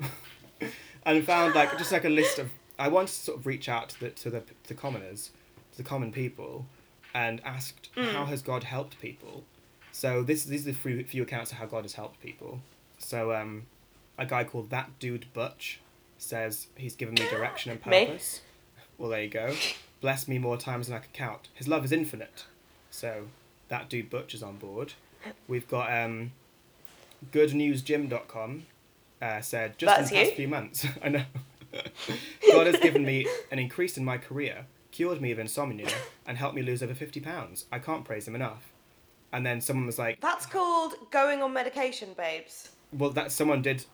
and 1.04 1.24
found 1.24 1.54
like 1.54 1.76
just 1.78 1.92
like 1.92 2.04
a 2.04 2.08
list 2.10 2.38
of. 2.38 2.50
I 2.78 2.88
wanted 2.88 3.08
to 3.08 3.12
sort 3.14 3.38
of 3.38 3.46
reach 3.46 3.68
out 3.68 3.90
to 3.90 4.00
the 4.00 4.10
to 4.10 4.30
the, 4.30 4.42
the 4.68 4.74
commoners, 4.74 5.30
to 5.72 5.76
the 5.78 5.82
common 5.84 6.12
people, 6.12 6.66
and 7.14 7.40
asked 7.44 7.90
how 7.96 8.24
has 8.26 8.42
God 8.42 8.64
helped 8.64 9.00
people. 9.00 9.44
So 9.92 10.22
this 10.22 10.44
these 10.44 10.62
are 10.66 10.72
the 10.72 10.76
few, 10.76 11.04
few 11.04 11.22
accounts 11.22 11.52
of 11.52 11.58
how 11.58 11.66
God 11.66 11.82
has 11.84 11.94
helped 11.94 12.20
people. 12.20 12.60
So 12.98 13.32
um, 13.34 13.66
a 14.18 14.26
guy 14.26 14.44
called 14.44 14.70
that 14.70 14.98
dude 14.98 15.26
Butch 15.32 15.80
says 16.18 16.66
he's 16.76 16.94
given 16.94 17.14
me 17.14 17.28
direction 17.30 17.72
and 17.72 17.84
Me? 17.86 18.06
purpose. 18.06 18.40
Well, 18.98 19.10
there 19.10 19.22
you 19.22 19.30
go. 19.30 19.54
Bless 20.00 20.28
me 20.28 20.38
more 20.38 20.56
times 20.56 20.86
than 20.86 20.96
I 20.96 21.00
can 21.00 21.10
count. 21.12 21.48
His 21.54 21.66
love 21.68 21.84
is 21.84 21.92
infinite. 21.92 22.44
So 22.90 23.28
that 23.68 23.88
dude 23.88 24.10
Butch 24.10 24.34
is 24.34 24.42
on 24.42 24.56
board. 24.56 24.92
We've 25.48 25.68
got 25.68 25.92
um, 25.92 26.32
goodnewsgym.com 27.32 28.66
uh, 29.22 29.40
said 29.40 29.78
just 29.78 29.96
That's 29.96 30.10
in 30.10 30.16
the 30.16 30.20
past 30.22 30.30
you? 30.30 30.36
few 30.36 30.48
months. 30.48 30.86
I 31.02 31.08
know. 31.08 31.22
God 32.52 32.66
has 32.66 32.78
given 32.80 33.04
me 33.04 33.26
an 33.50 33.58
increase 33.58 33.96
in 33.96 34.04
my 34.04 34.18
career, 34.18 34.66
cured 34.90 35.20
me 35.20 35.30
of 35.32 35.38
insomnia, 35.38 35.88
and 36.26 36.36
helped 36.38 36.54
me 36.54 36.62
lose 36.62 36.82
over 36.82 36.94
50 36.94 37.20
pounds. 37.20 37.66
I 37.70 37.78
can't 37.78 38.04
praise 38.04 38.26
him 38.26 38.34
enough. 38.34 38.72
And 39.32 39.46
then 39.46 39.60
someone 39.60 39.86
was 39.86 39.98
like, 39.98 40.20
That's 40.20 40.46
called 40.46 40.94
going 41.10 41.42
on 41.42 41.52
medication, 41.52 42.10
babes. 42.16 42.70
well, 42.92 43.10
that 43.10 43.30
someone 43.32 43.62
did, 43.62 43.84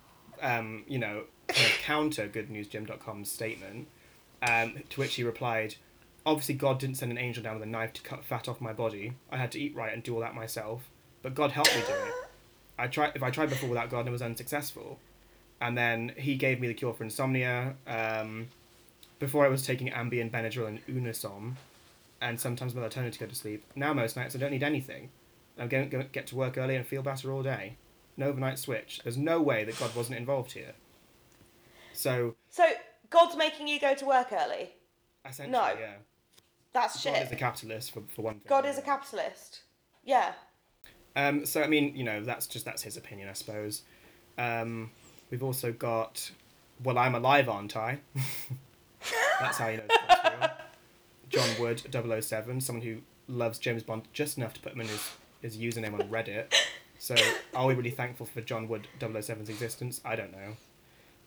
um, 0.41 0.85
you 0.89 0.99
know, 0.99 1.25
kind 1.49 1.67
of 1.67 1.79
counter 1.83 2.29
goodnewsgym.com's 2.29 3.31
statement, 3.31 3.89
um, 4.43 4.83
to 4.91 5.01
which 5.01 5.15
he 5.17 5.23
replied, 5.25 5.77
obviously 6.25 6.55
God 6.55 6.79
didn't 6.79 6.97
send 6.97 7.13
an 7.13 7.19
angel 7.19 7.43
down 7.43 7.55
with 7.55 7.63
a 7.63 7.71
knife 7.71 7.93
to 7.95 8.03
cut 8.03 8.25
fat 8.25 8.49
off 8.49 8.61
my 8.61 8.73
body. 8.73 9.13
I 9.31 9.37
had 9.37 9.53
to 9.53 9.61
eat 9.61 9.75
right 9.77 9.93
and 9.93 10.03
do 10.03 10.15
all 10.15 10.21
that 10.21 10.35
myself, 10.35 10.89
but 11.23 11.35
God 11.35 11.53
helped 11.53 11.75
me 11.75 11.83
do 11.87 11.93
it. 11.93 12.15
I 12.79 12.89
tried. 12.89 13.13
If 13.15 13.23
I 13.23 13.31
tried 13.31 13.49
before 13.49 13.69
without 13.69 13.89
God, 13.91 14.01
and 14.01 14.09
it 14.09 14.13
was 14.13 14.23
unsuccessful. 14.23 14.99
And 15.61 15.79
then 15.79 16.13
he 16.19 16.35
gave 16.35 16.61
me 16.61 16.69
the 16.69 16.75
cure 16.75 16.93
for 16.93 17.05
insomnia. 17.05 17.77
Um, 17.87 18.49
before 19.19 19.45
I 19.45 19.49
was 19.49 19.65
taking 19.67 19.89
Ambien, 19.91 20.31
Benadryl, 20.31 20.67
and 20.69 20.87
Unisom, 20.87 21.55
and 22.21 22.39
sometimes 22.41 22.75
melatonin 22.75 23.13
to 23.13 23.19
go 23.19 23.27
to 23.27 23.35
sleep. 23.35 23.65
Now 23.75 23.93
most 23.93 24.17
nights 24.17 24.35
I 24.35 24.39
don't 24.39 24.51
need 24.51 24.63
anything. 24.63 25.11
I'm 25.59 25.69
going 25.69 25.89
to 25.91 26.05
get 26.05 26.27
to 26.29 26.37
work 26.37 26.59
early 26.59 26.77
and 26.77 26.87
feel 26.87 27.03
better 27.03 27.33
all 27.33 27.43
day. 27.43 27.77
No 28.17 28.27
overnight 28.29 28.59
switch. 28.59 29.01
There's 29.03 29.17
no 29.17 29.41
way 29.41 29.65
that 29.65 29.79
God 29.79 29.95
wasn't 29.97 30.19
involved 30.19 30.53
here. 30.53 30.73
So 31.93 32.35
So 32.51 32.67
God's 33.11 33.37
making 33.37 33.69
you 33.69 33.81
go 33.81 33.95
to 33.95 34.05
work 34.05 34.29
early. 34.33 34.71
essentially, 35.25 35.53
No. 35.53 35.75
yeah. 35.79 35.95
That's 36.73 37.03
God 37.03 37.15
shit. 37.15 37.23
is 37.27 37.33
a 37.33 37.37
capitalist 37.37 37.93
for, 37.93 38.03
for 38.15 38.23
one 38.23 38.35
thing. 38.35 38.43
God 38.49 38.67
is 38.67 38.77
a 38.77 38.83
capitalist. 38.83 39.61
Yeah. 40.05 40.33
Um, 41.15 41.47
so 41.47 41.63
I 41.63 41.69
mean, 41.69 41.97
you 41.97 42.05
know, 42.05 42.23
that's 42.23 42.47
just 42.47 42.65
that's 42.67 42.83
his 42.83 42.97
opinion, 42.99 43.29
I 43.31 43.33
suppose. 43.33 43.83
Um, 44.37 44.91
we've 45.31 45.43
also 45.43 45.73
got, 45.73 46.31
well, 46.85 46.99
I'm 46.99 47.15
alive, 47.15 47.49
aren't 47.49 47.77
I? 47.77 48.01
that's 49.41 49.59
how 49.59 49.69
you 49.69 49.79
know 49.79 49.85
real. 50.41 50.51
John 51.29 51.49
Wood 51.59 51.83
007, 52.23 52.61
someone 52.61 52.85
who 52.85 52.99
loves 53.29 53.59
James 53.59 53.83
Bond 53.83 54.03
just 54.13 54.37
enough 54.37 54.55
to 54.55 54.61
put 54.61 54.73
him 54.73 54.81
in 54.81 54.89
his, 54.89 55.11
his 55.43 55.57
username 55.57 55.95
on 55.95 56.09
Reddit. 56.09 56.55
So 56.99 57.15
are 57.55 57.67
we 57.67 57.75
really 57.75 57.91
thankful 57.91 58.27
for 58.27 58.41
John 58.41 58.69
Wood 58.69 58.87
007's 59.01 59.49
existence? 59.49 60.01
I 60.05 60.17
don't 60.17 60.33
know. 60.33 60.57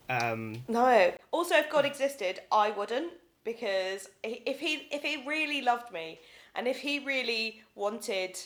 Um, 0.09 0.63
No. 0.67 1.13
Also, 1.31 1.55
if 1.55 1.69
God 1.69 1.85
existed, 1.85 2.39
I 2.51 2.71
wouldn't 2.71 3.13
because 3.43 4.09
if 4.23 4.59
he 4.59 4.87
if 4.91 5.03
he 5.03 5.23
really 5.27 5.61
loved 5.61 5.93
me 5.93 6.19
and 6.55 6.67
if 6.67 6.77
he 6.77 6.99
really 6.99 7.61
wanted 7.75 8.37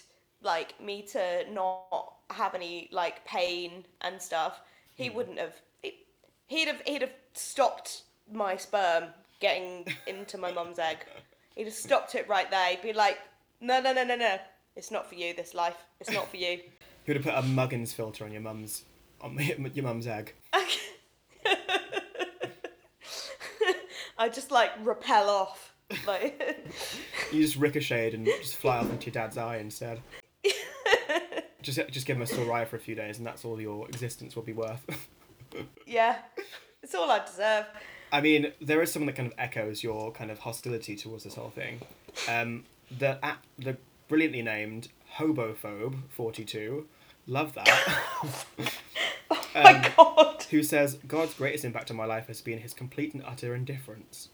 like 0.42 0.80
me 0.82 1.02
to 1.02 1.46
not 1.52 2.14
have 2.30 2.54
any 2.54 2.90
like 2.92 3.24
pain 3.26 3.86
and 4.02 4.22
stuff, 4.22 4.60
he 4.96 5.10
wouldn't 5.10 5.40
have. 5.40 5.56
He, 5.82 5.94
he'd 6.48 6.68
have 6.68 6.82
he'd 6.86 7.02
have 7.02 7.14
stopped 7.34 8.04
my 8.32 8.58
sperm 8.58 9.06
getting 9.44 9.86
into 10.08 10.38
my 10.38 10.54
mum's 10.54 10.80
egg. 10.80 11.00
He'd 11.56 11.66
have 11.66 11.74
stopped 11.74 12.16
it 12.16 12.30
right 12.30 12.50
there. 12.50 12.70
He'd 12.70 12.82
be 12.82 12.94
like, 12.94 13.20
no, 13.60 13.82
no, 13.82 13.92
no, 13.92 14.06
no, 14.06 14.16
no. 14.16 14.38
It's 14.78 14.90
not 14.90 15.08
for 15.08 15.16
you. 15.16 15.36
This 15.36 15.54
life. 15.54 15.76
It's 16.00 16.10
not 16.10 16.32
for 16.32 16.38
you. 16.38 16.60
he 17.04 17.12
would 17.12 17.18
have 17.18 17.26
put 17.26 17.36
a 17.36 17.46
Muggins 17.46 17.94
filter 17.94 18.24
on 18.24 18.32
your 18.32 18.42
mum's 18.42 18.86
on 19.22 19.38
your 19.38 19.84
mum's 19.84 20.08
egg. 20.08 20.34
I 24.18 24.30
just 24.30 24.50
like 24.50 24.72
repel 24.82 25.30
off. 25.30 25.74
Like 26.08 26.42
You 27.32 27.42
just 27.42 27.58
ricocheted 27.58 28.14
and 28.14 28.26
just 28.26 28.56
fly 28.56 28.78
off 28.78 28.90
into 28.90 29.08
your 29.08 29.14
dad's 29.14 29.38
eye 29.38 29.58
instead. 29.58 30.00
just 31.62 31.80
just 31.90 32.08
give 32.08 32.16
him 32.16 32.24
a 32.24 32.26
Soraya 32.26 32.66
for 32.66 32.78
a 32.78 32.80
few 32.80 32.96
days, 32.96 33.18
and 33.18 33.28
that's 33.28 33.44
all 33.44 33.60
your 33.60 33.88
existence 33.90 34.36
will 34.38 34.44
be 34.44 34.54
worth. 34.54 34.86
yeah, 35.86 36.20
it's 36.82 36.96
all 36.96 37.12
I 37.12 37.26
deserve. 37.26 37.66
I 38.14 38.22
mean, 38.22 38.54
there 38.62 38.82
is 38.82 38.92
something 38.94 39.08
that 39.08 39.16
kind 39.16 39.28
of 39.28 39.34
echoes 39.38 39.84
your 39.84 40.12
kind 40.12 40.30
of 40.32 40.40
hostility 40.40 40.96
towards 40.96 41.24
this 41.26 41.36
whole 41.36 41.50
thing. 41.50 41.82
Um, 42.30 42.64
the 42.98 43.18
app, 43.26 43.44
the 43.60 43.76
brilliantly 44.08 44.42
named 44.44 44.88
Hobophobe 45.18 45.96
forty 46.10 46.46
two, 46.46 46.88
love 47.28 47.54
that. 47.56 47.68
My 49.56 49.62
Um, 49.76 49.92
God. 49.98 50.44
who 50.52 50.62
says 50.64 51.00
God's 51.08 51.34
greatest 51.34 51.66
impact 51.66 51.90
on 51.92 51.98
my 51.98 52.06
life 52.06 52.28
has 52.28 52.42
been 52.42 52.60
his 52.60 52.74
complete 52.74 53.14
and 53.14 53.24
utter 53.26 53.54
indifference. 53.56 54.30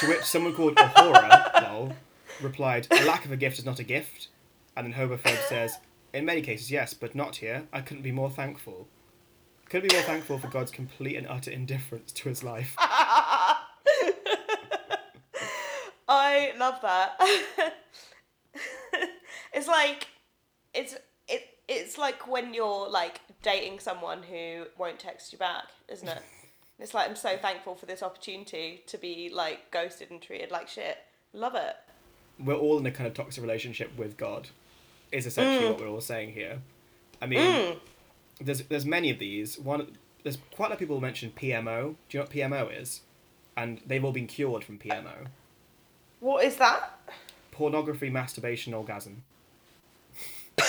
to 0.00 0.06
which 0.08 0.22
someone 0.22 0.54
called 0.54 0.78
Ahura, 0.78 1.50
lol, 1.62 1.94
replied, 2.42 2.86
"A 2.90 3.04
lack 3.04 3.24
of 3.24 3.32
a 3.32 3.36
gift 3.36 3.58
is 3.58 3.64
not 3.64 3.78
a 3.78 3.84
gift." 3.84 4.28
And 4.76 4.86
then 4.86 4.94
Hobophobe 4.94 5.48
says, 5.48 5.78
"In 6.12 6.24
many 6.24 6.42
cases, 6.42 6.70
yes, 6.70 6.92
but 6.94 7.14
not 7.14 7.36
here. 7.36 7.66
I 7.72 7.80
couldn't 7.82 8.02
be 8.02 8.12
more 8.12 8.30
thankful. 8.30 8.88
Couldn't 9.68 9.90
be 9.90 9.96
more 9.96 10.04
thankful 10.04 10.38
for 10.38 10.48
God's 10.48 10.70
complete 10.70 11.16
and 11.16 11.26
utter 11.26 11.50
indifference 11.50 12.12
to 12.12 12.28
his 12.28 12.42
life." 12.44 12.74
I 16.08 16.52
love 16.58 16.80
that. 16.82 17.18
it's 19.52 19.66
like 19.66 20.06
it's 20.74 20.96
it 21.28 21.42
it's 21.68 21.98
like 21.98 22.28
when 22.28 22.54
you're 22.54 22.88
like 22.88 23.20
dating 23.42 23.80
someone 23.80 24.22
who 24.22 24.64
won't 24.78 24.98
text 24.98 25.32
you 25.32 25.38
back, 25.38 25.64
isn't 25.88 26.08
it? 26.08 26.22
It's 26.78 26.92
like 26.92 27.08
I'm 27.08 27.16
so 27.16 27.38
thankful 27.38 27.74
for 27.74 27.86
this 27.86 28.02
opportunity 28.02 28.82
to 28.88 28.98
be 28.98 29.30
like 29.32 29.70
ghosted 29.70 30.10
and 30.10 30.20
treated 30.20 30.50
like 30.50 30.68
shit. 30.68 30.98
Love 31.32 31.54
it. 31.54 31.74
We're 32.38 32.52
all 32.52 32.76
in 32.76 32.84
a 32.84 32.90
kind 32.90 33.06
of 33.06 33.14
toxic 33.14 33.42
relationship 33.42 33.96
with 33.96 34.18
God. 34.18 34.48
Is 35.10 35.24
essentially 35.24 35.64
mm. 35.64 35.70
what 35.70 35.80
we're 35.80 35.88
all 35.88 36.02
saying 36.02 36.32
here. 36.34 36.58
I 37.22 37.24
mean, 37.24 37.40
mm. 37.40 37.78
There's 38.40 38.62
there's 38.64 38.86
many 38.86 39.10
of 39.10 39.18
these. 39.18 39.58
One 39.58 39.96
there's 40.22 40.38
quite 40.54 40.66
a 40.66 40.68
lot 40.70 40.72
of 40.72 40.78
people 40.78 40.96
who 40.96 41.02
mention 41.02 41.32
PMO. 41.36 41.94
Do 42.08 42.18
you 42.18 42.20
know 42.20 42.24
what 42.24 42.30
PMO 42.30 42.80
is? 42.80 43.00
And 43.56 43.80
they've 43.86 44.04
all 44.04 44.12
been 44.12 44.26
cured 44.26 44.64
from 44.64 44.78
PMO. 44.78 45.28
What 46.20 46.44
is 46.44 46.56
that? 46.56 46.98
Pornography, 47.52 48.10
masturbation, 48.10 48.74
orgasm. 48.74 49.22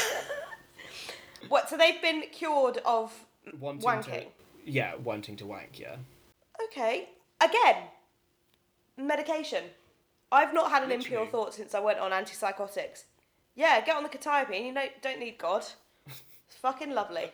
What? 1.49 1.69
So 1.69 1.77
they've 1.77 2.01
been 2.01 2.23
cured 2.31 2.79
of 2.85 3.13
Wanting 3.59 3.81
wanking. 3.87 4.03
to 4.03 4.25
Yeah, 4.65 4.95
wanting 4.95 5.37
to 5.37 5.45
wank, 5.45 5.79
yeah. 5.79 5.95
Okay. 6.65 7.09
Again, 7.41 7.75
medication. 8.97 9.63
I've 10.31 10.53
not 10.53 10.71
had 10.71 10.83
an 10.83 10.91
impure 10.91 11.21
Literally. 11.21 11.31
thought 11.31 11.53
since 11.53 11.73
I 11.73 11.79
went 11.79 11.99
on 11.99 12.11
antipsychotics. 12.11 13.03
Yeah, 13.55 13.79
get 13.81 13.95
on 13.95 14.03
the 14.03 14.09
quetiapine. 14.09 14.65
You 14.67 14.73
don't, 14.73 14.91
don't 15.01 15.19
need 15.19 15.37
God. 15.37 15.65
It's 16.05 16.57
fucking 16.61 16.91
lovely. 16.91 17.31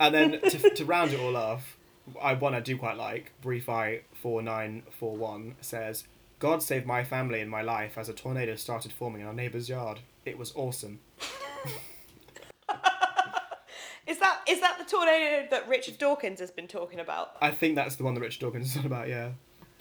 And 0.00 0.14
then 0.14 0.40
to, 0.40 0.70
to 0.70 0.84
round 0.84 1.12
it 1.12 1.20
all 1.20 1.36
off, 1.36 1.76
I 2.20 2.34
one 2.34 2.54
I 2.54 2.60
do 2.60 2.76
quite 2.76 2.96
like, 2.96 3.32
Briefy 3.42 4.00
four 4.14 4.42
nine 4.42 4.82
four 4.98 5.14
one 5.14 5.54
says, 5.60 6.04
God 6.38 6.62
saved 6.62 6.86
my 6.86 7.04
family 7.04 7.40
and 7.40 7.50
my 7.50 7.60
life 7.60 7.98
as 7.98 8.08
a 8.08 8.14
tornado 8.14 8.56
started 8.56 8.92
forming 8.92 9.20
in 9.20 9.26
our 9.26 9.34
neighbour's 9.34 9.68
yard. 9.68 10.00
It 10.24 10.38
was 10.38 10.52
awesome. 10.56 11.00
Is 14.06 14.18
that 14.18 14.40
is 14.48 14.60
that 14.60 14.76
the 14.76 14.84
tornado 14.84 15.46
that 15.52 15.68
Richard 15.68 15.96
Dawkins 15.98 16.40
has 16.40 16.50
been 16.50 16.66
talking 16.66 16.98
about? 16.98 17.36
I 17.40 17.52
think 17.52 17.76
that's 17.76 17.94
the 17.94 18.02
one 18.02 18.14
that 18.14 18.20
Richard 18.20 18.40
Dawkins 18.40 18.70
is 18.70 18.76
on 18.78 18.86
about, 18.86 19.08
yeah. 19.08 19.30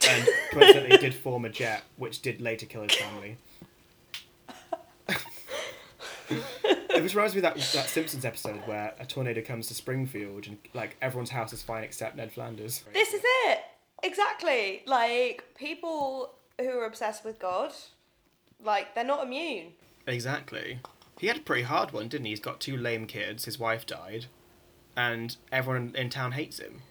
And 0.08 0.28
coincidentally 0.52 0.98
did 0.98 1.16
form 1.16 1.46
a 1.46 1.50
jet, 1.50 1.82
which 1.98 2.22
did 2.22 2.40
later 2.40 2.68
kill 2.68 2.84
his 2.84 2.94
family. 2.94 3.38
It 6.30 7.02
just 7.04 7.16
reminds 7.16 7.34
me 7.36 7.40
of 7.40 7.44
that 7.44 7.56
that 7.56 7.90
Simpsons 7.90 8.26
episode 8.26 8.62
where 8.68 8.94
a 9.00 9.06
tornado 9.06 9.42
comes 9.42 9.68
to 9.68 9.74
Springfield 9.74 10.48
and 10.48 10.58
like 10.74 10.96
everyone's 11.02 11.30
house 11.32 11.54
is 11.54 11.62
fine 11.62 11.84
except 11.84 12.16
Ned 12.18 12.32
Flanders. 12.32 12.84
This 12.94 13.14
is 13.14 13.22
it. 13.24 13.60
Exactly. 14.04 14.84
Like 14.86 15.44
people 15.56 16.34
who 16.60 16.70
are 16.70 16.86
obsessed 16.86 17.24
with 17.26 17.40
God, 17.40 17.74
like 18.64 18.96
they're 18.96 19.04
not 19.04 19.24
immune. 19.26 19.74
Exactly. 20.08 20.80
He 21.20 21.28
had 21.28 21.38
a 21.38 21.42
pretty 21.42 21.64
hard 21.64 21.92
one, 21.92 22.08
didn't 22.08 22.26
he? 22.26 22.32
He's 22.32 22.40
got 22.40 22.60
two 22.62 22.78
lame 22.78 23.06
kids, 23.06 23.46
his 23.46 23.60
wife 23.60 23.86
died, 23.86 24.28
and 24.96 25.36
everyone 25.52 25.94
in 25.98 26.10
town 26.10 26.32
hates 26.32 26.60
him. 26.60 26.82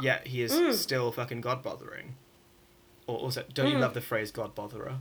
Yet 0.00 0.26
he 0.28 0.42
is 0.42 0.52
Mm. 0.52 0.74
still 0.74 1.10
fucking 1.10 1.40
god 1.40 1.62
bothering. 1.62 2.16
Or 3.06 3.16
also, 3.18 3.42
don't 3.54 3.72
you 3.72 3.78
love 3.78 3.94
the 3.94 4.02
phrase 4.02 4.30
god 4.30 4.54
botherer? 4.54 4.98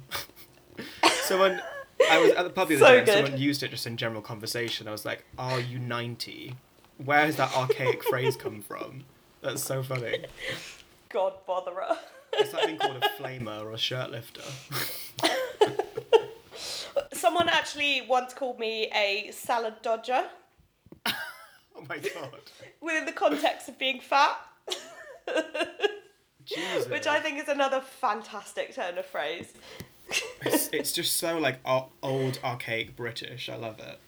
someone, 1.24 1.62
I 2.10 2.20
was 2.20 2.32
at 2.32 2.44
the 2.44 2.50
pub 2.50 2.68
the 2.70 2.76
other 2.76 2.86
So 2.86 2.92
day, 2.92 2.98
and 3.00 3.06
good. 3.06 3.14
someone 3.26 3.42
used 3.42 3.64
it 3.64 3.72
just 3.72 3.88
in 3.88 3.98
general 3.98 4.22
conversation. 4.22 4.88
I 4.88 4.92
was 4.92 5.06
like, 5.06 5.26
"Are 5.38 5.60
you 5.60 5.80
90? 5.80 6.56
Where 7.04 7.26
has 7.26 7.36
that 7.38 7.56
archaic 7.56 8.04
phrase 8.04 8.36
come 8.36 8.62
from?" 8.62 9.04
That's 9.42 9.64
so 9.64 9.84
funny. 9.84 10.26
God 11.10 11.34
botherer. 11.48 11.98
It's 12.34 12.54
being 12.66 12.78
called 12.78 12.98
a 13.04 13.10
flamer 13.22 13.64
or 13.64 13.72
a 13.72 13.78
shirt 13.78 14.12
lifter. 14.12 14.42
Someone 17.14 17.50
actually 17.50 18.02
once 18.08 18.34
called 18.34 18.60
me 18.60 18.90
a 18.94 19.32
salad 19.32 19.76
dodger 19.82 20.24
Oh 21.06 21.86
my 21.90 21.98
god. 21.98 22.40
within 22.82 23.06
the 23.06 23.12
context 23.12 23.68
of 23.70 23.78
being 23.78 24.00
fat, 24.00 24.38
Jesus. 26.46 26.88
which 26.90 27.06
I 27.08 27.20
think 27.20 27.40
is 27.40 27.48
another 27.50 27.82
fantastic 27.82 28.74
turn 28.74 28.98
of 28.98 29.06
phrase. 29.06 29.54
It's, 30.42 30.70
it's 30.74 30.92
just 30.92 31.18
so 31.18 31.38
like 31.38 31.60
old 32.04 32.40
archaic 32.44 32.96
British. 32.96 33.50
I 33.50 33.56
love 33.56 33.80
it. 33.80 34.00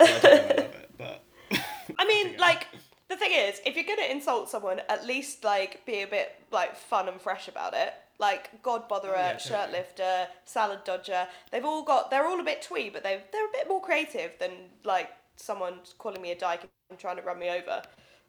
Well, 0.00 0.16
I 0.16 0.20
don't 0.20 0.46
know 0.48 0.54
I 0.54 0.56
love 0.56 0.74
it, 0.74 0.90
but 0.98 1.24
I 1.98 2.06
mean, 2.06 2.36
like 2.38 2.66
the 3.08 3.16
thing 3.16 3.32
is, 3.32 3.60
if 3.66 3.76
you're 3.76 3.84
gonna 3.84 4.08
insult 4.10 4.48
someone, 4.48 4.80
at 4.88 5.06
least 5.06 5.44
like 5.44 5.84
be 5.86 6.02
a 6.02 6.06
bit 6.06 6.34
like 6.50 6.76
fun 6.76 7.08
and 7.08 7.20
fresh 7.20 7.48
about 7.48 7.74
it. 7.74 7.92
Like 8.18 8.62
God 8.62 8.88
botherer, 8.88 9.14
Oh, 9.14 9.16
yeah, 9.16 9.36
shirt 9.38 9.72
lifter, 9.72 10.28
salad 10.44 10.84
dodger. 10.84 11.26
They've 11.50 11.64
all 11.64 11.82
got. 11.82 12.10
They're 12.10 12.26
all 12.26 12.38
a 12.40 12.44
bit 12.44 12.62
twee, 12.62 12.88
but 12.90 13.02
they 13.02 13.20
they're 13.32 13.46
a 13.46 13.52
bit 13.52 13.68
more 13.68 13.80
creative 13.80 14.38
than 14.38 14.52
like 14.84 15.10
someone 15.36 15.74
calling 15.98 16.22
me 16.22 16.30
a 16.30 16.38
dyke 16.38 16.60
and 16.90 16.98
trying 16.98 17.16
to 17.16 17.22
run 17.22 17.38
me 17.38 17.48
over. 17.50 17.82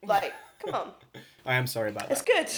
Like, 0.05 0.33
come 0.65 0.73
on, 0.73 0.91
I 1.45 1.55
am 1.55 1.67
sorry 1.67 1.91
about 1.91 2.09
that. 2.09 2.11
it's 2.11 2.21
good. 2.23 2.49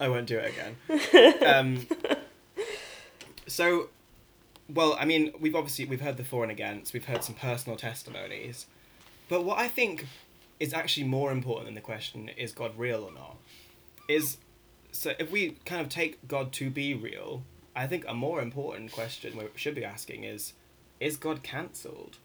I 0.00 0.08
won't 0.08 0.26
do 0.26 0.38
it 0.38 0.52
again. 0.54 1.36
Um, 1.46 1.86
so, 3.46 3.88
well, 4.68 4.96
I 4.98 5.04
mean, 5.04 5.32
we've 5.38 5.54
obviously 5.54 5.84
we've 5.84 6.00
heard 6.00 6.16
the 6.16 6.24
for 6.24 6.42
and 6.42 6.50
against. 6.50 6.92
We've 6.92 7.04
heard 7.04 7.22
some 7.22 7.34
personal 7.34 7.76
testimonies, 7.76 8.66
but 9.28 9.44
what 9.44 9.58
I 9.58 9.68
think 9.68 10.06
is 10.58 10.72
actually 10.74 11.06
more 11.06 11.32
important 11.32 11.66
than 11.66 11.74
the 11.74 11.80
question 11.80 12.28
is 12.36 12.52
God 12.52 12.78
real 12.78 13.02
or 13.02 13.12
not 13.12 13.36
is 14.08 14.38
so 14.92 15.12
if 15.18 15.30
we 15.30 15.56
kind 15.64 15.80
of 15.80 15.88
take 15.88 16.26
God 16.28 16.52
to 16.54 16.70
be 16.70 16.94
real, 16.94 17.42
I 17.74 17.86
think 17.86 18.04
a 18.08 18.14
more 18.14 18.42
important 18.42 18.92
question 18.92 19.36
we 19.36 19.44
should 19.54 19.74
be 19.74 19.84
asking 19.84 20.24
is 20.24 20.52
is 20.98 21.16
God 21.16 21.42
cancelled? 21.42 22.18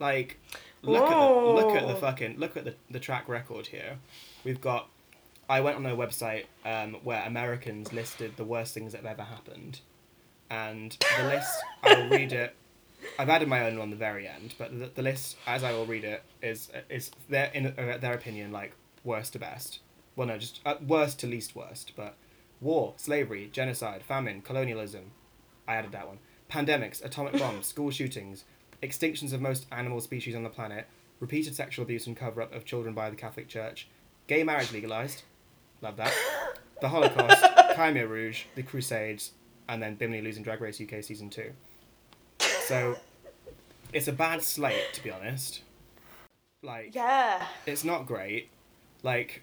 Like 0.00 0.38
look 0.82 1.04
at 1.04 1.10
the 1.10 1.34
look 1.34 1.76
at 1.76 1.86
the 1.86 1.94
fucking 1.94 2.38
look 2.38 2.56
at 2.56 2.64
the, 2.64 2.74
the 2.90 3.00
track 3.00 3.28
record 3.28 3.68
here. 3.68 3.98
We've 4.44 4.60
got 4.60 4.88
I 5.48 5.60
went 5.60 5.76
on 5.76 5.86
a 5.86 5.96
website 5.96 6.44
um, 6.64 6.94
where 7.04 7.22
Americans 7.24 7.92
listed 7.92 8.36
the 8.36 8.44
worst 8.44 8.74
things 8.74 8.92
that 8.92 9.02
have 9.02 9.18
ever 9.18 9.22
happened, 9.22 9.80
and 10.50 10.96
the 11.18 11.24
list 11.24 11.62
I'll 11.82 12.08
read 12.08 12.32
it. 12.32 12.54
I've 13.18 13.28
added 13.28 13.48
my 13.48 13.66
own 13.66 13.78
on 13.78 13.90
the 13.90 13.96
very 13.96 14.26
end, 14.26 14.54
but 14.58 14.78
the, 14.78 14.90
the 14.94 15.02
list, 15.02 15.36
as 15.46 15.62
I 15.62 15.72
will 15.72 15.86
read 15.86 16.04
it, 16.04 16.22
is 16.42 16.70
is 16.88 17.10
their 17.28 17.50
in 17.52 17.66
uh, 17.66 17.98
their 18.00 18.14
opinion 18.14 18.52
like 18.52 18.72
worst 19.04 19.34
to 19.34 19.38
best. 19.38 19.80
Well, 20.16 20.28
no, 20.28 20.38
just 20.38 20.60
uh, 20.64 20.76
worst 20.86 21.18
to 21.20 21.26
least 21.26 21.54
worst. 21.54 21.92
But 21.96 22.16
war, 22.60 22.94
slavery, 22.96 23.50
genocide, 23.52 24.02
famine, 24.02 24.40
colonialism. 24.40 25.10
I 25.68 25.74
added 25.74 25.92
that 25.92 26.08
one. 26.08 26.18
Pandemics, 26.50 27.04
atomic 27.04 27.38
bombs, 27.38 27.66
school 27.74 27.90
shootings, 27.90 28.44
extinctions 28.82 29.32
of 29.32 29.40
most 29.40 29.66
animal 29.72 30.00
species 30.00 30.34
on 30.34 30.42
the 30.42 30.50
planet, 30.50 30.86
repeated 31.20 31.54
sexual 31.54 31.84
abuse 31.84 32.06
and 32.06 32.16
cover 32.16 32.42
up 32.42 32.54
of 32.54 32.64
children 32.64 32.94
by 32.94 33.10
the 33.10 33.16
Catholic 33.16 33.48
Church, 33.48 33.88
gay 34.26 34.44
marriage 34.44 34.72
legalized. 34.72 35.22
Love 35.84 35.96
that. 35.98 36.14
The 36.80 36.88
Holocaust, 36.88 37.42
Khmer 37.76 38.08
Rouge, 38.08 38.44
the 38.54 38.62
Crusades, 38.62 39.32
and 39.68 39.82
then 39.82 39.96
Bimini 39.96 40.22
losing 40.22 40.42
Drag 40.42 40.60
Race 40.62 40.80
UK 40.80 41.04
season 41.04 41.28
two. 41.28 41.52
So, 42.38 42.96
it's 43.92 44.08
a 44.08 44.12
bad 44.12 44.40
slate 44.42 44.94
to 44.94 45.02
be 45.04 45.10
honest. 45.10 45.60
Like, 46.62 46.94
Yeah. 46.94 47.46
it's 47.66 47.84
not 47.84 48.06
great. 48.06 48.48
Like, 49.02 49.42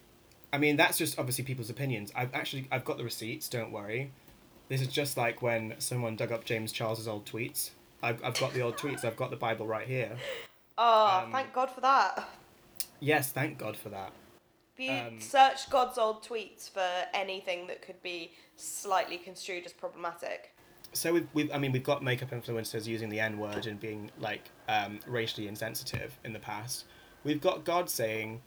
I 0.52 0.58
mean, 0.58 0.78
that's 0.78 0.98
just 0.98 1.20
obviously 1.20 1.44
people's 1.44 1.70
opinions. 1.70 2.12
I've 2.16 2.34
actually 2.34 2.68
I've 2.72 2.84
got 2.86 2.98
the 2.98 3.04
receipts. 3.04 3.48
Don't 3.48 3.72
worry. 3.72 4.12
This 4.68 4.82
is 4.82 4.88
just 4.88 5.16
like 5.18 5.44
when 5.44 5.76
someone 5.78 6.16
dug 6.16 6.32
up 6.32 6.44
James 6.44 6.72
Charles's 6.72 7.08
old 7.08 7.26
tweets. 7.26 7.70
I've 8.02 8.24
I've 8.24 8.40
got 8.40 8.54
the 8.54 8.62
old 8.64 8.78
tweets. 8.78 9.06
I've 9.06 9.16
got 9.16 9.30
the 9.30 9.36
Bible 9.38 9.68
right 9.68 9.88
here. 9.88 10.18
Oh, 10.78 11.22
Um, 11.26 11.32
thank 11.32 11.54
God 11.54 11.70
for 11.70 11.82
that. 11.82 12.28
Yes, 13.00 13.32
thank 13.32 13.60
God 13.60 13.78
for 13.78 13.90
that. 13.90 14.12
You 14.82 14.92
um, 14.92 15.22
searched 15.22 15.70
God's 15.70 16.00
old 16.00 16.24
tweets 16.24 16.68
for 16.70 16.88
anything 17.14 17.68
that 17.68 17.84
could 17.84 18.02
be 18.02 18.32
slightly 18.56 19.18
construed 19.18 19.66
as 19.66 19.74
problematic? 19.74 20.56
So 20.94 21.14
we've, 21.14 21.28
we've 21.34 21.52
I 21.54 21.60
mean 21.60 21.72
we've 21.72 21.84
got 21.84 22.04
makeup 22.04 22.32
influencers 22.32 22.88
using 22.88 23.10
the 23.10 23.20
N 23.20 23.38
word 23.38 23.68
and 23.68 23.80
being 23.80 24.10
like 24.20 24.50
um, 24.68 25.00
racially 25.06 25.48
insensitive 25.48 26.18
in 26.26 26.34
the 26.34 26.40
past. 26.40 26.86
We've 27.24 27.40
got 27.40 27.64
God 27.64 27.90
saying, 27.92 28.42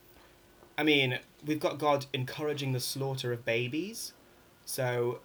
I 0.77 0.83
mean 0.83 1.21
we've 1.47 1.61
got 1.61 1.79
God 1.79 2.07
encouraging 2.13 2.73
the 2.73 2.81
slaughter 2.81 3.33
of 3.33 3.45
babies. 3.45 4.13
So 4.65 5.21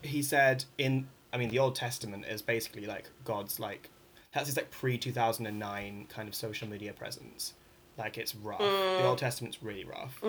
he 0.00 0.22
said 0.22 0.64
in 0.78 1.08
I 1.32 1.38
mean 1.38 1.48
the 1.48 1.58
Old 1.58 1.74
Testament 1.74 2.24
is 2.26 2.40
basically 2.40 2.86
like 2.86 3.10
God's 3.24 3.58
like 3.58 3.90
that's 4.32 4.46
his 4.46 4.56
like 4.56 4.70
pre 4.70 4.96
two 4.96 5.12
thousand 5.12 5.46
and 5.46 5.58
nine 5.58 6.06
kind 6.08 6.28
of 6.28 6.36
social 6.36 6.68
media 6.68 6.92
presence. 6.92 7.54
Like 7.98 8.18
it's 8.18 8.34
rough. 8.34 8.58
The 8.58 9.04
Old 9.04 9.18
Testament's 9.18 9.62
really 9.62 9.84
rough. 9.84 10.22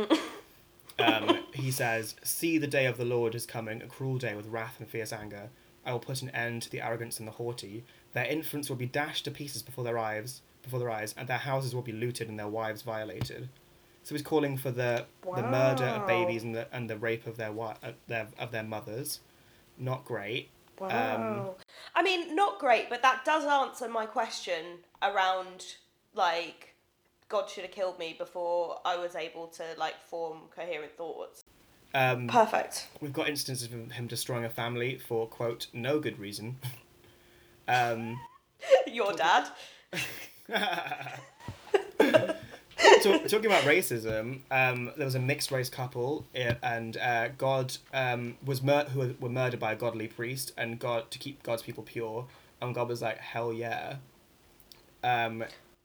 Um, 0.99 1.39
he 1.53 1.71
says, 1.71 2.15
See 2.23 2.57
the 2.57 2.67
day 2.67 2.85
of 2.85 2.97
the 2.97 3.05
Lord 3.05 3.35
is 3.35 3.45
coming, 3.45 3.81
a 3.81 3.87
cruel 3.87 4.17
day 4.17 4.35
with 4.35 4.47
wrath 4.47 4.75
and 4.79 4.87
fierce 4.87 5.11
anger. 5.11 5.49
I 5.85 5.91
will 5.91 5.99
put 5.99 6.21
an 6.21 6.29
end 6.29 6.61
to 6.63 6.69
the 6.69 6.81
arrogance 6.81 7.19
and 7.19 7.27
the 7.27 7.31
haughty. 7.33 7.83
Their 8.13 8.25
infants 8.25 8.69
will 8.69 8.77
be 8.77 8.85
dashed 8.85 9.25
to 9.25 9.31
pieces 9.31 9.63
before 9.63 9.83
their 9.83 9.97
eyes, 9.97 10.41
before 10.61 10.79
their 10.79 10.91
eyes, 10.91 11.13
and 11.17 11.27
their 11.27 11.39
houses 11.39 11.73
will 11.73 11.81
be 11.81 11.91
looted 11.91 12.29
and 12.29 12.37
their 12.39 12.47
wives 12.47 12.83
violated. 12.83 13.49
So 14.03 14.13
he's 14.15 14.21
calling 14.21 14.57
for 14.57 14.69
the 14.71 15.05
the 15.23 15.41
murder 15.43 15.85
of 15.85 16.05
babies 16.07 16.43
and 16.43 16.53
the 16.53 16.67
and 16.73 16.89
the 16.89 16.97
rape 16.97 17.25
of 17.25 17.37
their 17.37 17.47
wi- 17.47 17.77
uh, 17.81 17.93
their 18.07 18.27
of 18.37 18.51
their 18.51 18.63
mothers. 18.63 19.19
Not 19.77 20.05
great. 20.05 20.49
Wow. 20.79 21.55
I 21.95 22.03
mean, 22.03 22.35
not 22.35 22.59
great, 22.59 22.89
but 22.89 23.01
that 23.01 23.23
does 23.25 23.45
answer 23.45 23.87
my 23.87 24.05
question 24.05 24.79
around 25.01 25.77
like 26.13 26.72
God 27.33 27.49
should 27.49 27.63
have 27.63 27.71
killed 27.71 27.97
me 27.97 28.15
before 28.15 28.79
I 28.85 28.95
was 28.95 29.15
able 29.15 29.47
to 29.47 29.63
like 29.79 29.95
form 30.05 30.41
coherent 30.55 30.95
thoughts. 30.95 31.43
Um, 31.95 32.27
Perfect. 32.27 32.87
we've 33.01 33.11
got 33.11 33.27
instances 33.27 33.67
of 33.73 33.91
him 33.91 34.05
destroying 34.05 34.45
a 34.45 34.51
family 34.51 34.99
for 34.99 35.25
quote 35.27 35.65
no 35.73 35.99
good 35.99 36.19
reason. 36.19 36.57
um, 37.67 38.19
Your 38.87 39.13
dad. 39.13 39.47
talk, 43.01 43.27
talking 43.27 43.45
about 43.47 43.63
racism, 43.63 44.41
um, 44.51 44.91
there 44.95 45.05
was 45.05 45.15
a 45.15 45.19
mixed 45.19 45.51
race 45.51 45.69
couple, 45.69 46.27
uh, 46.35 46.53
and 46.61 46.97
uh, 46.97 47.29
God 47.29 47.75
um, 47.95 48.37
was 48.45 48.61
mur- 48.61 48.85
who 48.85 49.15
were 49.19 49.29
murdered 49.29 49.59
by 49.59 49.71
a 49.73 49.75
godly 49.75 50.07
priest, 50.07 50.51
and 50.55 50.77
God 50.77 51.09
to 51.09 51.17
keep 51.17 51.41
God's 51.41 51.63
people 51.63 51.83
pure, 51.83 52.27
and 52.61 52.75
God 52.75 52.89
was 52.89 53.01
like, 53.01 53.17
hell 53.17 53.51
yeah. 53.51 53.95
Um, 55.03 55.43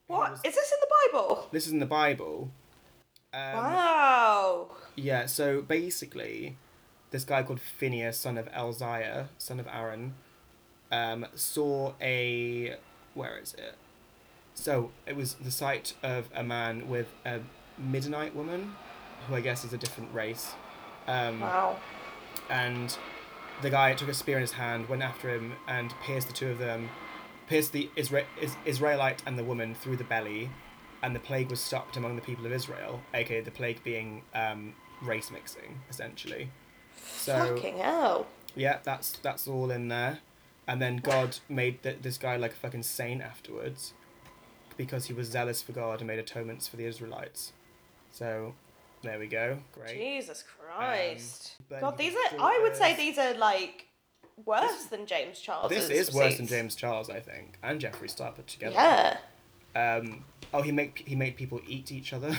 What 0.08 0.30
was- 0.30 0.40
is 0.44 0.54
this 0.54 0.72
in 0.72 0.78
the 0.80 0.87
Bible? 1.12 1.48
this 1.52 1.66
is 1.66 1.72
in 1.72 1.78
the 1.78 1.86
Bible. 1.86 2.50
Um, 3.32 3.40
wow. 3.54 4.68
Yeah, 4.96 5.26
so 5.26 5.62
basically, 5.62 6.56
this 7.10 7.24
guy 7.24 7.42
called 7.42 7.60
Phineas, 7.60 8.16
son 8.16 8.38
of 8.38 8.48
Elziah, 8.52 9.28
son 9.38 9.60
of 9.60 9.66
Aaron, 9.68 10.14
um, 10.90 11.26
saw 11.34 11.92
a. 12.00 12.76
Where 13.14 13.38
is 13.38 13.54
it? 13.54 13.74
So 14.54 14.90
it 15.06 15.14
was 15.16 15.34
the 15.34 15.50
sight 15.50 15.94
of 16.02 16.28
a 16.34 16.42
man 16.42 16.88
with 16.88 17.06
a 17.24 17.40
Midianite 17.78 18.34
woman, 18.34 18.74
who 19.28 19.34
I 19.34 19.40
guess 19.40 19.64
is 19.64 19.72
a 19.72 19.78
different 19.78 20.12
race. 20.14 20.52
Um, 21.06 21.40
Wow. 21.40 21.76
and 22.50 22.96
the 23.62 23.70
guy 23.70 23.94
took 23.94 24.08
a 24.08 24.14
spear 24.14 24.36
in 24.36 24.42
his 24.42 24.52
hand, 24.52 24.88
went 24.88 25.02
after 25.02 25.28
him, 25.30 25.52
and 25.66 25.92
pierced 26.02 26.26
the 26.28 26.32
two 26.32 26.50
of 26.50 26.58
them, 26.58 26.90
pierced 27.46 27.72
the 27.72 27.88
Isra- 27.96 28.24
Is- 28.40 28.56
Israelite 28.64 29.22
and 29.26 29.38
the 29.38 29.44
woman 29.44 29.74
through 29.74 29.96
the 29.96 30.04
belly, 30.04 30.50
and 31.02 31.14
the 31.14 31.20
plague 31.20 31.50
was 31.50 31.60
stopped 31.60 31.96
among 31.96 32.16
the 32.16 32.22
people 32.22 32.44
of 32.46 32.52
Israel, 32.52 33.00
aka 33.14 33.40
the 33.40 33.50
plague 33.50 33.82
being 33.84 34.22
um, 34.34 34.74
race 35.02 35.30
mixing, 35.30 35.80
essentially. 35.90 36.50
So 37.06 37.54
Fucking 37.56 37.78
hell. 37.78 38.26
yeah, 38.54 38.78
that's 38.82 39.12
that's 39.18 39.46
all 39.46 39.70
in 39.70 39.88
there, 39.88 40.18
and 40.66 40.80
then 40.82 40.96
God 40.96 41.38
made 41.48 41.82
th- 41.82 41.98
this 42.02 42.18
guy 42.18 42.36
like 42.36 42.52
a 42.52 42.56
fucking 42.56 42.82
saint 42.82 43.22
afterwards, 43.22 43.92
because 44.76 45.06
he 45.06 45.12
was 45.12 45.28
zealous 45.28 45.62
for 45.62 45.72
God 45.72 46.00
and 46.00 46.06
made 46.08 46.18
atonements 46.18 46.66
for 46.68 46.76
the 46.76 46.84
Israelites. 46.84 47.52
So, 48.10 48.54
there 49.02 49.18
we 49.18 49.26
go. 49.28 49.58
Great. 49.72 49.96
Jesus 49.96 50.42
Christ. 50.58 51.56
Ben 51.68 51.80
God, 51.80 51.96
these 51.98 52.14
are. 52.14 52.40
I 52.40 52.58
would 52.62 52.74
say 52.76 52.96
these 52.96 53.18
are 53.18 53.34
like 53.34 53.86
worse 54.44 54.84
than 54.86 55.06
James 55.06 55.38
Charles. 55.40 55.70
This 55.70 55.88
is 55.90 56.12
worse 56.12 56.36
than 56.36 56.46
James 56.46 56.74
Charles, 56.74 57.10
I 57.10 57.20
think, 57.20 57.58
and 57.62 57.80
Jeffree 57.80 58.10
Star 58.10 58.32
put 58.32 58.46
together. 58.48 58.74
Yeah. 58.74 59.16
Um, 59.74 60.24
oh, 60.52 60.62
he 60.62 60.72
make 60.72 61.04
he 61.06 61.14
made 61.14 61.36
people 61.36 61.60
eat 61.66 61.92
each 61.92 62.12
other. 62.12 62.36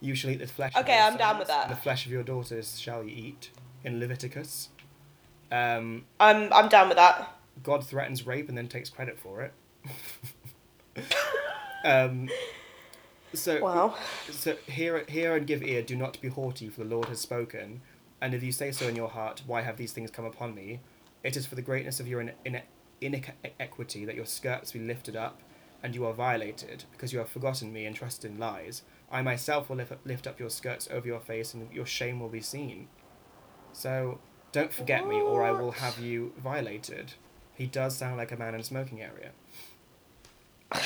you 0.00 0.14
shall 0.14 0.30
eat 0.30 0.38
the 0.40 0.46
flesh. 0.46 0.74
of 0.74 0.82
Okay, 0.84 0.96
your 0.96 1.04
I'm 1.04 1.16
down 1.16 1.38
with 1.38 1.48
that. 1.48 1.68
The 1.68 1.76
flesh 1.76 2.06
of 2.06 2.12
your 2.12 2.22
daughters 2.22 2.78
shall 2.78 3.02
you 3.02 3.10
eat, 3.14 3.50
in 3.84 4.00
Leviticus. 4.00 4.68
Um, 5.50 6.04
I'm 6.20 6.52
I'm 6.52 6.68
down 6.68 6.88
with 6.88 6.96
that. 6.96 7.36
God 7.62 7.86
threatens 7.86 8.26
rape 8.26 8.48
and 8.48 8.58
then 8.58 8.68
takes 8.68 8.90
credit 8.90 9.18
for 9.18 9.42
it. 9.42 9.52
um, 11.84 12.28
so 13.32 13.60
Wow. 13.60 13.96
so 14.30 14.56
hear 14.66 15.04
hear 15.08 15.36
and 15.36 15.46
give 15.46 15.62
ear. 15.62 15.82
Do 15.82 15.96
not 15.96 16.20
be 16.20 16.28
haughty, 16.28 16.68
for 16.68 16.82
the 16.84 16.88
Lord 16.88 17.08
has 17.08 17.20
spoken. 17.20 17.82
And 18.20 18.32
if 18.34 18.42
you 18.42 18.52
say 18.52 18.72
so 18.72 18.88
in 18.88 18.96
your 18.96 19.08
heart, 19.08 19.42
why 19.46 19.62
have 19.62 19.76
these 19.76 19.92
things 19.92 20.10
come 20.10 20.24
upon 20.24 20.54
me? 20.54 20.80
It 21.22 21.36
is 21.36 21.46
for 21.46 21.56
the 21.56 21.62
greatness 21.62 22.00
of 22.00 22.08
your 22.08 22.20
in, 22.20 22.32
in, 22.44 22.62
inequity 23.00 24.04
that 24.04 24.14
your 24.14 24.24
skirts 24.26 24.72
be 24.72 24.78
lifted 24.78 25.16
up, 25.16 25.40
and 25.84 25.94
you 25.94 26.06
are 26.06 26.14
violated, 26.14 26.84
because 26.92 27.12
you 27.12 27.18
have 27.18 27.28
forgotten 27.28 27.70
me 27.70 27.84
and 27.84 27.94
trusted 27.94 28.30
in 28.30 28.38
lies. 28.38 28.82
I 29.12 29.20
myself 29.20 29.68
will 29.68 29.76
lift, 29.76 30.26
up 30.26 30.40
your 30.40 30.48
skirts 30.48 30.88
over 30.90 31.06
your 31.06 31.20
face, 31.20 31.52
and 31.52 31.70
your 31.70 31.84
shame 31.84 32.20
will 32.20 32.30
be 32.30 32.40
seen. 32.40 32.88
So 33.74 34.18
don't 34.50 34.72
forget 34.72 35.06
me, 35.06 35.16
or 35.16 35.44
I 35.44 35.52
will 35.52 35.72
have 35.72 35.98
you 35.98 36.32
violated. 36.42 37.12
He 37.54 37.66
does 37.66 37.94
sound 37.94 38.16
like 38.16 38.32
a 38.32 38.36
man 38.36 38.54
in 38.54 38.60
a 38.60 38.64
smoking 38.64 39.02
area. 39.02 39.30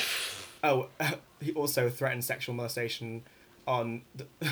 Oh, 0.61 0.89
he 1.39 1.53
also 1.53 1.89
threatened 1.89 2.25
sexual 2.25 2.53
molestation 2.53 3.23
on 3.65 4.01
the, 4.13 4.27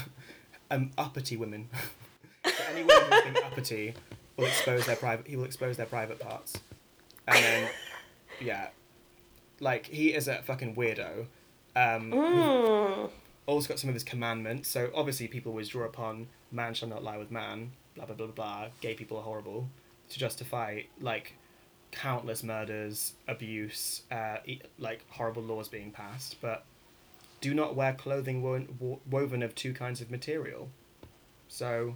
um, 0.71 0.91
uppity 0.97 1.35
women. 1.35 1.67
so 2.45 2.63
any 2.71 2.81
woman 2.81 3.11
who's 3.11 3.23
being 3.23 3.43
uppity 3.43 3.93
will 4.37 4.45
expose 4.45 4.85
their 4.85 4.95
private. 4.95 5.27
He 5.27 5.35
will 5.35 5.43
expose 5.43 5.75
their 5.75 5.85
private 5.85 6.17
parts, 6.17 6.53
and 7.27 7.43
then, 7.43 7.69
yeah, 8.39 8.67
like 9.59 9.87
he 9.87 10.13
is 10.13 10.27
a 10.27 10.41
fucking 10.43 10.75
weirdo. 10.75 11.27
Um, 11.75 12.11
Mm. 12.11 13.09
also 13.45 13.67
got 13.69 13.79
some 13.79 13.89
of 13.89 13.93
his 13.93 14.03
commandments. 14.03 14.67
So 14.69 14.91
obviously, 14.95 15.27
people 15.27 15.51
always 15.51 15.69
draw 15.69 15.85
upon 15.85 16.27
"man 16.51 16.73
shall 16.73 16.89
not 16.89 17.03
lie 17.03 17.17
with 17.17 17.31
man," 17.31 17.71
blah 17.95 18.05
blah 18.05 18.15
blah 18.15 18.27
blah. 18.27 18.67
Gay 18.81 18.93
people 18.95 19.17
are 19.17 19.23
horrible 19.23 19.69
to 20.09 20.19
justify 20.19 20.81
like 20.99 21.33
countless 21.91 22.43
murders, 22.43 23.13
abuse, 23.27 24.01
uh, 24.11 24.37
like 24.77 25.05
horrible 25.09 25.41
laws 25.43 25.67
being 25.69 25.91
passed. 25.91 26.39
But 26.41 26.65
do 27.39 27.53
not 27.53 27.75
wear 27.75 27.93
clothing 27.93 28.41
wo- 28.41 28.99
woven 29.09 29.43
of 29.43 29.53
two 29.55 29.73
kinds 29.73 30.01
of 30.01 30.09
material. 30.11 30.69
So 31.47 31.95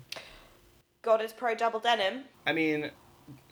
God 1.01 1.21
is 1.21 1.33
pro 1.33 1.55
double 1.55 1.79
denim. 1.79 2.25
I 2.45 2.53
mean, 2.53 2.91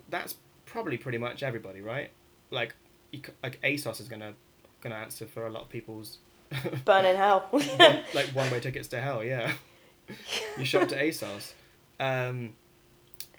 that's 0.09 0.35
probably 0.65 0.97
pretty 0.97 1.17
much 1.17 1.41
everybody, 1.43 1.81
right? 1.81 2.11
Like, 2.51 2.75
you, 3.11 3.21
like 3.43 3.61
ASOS 3.61 3.99
is 4.01 4.07
gonna 4.07 4.33
gonna 4.81 4.95
answer 4.95 5.25
for 5.25 5.45
a 5.45 5.49
lot 5.49 5.63
of 5.63 5.69
people's 5.69 6.19
Burn 6.85 7.05
in 7.05 7.15
hell. 7.15 7.47
one, 7.51 7.99
like 8.13 8.27
one 8.27 8.49
way 8.51 8.59
tickets 8.59 8.87
to 8.89 9.01
hell. 9.01 9.23
Yeah, 9.23 9.51
you 10.57 10.65
shop 10.65 10.87
to 10.89 11.01
ASOS. 11.01 11.53
Um, 11.99 12.53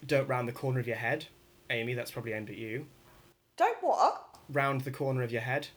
don't 0.06 0.28
round 0.28 0.48
the 0.48 0.52
corner 0.52 0.80
of 0.80 0.86
your 0.86 0.96
head, 0.96 1.26
Amy. 1.70 1.94
That's 1.94 2.10
probably 2.10 2.32
aimed 2.32 2.50
at 2.50 2.56
you. 2.56 2.86
Don't 3.56 3.76
what? 3.80 4.36
Round 4.50 4.82
the 4.82 4.90
corner 4.90 5.22
of 5.22 5.32
your 5.32 5.42
head. 5.42 5.68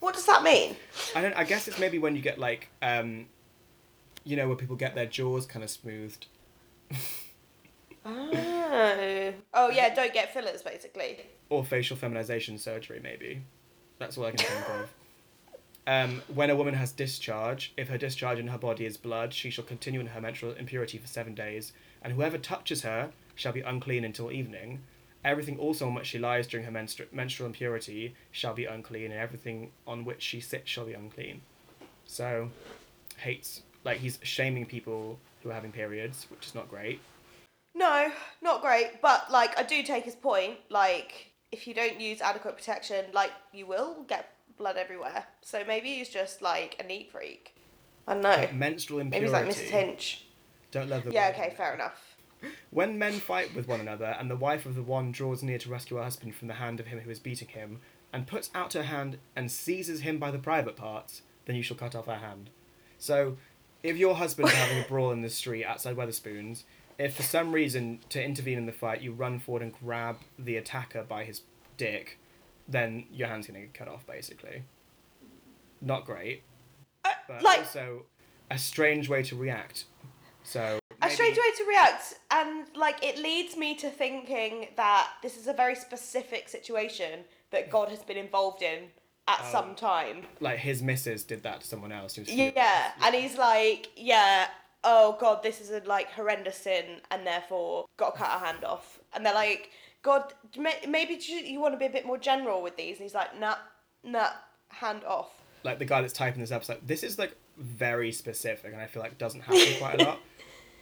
What 0.00 0.14
does 0.14 0.26
that 0.26 0.42
mean? 0.42 0.76
I 1.14 1.22
don't. 1.22 1.34
I 1.34 1.44
guess 1.44 1.68
it's 1.68 1.78
maybe 1.78 1.98
when 1.98 2.16
you 2.16 2.22
get 2.22 2.38
like, 2.38 2.68
um, 2.80 3.26
you 4.24 4.36
know, 4.36 4.46
where 4.48 4.56
people 4.56 4.76
get 4.76 4.94
their 4.94 5.06
jaws 5.06 5.46
kind 5.46 5.64
of 5.64 5.70
smoothed. 5.70 6.26
Oh. 8.74 9.32
Oh 9.52 9.70
yeah, 9.70 9.94
don't 9.94 10.14
get 10.14 10.32
fillers 10.32 10.62
basically. 10.62 11.18
or 11.50 11.62
facial 11.64 11.96
feminization 11.96 12.56
surgery, 12.58 13.00
maybe. 13.02 13.42
That's 13.98 14.16
all 14.16 14.24
I 14.24 14.30
can 14.30 14.38
think 14.38 14.68
of. 14.70 14.92
Um, 15.86 16.22
when 16.32 16.48
a 16.48 16.56
woman 16.56 16.74
has 16.74 16.92
discharge, 16.92 17.72
if 17.76 17.88
her 17.88 17.98
discharge 17.98 18.38
in 18.38 18.48
her 18.48 18.58
body 18.58 18.86
is 18.86 18.96
blood, 18.96 19.34
she 19.34 19.50
shall 19.50 19.64
continue 19.64 20.00
in 20.00 20.06
her 20.06 20.20
menstrual 20.20 20.52
impurity 20.52 20.96
for 20.96 21.06
seven 21.06 21.34
days, 21.34 21.72
and 22.02 22.12
whoever 22.12 22.38
touches 22.38 22.82
her 22.82 23.10
shall 23.34 23.52
be 23.52 23.60
unclean 23.60 24.04
until 24.04 24.32
evening. 24.32 24.80
Everything 25.24 25.58
also 25.58 25.86
on 25.86 25.94
which 25.94 26.06
she 26.06 26.18
lies 26.18 26.46
during 26.46 26.64
her 26.66 26.72
menstru- 26.72 27.12
menstrual 27.12 27.46
impurity 27.48 28.14
shall 28.30 28.54
be 28.54 28.64
unclean, 28.64 29.10
and 29.10 29.20
everything 29.20 29.70
on 29.86 30.04
which 30.04 30.22
she 30.22 30.40
sits 30.40 30.70
shall 30.70 30.86
be 30.86 30.94
unclean. 30.94 31.42
So, 32.06 32.50
hates 33.18 33.62
like 33.84 33.98
he's 33.98 34.18
shaming 34.22 34.66
people 34.66 35.18
who 35.42 35.50
are 35.50 35.54
having 35.54 35.72
periods, 35.72 36.26
which 36.30 36.46
is 36.46 36.54
not 36.54 36.68
great. 36.68 37.00
No, 37.74 38.10
not 38.42 38.60
great. 38.60 39.00
But 39.00 39.30
like, 39.30 39.58
I 39.58 39.62
do 39.62 39.82
take 39.82 40.04
his 40.04 40.14
point. 40.14 40.58
Like, 40.68 41.32
if 41.50 41.66
you 41.66 41.74
don't 41.74 42.00
use 42.00 42.20
adequate 42.20 42.56
protection, 42.56 43.06
like 43.12 43.30
you 43.52 43.66
will 43.66 44.04
get 44.08 44.28
blood 44.56 44.76
everywhere. 44.76 45.24
So 45.40 45.62
maybe 45.66 45.94
he's 45.94 46.08
just 46.08 46.42
like 46.42 46.76
a 46.78 46.86
neat 46.86 47.10
freak. 47.10 47.54
I 48.06 48.14
don't 48.14 48.22
know. 48.22 48.36
But 48.36 48.54
menstrual 48.54 49.04
Maybe 49.04 49.20
he's 49.24 49.32
like 49.32 49.46
Mrs. 49.46 49.68
Hinch. 49.70 50.26
Don't 50.70 50.88
love 50.88 51.04
the 51.04 51.12
Yeah. 51.12 51.28
word. 51.28 51.36
Okay. 51.36 51.54
Fair 51.56 51.74
enough. 51.74 52.16
When 52.70 52.98
men 52.98 53.12
fight 53.12 53.54
with 53.54 53.68
one 53.68 53.80
another, 53.80 54.16
and 54.18 54.28
the 54.28 54.34
wife 54.36 54.66
of 54.66 54.74
the 54.74 54.82
one 54.82 55.12
draws 55.12 55.44
near 55.44 55.58
to 55.58 55.70
rescue 55.70 55.98
her 55.98 56.02
husband 56.02 56.34
from 56.34 56.48
the 56.48 56.54
hand 56.54 56.80
of 56.80 56.86
him 56.86 56.98
who 56.98 57.10
is 57.10 57.20
beating 57.20 57.46
him, 57.46 57.80
and 58.12 58.26
puts 58.26 58.50
out 58.52 58.72
her 58.72 58.82
hand 58.82 59.18
and 59.36 59.48
seizes 59.48 60.00
him 60.00 60.18
by 60.18 60.32
the 60.32 60.38
private 60.38 60.74
parts, 60.74 61.22
then 61.44 61.54
you 61.54 61.62
shall 61.62 61.76
cut 61.76 61.94
off 61.94 62.06
her 62.06 62.16
hand. 62.16 62.50
So, 62.98 63.36
if 63.84 63.96
your 63.96 64.16
husband's 64.16 64.52
having 64.52 64.82
a 64.82 64.88
brawl 64.88 65.12
in 65.12 65.22
the 65.22 65.30
street 65.30 65.64
outside 65.64 65.96
Wetherspoons, 65.96 66.64
if 66.98 67.14
for 67.16 67.22
some 67.22 67.52
reason 67.52 68.00
to 68.10 68.22
intervene 68.22 68.58
in 68.58 68.66
the 68.66 68.72
fight 68.72 69.00
you 69.02 69.12
run 69.12 69.38
forward 69.38 69.62
and 69.62 69.72
grab 69.72 70.18
the 70.38 70.56
attacker 70.56 71.02
by 71.02 71.24
his 71.24 71.42
dick, 71.76 72.18
then 72.68 73.04
your 73.12 73.28
hand's 73.28 73.46
gonna 73.46 73.60
get 73.60 73.74
cut 73.74 73.88
off, 73.88 74.06
basically. 74.06 74.62
Not 75.80 76.04
great, 76.04 76.42
Uh, 77.04 77.10
but 77.26 77.42
like 77.42 77.60
also 77.60 78.06
a 78.50 78.58
strange 78.58 79.08
way 79.08 79.22
to 79.24 79.34
react. 79.36 79.84
So 80.44 80.78
a 81.00 81.10
strange 81.10 81.36
way 81.36 81.50
to 81.56 81.64
react, 81.64 82.14
and 82.30 82.66
like 82.76 83.04
it 83.04 83.18
leads 83.18 83.56
me 83.56 83.74
to 83.76 83.90
thinking 83.90 84.68
that 84.76 85.08
this 85.22 85.36
is 85.36 85.46
a 85.48 85.52
very 85.52 85.74
specific 85.74 86.48
situation 86.48 87.24
that 87.50 87.70
God 87.70 87.88
has 87.88 88.00
been 88.00 88.16
involved 88.16 88.62
in 88.62 88.90
at 89.28 89.40
Oh. 89.42 89.52
some 89.52 89.74
time. 89.74 90.26
like 90.40 90.58
his 90.58 90.82
missus 90.82 91.22
did 91.24 91.42
that 91.44 91.60
to 91.60 91.66
someone 91.66 91.92
else. 91.92 92.14
Furious. 92.14 92.52
Yeah, 92.56 92.92
and 93.02 93.14
he's 93.14 93.36
like, 93.38 93.88
yeah, 93.96 94.48
oh 94.84 95.16
god, 95.20 95.42
this 95.42 95.60
is 95.60 95.70
a 95.70 95.80
like 95.86 96.10
horrendous 96.12 96.56
sin, 96.56 97.00
and 97.10 97.26
therefore 97.26 97.86
got 97.96 98.14
to 98.14 98.18
cut 98.22 98.30
her 98.40 98.46
hand 98.46 98.64
off. 98.64 98.98
And 99.14 99.24
they're 99.24 99.34
like, 99.34 99.70
God, 100.02 100.32
maybe 100.88 101.18
you 101.22 101.36
you 101.38 101.60
want 101.60 101.74
to 101.74 101.78
be 101.78 101.86
a 101.86 101.90
bit 101.90 102.06
more 102.06 102.18
general 102.18 102.62
with 102.62 102.76
these, 102.76 102.96
and 102.96 103.02
he's 103.04 103.14
like, 103.14 103.38
nah, 103.38 103.56
nah, 104.04 104.28
hand 104.68 105.04
off. 105.04 105.30
like 105.64 105.78
the 105.78 105.84
guy 105.84 106.00
that's 106.00 106.12
typing 106.12 106.40
this 106.40 106.50
up 106.50 106.62
is 106.62 106.68
like, 106.68 106.86
this 106.86 107.02
is 107.02 107.18
like 107.18 107.36
very 107.58 108.12
specific, 108.12 108.72
and 108.72 108.80
I 108.80 108.86
feel 108.86 109.02
like 109.02 109.18
doesn't 109.18 109.40
happen 109.42 109.78
quite 109.78 110.00
a 110.00 110.04
lot. 110.04 110.18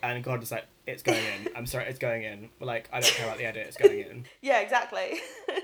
And 0.03 0.24
God 0.24 0.42
is 0.42 0.51
like, 0.51 0.64
it's 0.86 1.03
going 1.03 1.18
in. 1.22 1.53
I'm 1.55 1.66
sorry, 1.66 1.84
it's 1.84 1.98
going 1.98 2.22
in. 2.22 2.48
But 2.59 2.64
like, 2.64 2.88
I 2.90 3.01
don't 3.01 3.12
care 3.12 3.26
about 3.26 3.36
the 3.36 3.44
edit. 3.44 3.66
It's 3.66 3.76
going 3.76 3.98
in. 3.98 4.24
Yeah, 4.40 4.61
exactly. 4.61 5.20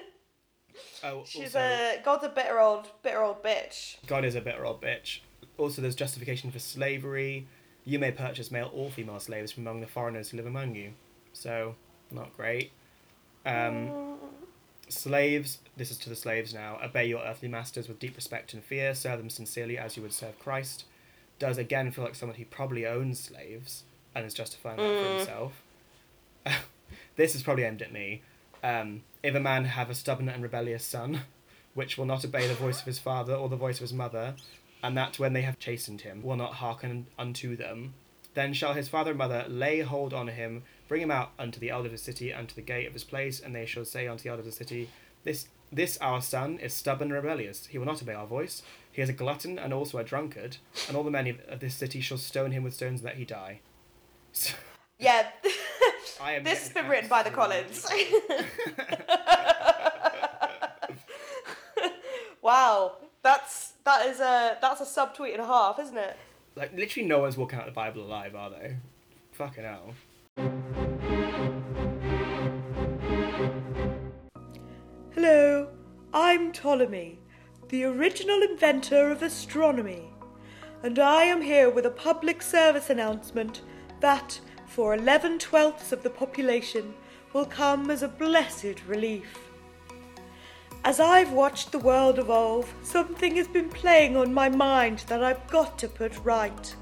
Oh, 1.03 1.23
She's 1.25 1.57
also, 1.57 1.61
a 1.61 2.01
God's 2.05 2.25
a 2.25 2.29
bitter 2.29 2.59
old 2.61 2.91
bitter 3.03 3.23
old 3.23 3.43
bitch. 3.43 3.97
God 4.07 4.25
is 4.27 4.35
a 4.35 4.41
bitter 4.43 4.67
old 4.67 4.83
bitch. 4.83 5.21
Also, 5.57 5.81
there's 5.81 5.95
justification 5.95 6.51
for 6.51 6.59
slavery. 6.59 7.47
You 7.87 7.99
may 7.99 8.11
purchase 8.11 8.51
male 8.51 8.71
or 8.75 8.91
female 8.91 9.21
slaves 9.21 9.53
from 9.53 9.63
among 9.63 9.81
the 9.81 9.87
foreigners 9.87 10.29
who 10.29 10.37
live 10.37 10.47
among 10.47 10.75
you. 10.75 10.93
So, 11.33 11.77
not 12.11 12.37
great. 12.37 12.73
Um, 13.47 14.19
slaves, 14.89 15.61
this 15.77 15.91
is 15.93 15.97
to 15.99 16.09
the 16.09 16.17
slaves 16.17 16.53
now, 16.53 16.79
obey 16.85 17.07
your 17.07 17.23
earthly 17.23 17.49
masters 17.49 17.89
with 17.89 18.01
deep 18.01 18.17
respect 18.17 18.53
and 18.53 18.63
fear, 18.63 18.95
serve 18.95 19.19
them 19.19 19.31
sincerely 19.31 19.79
as 19.79 19.97
you 19.97 20.03
would 20.03 20.13
serve 20.13 20.39
Christ. 20.39 20.85
Does 21.39 21.59
again 21.59 21.93
feel 21.93 22.05
like 22.05 22.17
someone 22.17 22.37
who 22.37 22.45
probably 22.45 22.85
owns 22.85 23.21
slaves 23.21 23.85
and 24.17 24.27
is 24.27 24.35
justifying 24.35 24.79
that 24.79 25.05
for 25.05 25.17
himself. 25.17 25.63
this 27.17 27.35
is 27.35 27.43
probably 27.43 27.65
aimed 27.65 27.83
at 27.83 27.93
me. 27.93 28.23
Um, 28.65 29.03
if 29.23 29.35
a 29.35 29.41
man 29.41 29.67
have 29.67 29.91
a 29.91 29.95
stubborn 29.95 30.29
and 30.29 30.43
rebellious 30.43 30.85
son, 30.85 31.21
which 31.75 31.99
will 31.99 32.07
not 32.07 32.25
obey 32.25 32.49
the 32.49 32.55
voice 32.55 32.81
of 32.81 32.87
his 32.87 32.99
father 32.99 33.35
or 33.35 33.51
the 33.51 33.57
voice 33.57 33.77
of 33.77 33.83
his 33.83 33.93
mother, 33.93 34.35
and 34.87 34.97
that 34.97 35.19
when 35.19 35.33
they 35.33 35.43
have 35.43 35.59
chastened 35.59 36.03
him 36.03 36.23
will 36.23 36.37
not 36.37 36.55
hearken 36.55 37.09
unto 37.19 37.57
them, 37.57 37.95
then 38.35 38.53
shall 38.53 38.73
his 38.73 38.89
father 38.89 39.11
and 39.11 39.19
mother 39.19 39.45
lay 39.49 39.81
hold 39.81 40.15
on 40.15 40.29
him, 40.29 40.63
bring 40.87 41.03
him 41.03 41.11
out 41.11 41.33
unto 41.41 41.59
the 41.59 41.71
elder 41.71 41.87
of 41.87 41.93
the 41.93 41.99
city, 41.99 42.33
unto 42.33 42.55
the 42.55 42.63
gate 42.63 42.87
of 42.87 42.93
his 42.93 43.03
place, 43.03 43.41
and 43.41 43.53
they 43.53 43.67
shall 43.67 43.85
say 43.85 44.07
unto 44.07 44.23
the 44.23 44.29
elder 44.29 44.43
of 44.43 44.47
the 44.47 44.53
city, 44.53 44.89
This 45.25 45.49
this 45.73 45.99
our 45.99 46.23
son 46.23 46.61
is 46.61 46.73
stubborn 46.73 47.09
and 47.09 47.15
rebellious. 47.15 47.67
He 47.67 47.79
will 47.79 47.87
not 47.87 48.01
obey 48.01 48.15
our 48.15 48.29
voice. 48.29 48.63
He 48.93 49.03
is 49.03 49.09
a 49.09 49.13
glutton 49.13 49.59
and 49.59 49.75
also 49.75 49.99
a 49.99 50.05
drunkard, 50.05 50.59
and 50.87 50.97
all 50.97 51.03
the 51.03 51.11
men 51.11 51.37
of 51.49 51.59
this 51.59 51.75
city 51.75 52.01
shall 52.01 52.19
stone 52.19 52.53
him 52.53 52.63
with 52.63 52.75
stones 52.75 53.03
that 53.03 53.17
he 53.17 53.25
die. 53.25 53.63
So, 54.31 54.55
Yeah. 55.01 55.27
This 56.45 56.61
has 56.61 56.73
been 56.73 56.87
written 56.89 57.09
by 57.09 57.25
the 57.25 57.31
Collins. 57.31 57.85
wow. 62.41 62.97
That's 63.27 63.73
that 63.85 64.07
is 64.07 64.21
a 64.21 64.57
that's 64.63 64.81
a 64.81 64.85
subtweet 64.85 65.33
and 65.33 65.43
a 65.43 65.47
half, 65.47 65.81
isn't 65.81 65.99
it? 65.99 66.17
Like 66.55 66.73
literally, 66.77 67.09
no 67.09 67.19
one's 67.19 67.37
walking 67.37 67.59
out 67.59 67.67
of 67.67 67.75
the 67.75 67.77
Bible 67.77 68.05
alive, 68.05 68.37
are 68.37 68.51
they? 68.51 68.77
Fucking 69.33 69.65
hell. 69.65 69.95
Hello, 75.13 75.71
I'm 76.15 76.53
Ptolemy, 76.53 77.19
the 77.69 77.83
original 77.83 78.43
inventor 78.43 79.11
of 79.11 79.25
astronomy, 79.25 80.09
and 80.85 81.01
I 81.01 81.25
am 81.25 81.43
here 81.43 81.69
with 81.69 81.85
a 81.85 81.91
public 81.91 82.41
service 82.43 82.91
announcement 82.91 83.63
that, 83.99 84.39
for 84.67 84.95
11 84.95 85.41
twelfths 85.41 85.91
of 85.91 86.05
the 86.05 86.11
population, 86.11 86.95
will 87.33 87.47
come 87.47 87.91
as 87.91 88.05
a 88.05 88.09
blessed 88.09 88.85
relief. 88.87 89.46
As 90.87 91.01
I've 91.01 91.33
watched 91.33 91.73
the 91.73 91.81
world 91.81 92.17
evolve, 92.17 92.73
something 92.85 93.35
has 93.35 93.49
been 93.49 93.69
playing 93.69 94.17
on 94.17 94.33
my 94.33 94.49
mind 94.49 95.01
that 95.09 95.21
I've 95.21 95.45
got 95.49 95.81
to 95.81 95.89
put 95.89 96.17
right. 96.25 96.77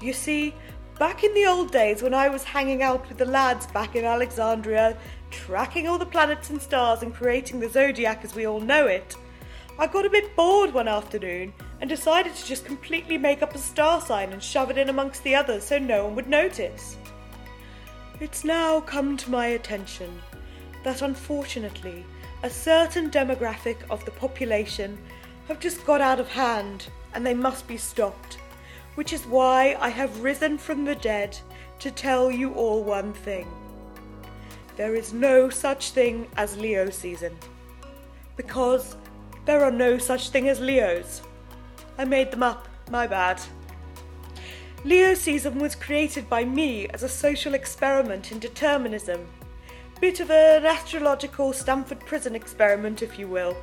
You 0.00 0.14
see, 0.14 0.54
back 0.98 1.22
in 1.22 1.34
the 1.34 1.44
old 1.44 1.70
days 1.70 2.02
when 2.02 2.14
I 2.14 2.30
was 2.30 2.44
hanging 2.44 2.82
out 2.82 3.06
with 3.10 3.18
the 3.18 3.26
lads 3.26 3.66
back 3.66 3.94
in 3.94 4.06
Alexandria, 4.06 4.96
tracking 5.30 5.86
all 5.86 5.98
the 5.98 6.06
planets 6.06 6.48
and 6.48 6.62
stars 6.62 7.02
and 7.02 7.14
creating 7.14 7.60
the 7.60 7.68
zodiac 7.68 8.24
as 8.24 8.34
we 8.34 8.46
all 8.46 8.58
know 8.58 8.86
it, 8.86 9.14
I 9.78 9.86
got 9.86 10.06
a 10.06 10.10
bit 10.10 10.34
bored 10.34 10.72
one 10.72 10.88
afternoon 10.88 11.52
and 11.82 11.90
decided 11.90 12.34
to 12.34 12.46
just 12.46 12.64
completely 12.64 13.18
make 13.18 13.42
up 13.42 13.54
a 13.54 13.58
star 13.58 14.00
sign 14.00 14.32
and 14.32 14.42
shove 14.42 14.70
it 14.70 14.78
in 14.78 14.88
amongst 14.88 15.24
the 15.24 15.34
others 15.34 15.64
so 15.64 15.78
no 15.78 16.06
one 16.06 16.14
would 16.14 16.26
notice. 16.26 16.96
It's 18.18 18.44
now 18.44 18.80
come 18.80 19.18
to 19.18 19.30
my 19.30 19.48
attention 19.48 20.22
that 20.84 21.02
unfortunately 21.02 22.06
a 22.42 22.50
certain 22.50 23.10
demographic 23.10 23.76
of 23.90 24.04
the 24.04 24.10
population 24.12 24.96
have 25.48 25.60
just 25.60 25.84
got 25.84 26.00
out 26.00 26.20
of 26.20 26.28
hand 26.28 26.86
and 27.12 27.26
they 27.26 27.34
must 27.34 27.66
be 27.66 27.76
stopped, 27.76 28.38
which 28.94 29.12
is 29.12 29.26
why 29.26 29.76
I 29.78 29.90
have 29.90 30.22
risen 30.22 30.56
from 30.56 30.84
the 30.84 30.94
dead 30.94 31.36
to 31.80 31.90
tell 31.90 32.30
you 32.30 32.52
all 32.54 32.82
one 32.82 33.12
thing. 33.12 33.46
There 34.76 34.94
is 34.94 35.12
no 35.12 35.50
such 35.50 35.90
thing 35.90 36.28
as 36.36 36.56
Leo 36.56 36.88
season. 36.88 37.36
Because 38.36 38.96
there 39.44 39.62
are 39.62 39.70
no 39.70 39.98
such 39.98 40.30
thing 40.30 40.48
as 40.48 40.60
Leos. 40.60 41.22
I 41.98 42.04
made 42.04 42.30
them 42.30 42.42
up, 42.42 42.68
my 42.90 43.06
bad. 43.06 43.40
Leo 44.84 45.12
season 45.12 45.58
was 45.58 45.74
created 45.74 46.30
by 46.30 46.44
me 46.44 46.88
as 46.88 47.02
a 47.02 47.08
social 47.08 47.52
experiment 47.52 48.32
in 48.32 48.38
determinism. 48.38 49.26
Bit 50.00 50.20
of 50.20 50.30
an 50.30 50.64
astrological 50.64 51.52
Stanford 51.52 52.00
prison 52.00 52.34
experiment, 52.34 53.02
if 53.02 53.18
you 53.18 53.28
will. 53.28 53.54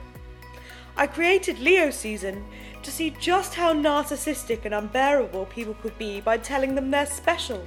I 0.96 1.08
created 1.08 1.58
Leo 1.58 1.90
season 1.90 2.46
to 2.84 2.92
see 2.92 3.10
just 3.20 3.56
how 3.56 3.74
narcissistic 3.74 4.64
and 4.64 4.76
unbearable 4.76 5.48
people 5.48 5.74
could 5.82 5.98
be 5.98 6.22
by 6.22 6.38
telling 6.38 6.76
them 6.76 6.92
they're 6.92 7.08
special. 7.08 7.66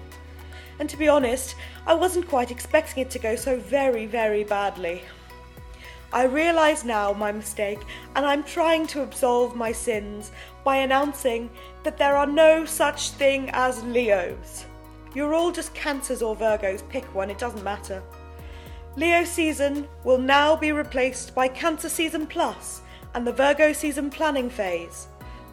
And 0.78 0.88
to 0.88 0.96
be 0.96 1.08
honest, 1.08 1.56
I 1.84 1.94
wasn't 1.94 2.28
quite 2.28 2.52
expecting 2.52 3.02
it 3.02 3.10
to 3.10 3.18
go 3.18 3.34
so 3.34 3.58
very, 3.58 4.06
very 4.06 4.44
badly. 4.44 5.02
I 6.12 6.26
realise 6.26 6.84
now 6.84 7.12
my 7.12 7.32
mistake, 7.32 7.80
and 8.14 8.24
I'm 8.24 8.44
trying 8.44 8.86
to 8.88 9.02
absolve 9.02 9.56
my 9.56 9.72
sins 9.72 10.30
by 10.62 10.76
announcing 10.76 11.50
that 11.82 11.98
there 11.98 12.16
are 12.16 12.26
no 12.26 12.64
such 12.64 13.10
thing 13.10 13.50
as 13.52 13.82
Leos. 13.82 14.66
You're 15.12 15.34
all 15.34 15.50
just 15.50 15.74
Cancers 15.74 16.22
or 16.22 16.36
Virgos, 16.36 16.88
pick 16.88 17.12
one, 17.12 17.30
it 17.30 17.38
doesn't 17.38 17.64
matter. 17.64 18.00
Leo 18.96 19.24
season 19.24 19.86
will 20.02 20.18
now 20.18 20.56
be 20.56 20.72
replaced 20.72 21.32
by 21.32 21.46
Cancer 21.46 21.88
season 21.88 22.26
plus 22.26 22.82
and 23.14 23.24
the 23.24 23.32
Virgo 23.32 23.72
season 23.72 24.10
planning 24.10 24.50
phase. 24.50 25.06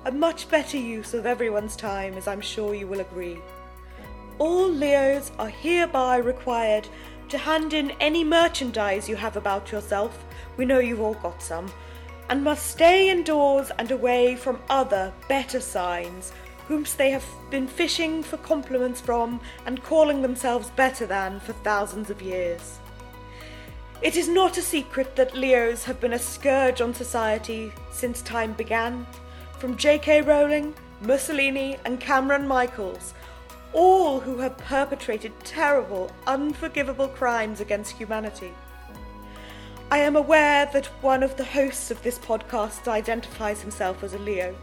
A 0.06 0.12
much 0.12 0.50
better 0.50 0.78
use 0.78 1.14
of 1.14 1.28
everyone's 1.28 1.76
time, 1.76 2.16
as 2.16 2.28
I'm 2.28 2.42
sure 2.42 2.74
you 2.74 2.88
will 2.88 3.00
agree. 3.00 3.40
All 4.40 4.68
Leos 4.68 5.32
are 5.38 5.50
hereby 5.50 6.18
required 6.18 6.88
to 7.30 7.38
hand 7.38 7.74
in 7.74 7.92
any 8.00 8.24
merchandise 8.24 9.08
you 9.08 9.16
have 9.16 9.38
about 9.38 9.72
yourself, 9.72 10.26
we 10.56 10.66
know 10.66 10.80
you've 10.80 11.02
all 11.02 11.14
got 11.16 11.42
some, 11.42 11.72
and 12.30 12.44
must 12.44 12.66
stay 12.66 13.12
indoors 13.12 13.72
and 13.78 13.92
away 13.92 14.36
from 14.36 14.60
other, 14.70 15.14
better 15.28 15.60
signs, 15.60 16.34
whom 16.68 16.86
they 16.98 17.12
have 17.12 17.26
been 17.52 17.68
fishing 17.68 18.24
for 18.24 18.38
compliments 18.38 19.00
from 19.00 19.40
and 19.68 19.84
calling 19.84 20.24
themselves 20.24 20.72
better 20.72 21.06
than 21.06 21.40
for 21.40 21.54
thousands 21.54 22.10
of 22.10 22.22
years. 22.22 22.80
It 24.00 24.16
is 24.16 24.28
not 24.30 24.60
a 24.60 24.62
secret 24.62 25.16
that 25.16 25.36
Leos 25.36 25.84
have 25.86 26.00
been 26.00 26.14
a 26.14 26.20
scourge 26.20 26.82
on 26.82 26.94
society 26.94 27.74
since 27.90 28.22
time 28.22 28.54
began, 28.54 29.08
from 29.58 29.76
J.K. 29.76 30.22
Rowling, 30.22 30.76
Mussolini, 31.02 31.80
and 31.84 32.00
Kameron 32.00 32.46
Michaels, 32.46 33.16
all 33.74 34.20
who 34.20 34.38
have 34.38 34.56
perpetrated 34.60 35.34
terrible, 35.40 36.12
unforgivable 36.28 37.08
crimes 37.08 37.60
against 37.60 37.98
humanity. 37.98 38.54
I 39.90 39.98
am 39.98 40.16
aware 40.16 40.70
that 40.74 40.86
one 41.02 41.24
of 41.24 41.36
the 41.36 41.46
hosts 41.46 41.90
of 41.90 42.02
this 42.04 42.20
podcast 42.20 42.88
identifies 42.88 43.62
himself 43.62 44.04
as 44.04 44.14
a 44.14 44.20
Leo, 44.20 44.54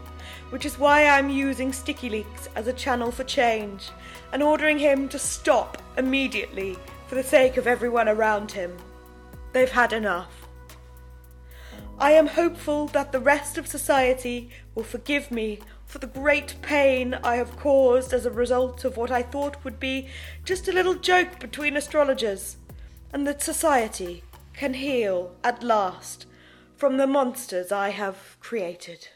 which 0.49 0.65
is 0.65 0.79
why 0.79 1.07
I'm 1.07 1.29
using 1.29 1.73
Sticky 1.73 2.09
Leaks 2.09 2.47
as 2.55 2.67
a 2.67 2.73
channel 2.73 3.11
for 3.11 3.25
change 3.25 3.89
and 4.31 4.41
ordering 4.41 4.79
him 4.79 5.09
to 5.09 5.19
stop 5.19 5.81
immediately 5.97 6.77
for 7.07 7.15
the 7.15 7.23
sake 7.23 7.57
of 7.57 7.67
everyone 7.67 8.07
around 8.07 8.49
him. 8.49 8.77
They've 9.55 9.71
had 9.71 9.93
enough. 9.93 10.49
I 11.97 12.11
am 12.11 12.27
hopeful 12.27 12.87
that 12.87 13.13
the 13.13 13.21
rest 13.21 13.57
of 13.57 13.67
society 13.67 14.49
will 14.75 14.83
forgive 14.83 15.31
me 15.31 15.59
for 15.85 15.97
the 15.97 16.07
great 16.07 16.55
pain 16.61 17.13
I 17.23 17.37
have 17.37 17.55
caused 17.55 18.11
as 18.11 18.25
a 18.25 18.31
result 18.31 18.83
of 18.83 18.97
what 18.97 19.11
I 19.11 19.21
thought 19.21 19.63
would 19.63 19.79
be 19.79 20.09
just 20.43 20.67
a 20.67 20.73
little 20.73 20.95
joke 20.95 21.39
between 21.39 21.77
astrologers, 21.77 22.57
and 23.13 23.25
that 23.27 23.41
society 23.41 24.25
can 24.51 24.73
heal 24.73 25.33
at 25.41 25.63
last 25.63 26.25
from 26.75 26.97
the 26.97 27.07
monsters 27.07 27.71
I 27.71 27.91
have 27.91 28.35
created. 28.41 29.07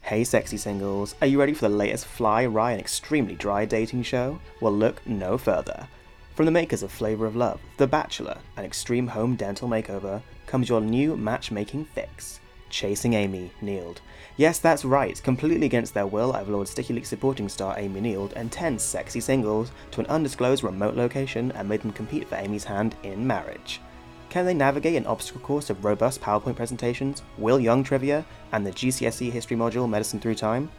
Hey, 0.00 0.24
sexy 0.24 0.56
singles, 0.56 1.14
are 1.20 1.26
you 1.26 1.38
ready 1.38 1.52
for 1.52 1.68
the 1.68 1.76
latest 1.76 2.06
fly, 2.06 2.46
wry, 2.46 2.72
and 2.72 2.80
extremely 2.80 3.34
dry 3.34 3.66
dating 3.66 4.04
show? 4.04 4.40
Well, 4.62 4.72
look 4.72 5.06
no 5.06 5.36
further. 5.36 5.88
From 6.40 6.46
the 6.46 6.52
makers 6.52 6.82
of 6.82 6.90
Flavor 6.90 7.26
of 7.26 7.36
Love, 7.36 7.60
The 7.76 7.86
Bachelor, 7.86 8.38
and 8.56 8.64
Extreme 8.64 9.08
Home 9.08 9.36
Dental 9.36 9.68
Makeover, 9.68 10.22
comes 10.46 10.70
your 10.70 10.80
new 10.80 11.14
matchmaking 11.14 11.84
fix 11.84 12.40
Chasing 12.70 13.12
Amy 13.12 13.50
Neild. 13.60 13.98
Yes, 14.38 14.58
that's 14.58 14.86
right, 14.86 15.22
completely 15.22 15.66
against 15.66 15.92
their 15.92 16.06
will, 16.06 16.32
I've 16.32 16.48
lured 16.48 16.68
Sticky 16.68 16.94
Leaks 16.94 17.10
supporting 17.10 17.46
star 17.50 17.78
Amy 17.78 18.00
Neild 18.00 18.32
and 18.36 18.50
10 18.50 18.78
sexy 18.78 19.20
singles 19.20 19.70
to 19.90 20.00
an 20.00 20.06
undisclosed 20.06 20.64
remote 20.64 20.96
location 20.96 21.52
and 21.52 21.68
made 21.68 21.82
them 21.82 21.92
compete 21.92 22.26
for 22.26 22.36
Amy's 22.36 22.64
hand 22.64 22.96
in 23.02 23.26
marriage. 23.26 23.78
Can 24.30 24.46
they 24.46 24.54
navigate 24.54 24.96
an 24.96 25.04
obstacle 25.04 25.42
course 25.42 25.68
of 25.68 25.84
robust 25.84 26.22
PowerPoint 26.22 26.56
presentations, 26.56 27.20
Will 27.36 27.60
Young 27.60 27.84
trivia, 27.84 28.24
and 28.52 28.66
the 28.66 28.72
GCSE 28.72 29.30
history 29.30 29.58
module 29.58 29.90
Medicine 29.90 30.20
Through 30.20 30.36
Time? 30.36 30.70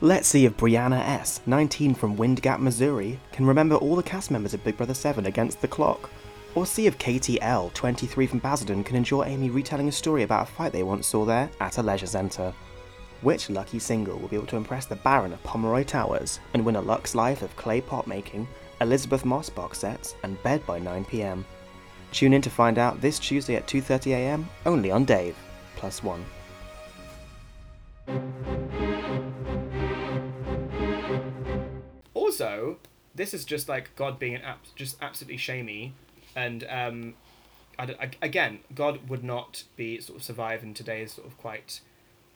Let's 0.00 0.28
see 0.28 0.44
if 0.44 0.56
Brianna 0.56 1.00
S., 1.00 1.40
19 1.46 1.92
from 1.92 2.16
Wind 2.16 2.40
Gap, 2.40 2.60
Missouri, 2.60 3.18
can 3.32 3.44
remember 3.44 3.74
all 3.74 3.96
the 3.96 4.02
cast 4.04 4.30
members 4.30 4.54
of 4.54 4.62
Big 4.62 4.76
Brother 4.76 4.94
7 4.94 5.26
against 5.26 5.60
the 5.60 5.66
clock. 5.66 6.08
Or 6.54 6.66
see 6.66 6.86
if 6.86 6.98
Katie 6.98 7.40
L., 7.40 7.72
23 7.74 8.28
from 8.28 8.38
Basildon, 8.38 8.84
can 8.84 8.94
enjoy 8.94 9.24
Amy 9.24 9.50
retelling 9.50 9.88
a 9.88 9.92
story 9.92 10.22
about 10.22 10.48
a 10.48 10.52
fight 10.52 10.70
they 10.70 10.84
once 10.84 11.08
saw 11.08 11.24
there 11.24 11.50
at 11.60 11.78
a 11.78 11.82
leisure 11.82 12.06
centre. 12.06 12.54
Which 13.22 13.50
lucky 13.50 13.80
single 13.80 14.20
will 14.20 14.28
be 14.28 14.36
able 14.36 14.46
to 14.46 14.56
impress 14.56 14.86
the 14.86 14.94
Baron 14.94 15.32
of 15.32 15.42
Pomeroy 15.42 15.82
Towers 15.82 16.38
and 16.54 16.64
win 16.64 16.76
a 16.76 16.80
Lux 16.80 17.16
Life 17.16 17.42
of 17.42 17.56
clay 17.56 17.80
pot 17.80 18.06
making, 18.06 18.46
Elisabeth 18.80 19.24
Moss 19.24 19.50
box 19.50 19.78
sets, 19.78 20.14
and 20.22 20.40
bed 20.44 20.64
by 20.64 20.78
9pm? 20.78 21.42
Tune 22.12 22.34
in 22.34 22.42
to 22.42 22.50
find 22.50 22.78
out 22.78 23.00
this 23.00 23.18
Tuesday 23.18 23.56
at 23.56 23.66
2.30am, 23.66 24.44
only 24.64 24.92
on 24.92 25.04
Dave, 25.04 25.34
plus 25.74 26.04
one. 26.04 26.24
Also, 32.40 32.76
this 33.16 33.34
is 33.34 33.44
just 33.44 33.68
like 33.68 33.94
God 33.96 34.18
being 34.20 34.36
an 34.36 34.42
abs- 34.42 34.70
just 34.76 34.96
absolutely 35.02 35.38
shamey, 35.38 35.92
and 36.36 36.64
um, 36.70 37.14
I 37.76 37.86
don't- 37.86 38.16
again, 38.22 38.60
God 38.76 39.08
would 39.08 39.24
not 39.24 39.64
be 39.74 40.00
sort 40.00 40.18
of 40.18 40.22
survive 40.24 40.62
in 40.62 40.72
today's 40.72 41.12
sort 41.14 41.26
of 41.26 41.36
quite, 41.36 41.80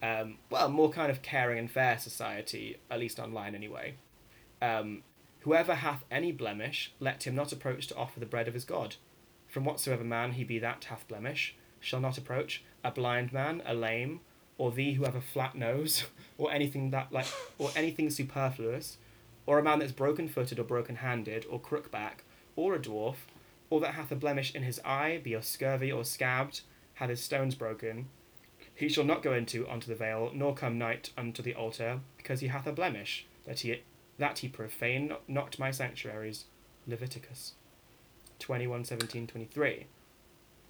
um, 0.03 0.38
well, 0.50 0.68
more 0.68 0.90
kind 0.90 1.09
of 1.11 1.22
caring 1.22 1.57
and 1.59 1.70
fair 1.70 1.98
society, 1.98 2.78
at 2.90 2.98
least 2.98 3.20
online 3.20 3.55
anyway. 3.55 3.94
Um, 4.61 5.03
Whoever 5.42 5.74
hath 5.76 6.05
any 6.11 6.30
blemish, 6.30 6.92
let 7.00 7.24
him 7.26 7.34
not 7.34 7.50
approach 7.53 7.88
to 7.88 7.96
offer 7.96 8.20
the 8.20 8.26
bread 8.26 8.46
of 8.46 8.55
his 8.55 8.64
God. 8.64 8.94
From 9.48 9.64
whatsoever 9.64 10.05
man 10.05 10.32
he 10.32 10.44
be 10.44 10.61
that 10.61 10.84
hath 10.84 11.07
blemish, 11.09 11.55
shall 11.80 11.98
not 12.00 12.16
approach 12.18 12.62
a 12.84 12.92
blind 12.92 13.32
man, 13.32 13.61
a 13.66 13.74
lame, 13.74 14.20
or 14.59 14.70
thee 14.70 14.92
who 14.94 15.03
have 15.05 15.16
a 15.16 15.20
flat 15.20 15.57
nose, 15.57 16.05
or 16.38 16.50
anything 16.53 16.90
that 16.90 17.11
like, 17.12 17.26
or 17.59 17.70
anything 17.76 18.09
superfluous, 18.11 18.98
or 19.47 19.59
a 19.59 19.62
man 19.62 19.78
that's 19.78 19.93
broken 19.93 20.28
footed 20.28 20.59
or 20.59 20.64
broken 20.64 20.97
handed, 20.97 21.47
or 21.51 21.61
crook 21.61 21.90
back, 21.90 22.24
or 22.57 22.74
a 22.74 22.78
dwarf, 22.78 23.16
or 23.70 23.80
that 23.80 23.95
hath 23.95 24.12
a 24.12 24.16
blemish 24.16 24.55
in 24.55 24.62
his 24.62 24.80
eye, 24.84 25.20
be 25.22 25.34
or 25.34 25.43
scurvy 25.43 25.90
or 25.90 26.05
scabbed, 26.05 26.61
hath 26.95 27.11
his 27.11 27.20
stones 27.20 27.55
broken, 27.55 28.09
he 28.74 28.88
shall 28.88 29.05
not 29.05 29.22
go 29.22 29.32
into 29.32 29.68
unto 29.68 29.86
the 29.86 29.95
veil, 29.95 30.30
nor 30.34 30.55
come 30.55 30.78
nigh 30.78 31.01
unto 31.16 31.43
the 31.43 31.55
altar, 31.55 32.01
because 32.16 32.40
he 32.40 32.49
hath 32.49 32.66
a 32.66 32.72
blemish, 32.72 33.26
that 33.47 33.61
he 33.61 33.82
that 34.18 34.38
he 34.38 34.49
profane 34.49 35.12
not 35.26 35.59
my 35.59 35.70
sanctuaries. 35.70 36.45
Leviticus 36.86 37.53
twenty 38.38 38.66
one 38.66 38.84
seventeen 38.84 39.26
twenty 39.26 39.47
three. 39.47 39.86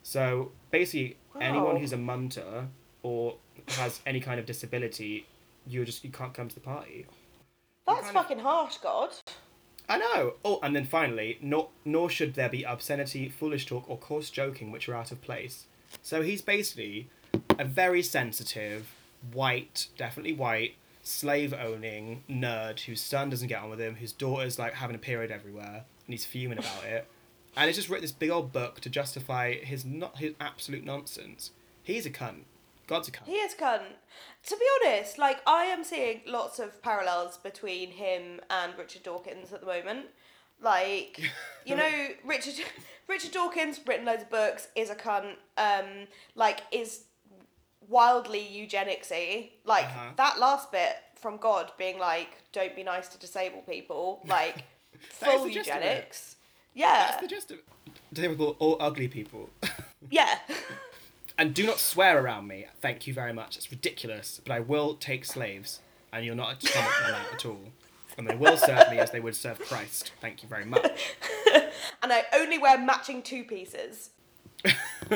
So 0.02 0.52
basically, 0.70 1.16
anyone 1.40 1.76
who's 1.76 1.92
a 1.92 1.96
munter 1.96 2.68
or 3.02 3.36
has 3.68 4.00
any 4.04 4.20
kind 4.20 4.38
of 4.38 4.46
disability, 4.46 5.26
you 5.66 5.84
just 5.84 6.04
you 6.04 6.10
can't 6.10 6.34
come 6.34 6.48
to 6.48 6.54
the 6.54 6.60
party. 6.60 7.06
That's 7.86 8.00
kind 8.06 8.16
of- 8.16 8.22
fucking 8.22 8.38
harsh, 8.40 8.78
God. 8.78 9.10
I 9.88 9.98
know. 9.98 10.34
Oh, 10.44 10.58
and 10.62 10.74
then 10.74 10.86
finally, 10.86 11.38
nor, 11.42 11.68
nor 11.84 12.08
should 12.08 12.34
there 12.34 12.48
be 12.48 12.62
obscenity, 12.62 13.28
foolish 13.28 13.66
talk, 13.66 13.90
or 13.90 13.98
coarse 13.98 14.30
joking 14.30 14.70
which 14.70 14.88
are 14.88 14.94
out 14.94 15.10
of 15.12 15.20
place. 15.20 15.66
So 16.00 16.22
he's 16.22 16.40
basically 16.40 17.08
a 17.58 17.64
very 17.64 18.02
sensitive, 18.02 18.94
white, 19.32 19.88
definitely 19.98 20.32
white, 20.32 20.76
slave 21.02 21.52
owning 21.52 22.22
nerd 22.30 22.80
whose 22.80 23.00
son 23.00 23.28
doesn't 23.28 23.48
get 23.48 23.60
on 23.62 23.70
with 23.70 23.80
him, 23.80 23.96
whose 23.96 24.12
daughter's 24.12 24.58
like 24.58 24.74
having 24.74 24.96
a 24.96 25.00
period 25.00 25.30
everywhere, 25.30 25.84
and 26.06 26.14
he's 26.14 26.24
fuming 26.24 26.58
about 26.58 26.84
it. 26.84 27.08
And 27.56 27.66
he's 27.66 27.76
just 27.76 27.90
written 27.90 28.02
this 28.02 28.12
big 28.12 28.30
old 28.30 28.52
book 28.52 28.80
to 28.80 28.88
justify 28.88 29.54
his 29.54 29.84
not 29.84 30.18
his 30.18 30.34
absolute 30.40 30.84
nonsense. 30.84 31.50
He's 31.82 32.06
a 32.06 32.10
cunt. 32.10 32.44
God's 32.92 33.08
a 33.08 33.12
cunt. 33.12 33.26
He 33.26 33.36
is 33.36 33.54
cunt. 33.54 33.82
To 34.48 34.56
be 34.56 34.64
honest, 34.84 35.18
like 35.18 35.40
I 35.46 35.64
am 35.64 35.82
seeing 35.84 36.20
lots 36.26 36.58
of 36.58 36.82
parallels 36.82 37.36
between 37.38 37.90
him 37.92 38.40
and 38.50 38.72
Richard 38.78 39.02
Dawkins 39.02 39.52
at 39.52 39.60
the 39.60 39.66
moment. 39.66 40.06
Like, 40.60 41.20
you 41.66 41.74
know, 41.74 41.90
Richard 42.24 42.54
Richard 43.08 43.32
Dawkins 43.32 43.80
written 43.86 44.04
loads 44.06 44.22
of 44.22 44.30
books, 44.30 44.68
is 44.76 44.90
a 44.90 44.94
cunt, 44.94 45.34
um, 45.56 46.06
like 46.34 46.60
is 46.70 47.04
wildly 47.88 48.40
eugenicsy. 48.52 49.50
Like 49.64 49.84
Uh-huh. 49.86 50.10
that 50.16 50.38
last 50.38 50.70
bit 50.72 50.96
from 51.14 51.36
God 51.38 51.72
being 51.78 51.98
like, 51.98 52.28
"Don't 52.52 52.74
be 52.76 52.82
nice 52.82 53.08
to 53.08 53.18
disabled 53.18 53.66
people," 53.66 54.20
like 54.26 54.64
full 55.10 55.44
the 55.44 55.50
gist 55.52 55.70
of 55.70 55.76
it. 55.76 55.82
eugenics. 55.84 56.36
Yeah, 56.74 57.06
That's 57.10 57.20
the 57.22 57.28
gist 57.28 57.50
of 57.50 57.58
it. 57.58 57.64
Disabled 58.12 58.56
all 58.58 58.76
ugly 58.80 59.08
people. 59.08 59.50
yeah. 60.10 60.38
And 61.38 61.54
do 61.54 61.66
not 61.66 61.78
swear 61.78 62.22
around 62.22 62.46
me. 62.46 62.66
Thank 62.80 63.06
you 63.06 63.14
very 63.14 63.32
much. 63.32 63.56
It's 63.56 63.70
ridiculous, 63.70 64.40
but 64.44 64.52
I 64.52 64.60
will 64.60 64.94
take 64.94 65.24
slaves, 65.24 65.80
and 66.12 66.24
you're 66.24 66.34
not 66.34 66.60
to 66.60 66.72
comment 66.72 66.94
on 67.04 67.12
that 67.12 67.34
at 67.34 67.46
all. 67.46 67.72
And 68.18 68.28
they 68.28 68.36
will 68.36 68.56
serve 68.56 68.90
me 68.90 68.98
as 68.98 69.10
they 69.10 69.20
would 69.20 69.34
serve 69.34 69.58
Christ. 69.58 70.12
Thank 70.20 70.42
you 70.42 70.48
very 70.48 70.66
much. 70.66 71.16
and 72.02 72.12
I 72.12 72.24
only 72.34 72.58
wear 72.58 72.78
matching 72.78 73.22
two 73.22 73.44
pieces. 73.44 74.10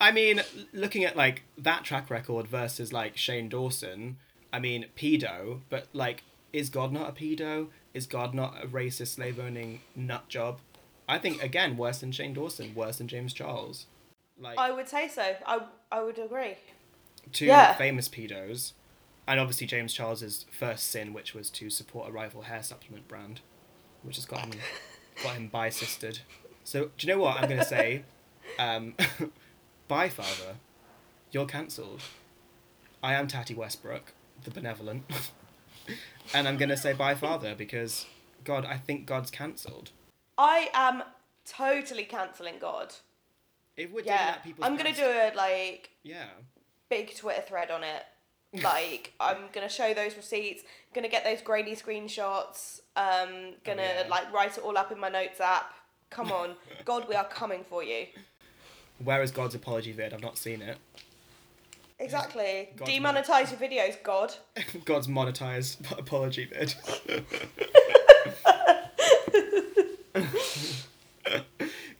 I 0.00 0.10
mean, 0.12 0.42
looking 0.72 1.04
at 1.04 1.16
like 1.16 1.44
that 1.56 1.84
track 1.84 2.10
record 2.10 2.46
versus 2.46 2.92
like 2.92 3.16
Shane 3.16 3.48
Dawson, 3.48 4.18
I 4.52 4.58
mean, 4.60 4.86
pedo, 4.96 5.60
but 5.70 5.86
like, 5.92 6.24
is 6.52 6.68
God 6.68 6.92
not 6.92 7.08
a 7.08 7.12
pedo? 7.12 7.68
Is 7.94 8.06
God 8.06 8.34
not 8.34 8.62
a 8.62 8.66
racist 8.66 9.14
slave 9.14 9.38
owning 9.38 9.80
nut 9.96 10.28
job? 10.28 10.60
I 11.08 11.18
think 11.18 11.42
again 11.42 11.76
worse 11.76 11.98
than 11.98 12.12
Shane 12.12 12.34
Dawson, 12.34 12.74
worse 12.74 12.98
than 12.98 13.08
James 13.08 13.32
Charles. 13.32 13.86
Like 14.38 14.58
I 14.58 14.70
would 14.70 14.88
say 14.88 15.08
so. 15.08 15.34
I 15.46 15.60
I 15.92 16.02
would 16.02 16.18
agree. 16.18 16.56
two 17.32 17.46
Yeah. 17.46 17.74
famous 17.74 18.08
pedos, 18.08 18.72
and 19.26 19.38
obviously 19.40 19.66
James 19.66 19.92
Charles's 19.94 20.46
first 20.50 20.90
sin, 20.90 21.12
which 21.12 21.34
was 21.34 21.50
to 21.50 21.70
support 21.70 22.08
a 22.08 22.12
rival 22.12 22.42
hair 22.42 22.62
supplement 22.62 23.06
brand, 23.08 23.40
which 24.02 24.16
has 24.16 24.24
got 24.26 24.40
him 24.40 24.52
got 25.22 25.34
him 25.36 25.48
bi-sistered. 25.48 26.20
So 26.64 26.90
do 26.96 27.06
you 27.06 27.12
know 27.12 27.20
what 27.20 27.36
I'm 27.40 27.48
gonna 27.48 27.64
say? 27.64 28.04
Um, 28.58 28.94
bye, 29.88 30.08
father. 30.08 30.56
You're 31.30 31.46
cancelled. 31.46 32.02
I 33.02 33.14
am 33.14 33.26
Tati 33.28 33.54
Westbrook, 33.54 34.12
the 34.44 34.50
benevolent, 34.50 35.04
and 36.34 36.48
I'm 36.48 36.56
gonna 36.56 36.76
say 36.76 36.92
bye, 36.92 37.14
father, 37.14 37.54
because 37.54 38.06
God, 38.44 38.64
I 38.64 38.76
think 38.78 39.06
God's 39.06 39.30
cancelled. 39.30 39.90
I 40.38 40.68
am 40.74 41.02
totally 41.44 42.04
cancelling 42.04 42.58
God. 42.60 42.94
If 43.76 43.90
we're 43.90 44.00
digging 44.00 44.12
Yeah, 44.12 44.34
at 44.36 44.44
people's 44.44 44.66
I'm 44.66 44.76
gonna 44.76 44.94
do 44.94 45.04
a 45.04 45.32
like 45.34 45.90
Yeah. 46.02 46.26
big 46.88 47.14
Twitter 47.16 47.42
thread 47.42 47.70
on 47.70 47.82
it. 47.84 48.02
Like 48.62 49.12
I'm 49.18 49.38
gonna 49.52 49.68
show 49.68 49.92
those 49.94 50.16
receipts. 50.16 50.62
Gonna 50.94 51.08
get 51.08 51.24
those 51.24 51.42
grainy 51.42 51.74
screenshots. 51.74 52.80
Um, 52.94 53.54
gonna 53.64 53.82
Oh, 53.82 54.00
yeah. 54.02 54.06
like 54.08 54.32
write 54.32 54.56
it 54.56 54.62
all 54.64 54.78
up 54.78 54.92
in 54.92 55.00
my 55.00 55.08
notes 55.08 55.40
app. 55.40 55.72
Come 56.10 56.30
on, 56.30 56.54
God, 56.84 57.08
we 57.08 57.16
are 57.16 57.24
coming 57.24 57.64
for 57.68 57.82
you. 57.82 58.06
Where 59.02 59.22
is 59.22 59.32
God's 59.32 59.56
apology 59.56 59.90
vid? 59.90 60.14
I've 60.14 60.22
not 60.22 60.38
seen 60.38 60.62
it. 60.62 60.78
Exactly. 61.98 62.68
God's 62.76 62.90
Demonetize 62.92 63.50
your 63.50 63.58
videos, 63.70 64.00
God. 64.04 64.32
God's 64.84 65.08
monetized 65.08 65.90
apology 65.98 66.44
vid. 66.44 66.74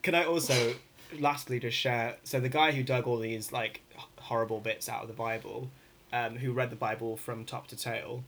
Can 0.03 0.15
I 0.15 0.25
also, 0.25 0.75
lastly, 1.21 1.59
just 1.61 1.77
share? 1.77 2.17
So 2.25 2.41
the 2.41 2.49
guy 2.49 2.73
who 2.73 2.83
dug 2.83 3.07
all 3.07 3.19
these 3.19 3.53
like 3.53 3.83
horrible 4.19 4.61
bits 4.61 4.89
out 4.89 5.03
of 5.03 5.09
the 5.09 5.15
Bible, 5.15 5.71
um, 6.13 6.37
who 6.37 6.53
read 6.53 6.71
the 6.71 6.77
Bible 6.77 7.17
from 7.17 7.45
top 7.45 7.67
to 7.69 7.77
tail, 7.77 8.25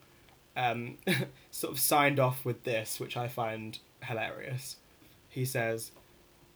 um, 0.57 0.99
sort 1.51 1.73
of 1.73 1.79
signed 1.79 2.19
off 2.19 2.45
with 2.45 2.65
this, 2.65 2.99
which 3.01 3.17
I 3.17 3.29
find 3.29 3.79
hilarious. 4.05 4.77
He 5.29 5.45
says, 5.45 5.93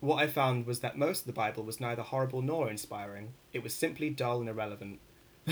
"What 0.01 0.23
I 0.23 0.27
found 0.27 0.67
was 0.67 0.81
that 0.81 0.99
most 0.99 1.21
of 1.21 1.27
the 1.27 1.33
Bible 1.33 1.65
was 1.65 1.81
neither 1.81 2.03
horrible 2.03 2.43
nor 2.43 2.71
inspiring. 2.71 3.35
It 3.53 3.63
was 3.63 3.75
simply 3.75 4.11
dull 4.11 4.41
and 4.41 4.49
irrelevant." 4.49 5.01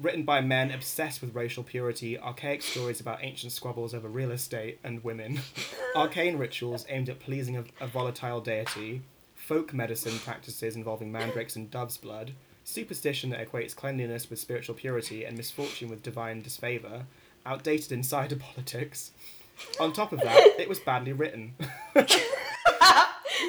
All 0.00 0.04
the 0.04 0.08
old- 0.08 0.14
written 0.14 0.24
by 0.24 0.40
men 0.40 0.70
obsessed 0.70 1.20
with 1.20 1.34
racial 1.34 1.62
purity, 1.62 2.18
archaic 2.18 2.62
stories 2.62 3.00
about 3.00 3.22
ancient 3.22 3.52
squabbles 3.52 3.94
over 3.94 4.08
real 4.08 4.30
estate 4.30 4.78
and 4.82 5.04
women, 5.04 5.40
arcane 5.94 6.38
rituals 6.38 6.86
aimed 6.88 7.08
at 7.10 7.20
pleasing 7.20 7.56
a, 7.56 7.64
a 7.80 7.86
volatile 7.86 8.40
deity, 8.40 9.02
folk 9.34 9.72
medicine 9.74 10.18
practices 10.18 10.74
involving 10.76 11.12
mandrakes 11.12 11.56
and 11.56 11.70
dove's 11.70 11.98
blood, 11.98 12.32
superstition 12.64 13.30
that 13.30 13.46
equates 13.46 13.76
cleanliness 13.76 14.30
with 14.30 14.38
spiritual 14.38 14.74
purity 14.74 15.24
and 15.24 15.36
misfortune 15.36 15.88
with 15.90 16.02
divine 16.02 16.40
disfavor, 16.42 17.04
outdated 17.44 17.92
insider 17.92 18.36
politics. 18.54 19.12
On 19.78 19.92
top 19.92 20.12
of 20.12 20.20
that, 20.20 20.54
it 20.58 20.68
was 20.68 20.78
badly 20.80 21.12
written. 21.12 21.54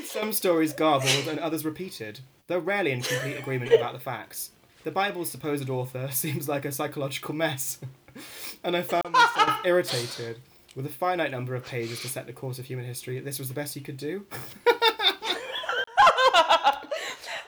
Some 0.06 0.34
stories 0.34 0.74
garbled 0.74 1.28
and 1.30 1.40
others 1.40 1.64
repeated, 1.64 2.20
though 2.48 2.60
rarely 2.60 2.92
in 2.92 3.02
complete 3.02 3.38
agreement 3.38 3.72
about 3.72 3.94
the 3.94 4.00
facts 4.00 4.52
the 4.84 4.92
Bible's 4.92 5.30
supposed 5.30 5.70
author 5.70 6.10
seems 6.12 6.48
like 6.50 6.66
a 6.66 6.72
psychological 6.72 7.36
mess, 7.36 7.80
and 8.64 8.76
I 8.76 8.82
found 8.82 9.12
myself 9.12 9.60
irritated. 9.66 10.40
With 10.74 10.86
a 10.86 10.90
finite 10.90 11.32
number 11.32 11.54
of 11.54 11.66
pages 11.66 12.02
to 12.02 12.08
set 12.08 12.28
the 12.28 12.34
course 12.34 12.58
of 12.58 12.64
human 12.64 12.86
history, 12.86 13.20
this 13.20 13.40
was 13.40 13.50
the 13.50 13.54
best 13.54 13.74
he 13.74 13.82
could 13.82 13.98
do. 13.98 14.26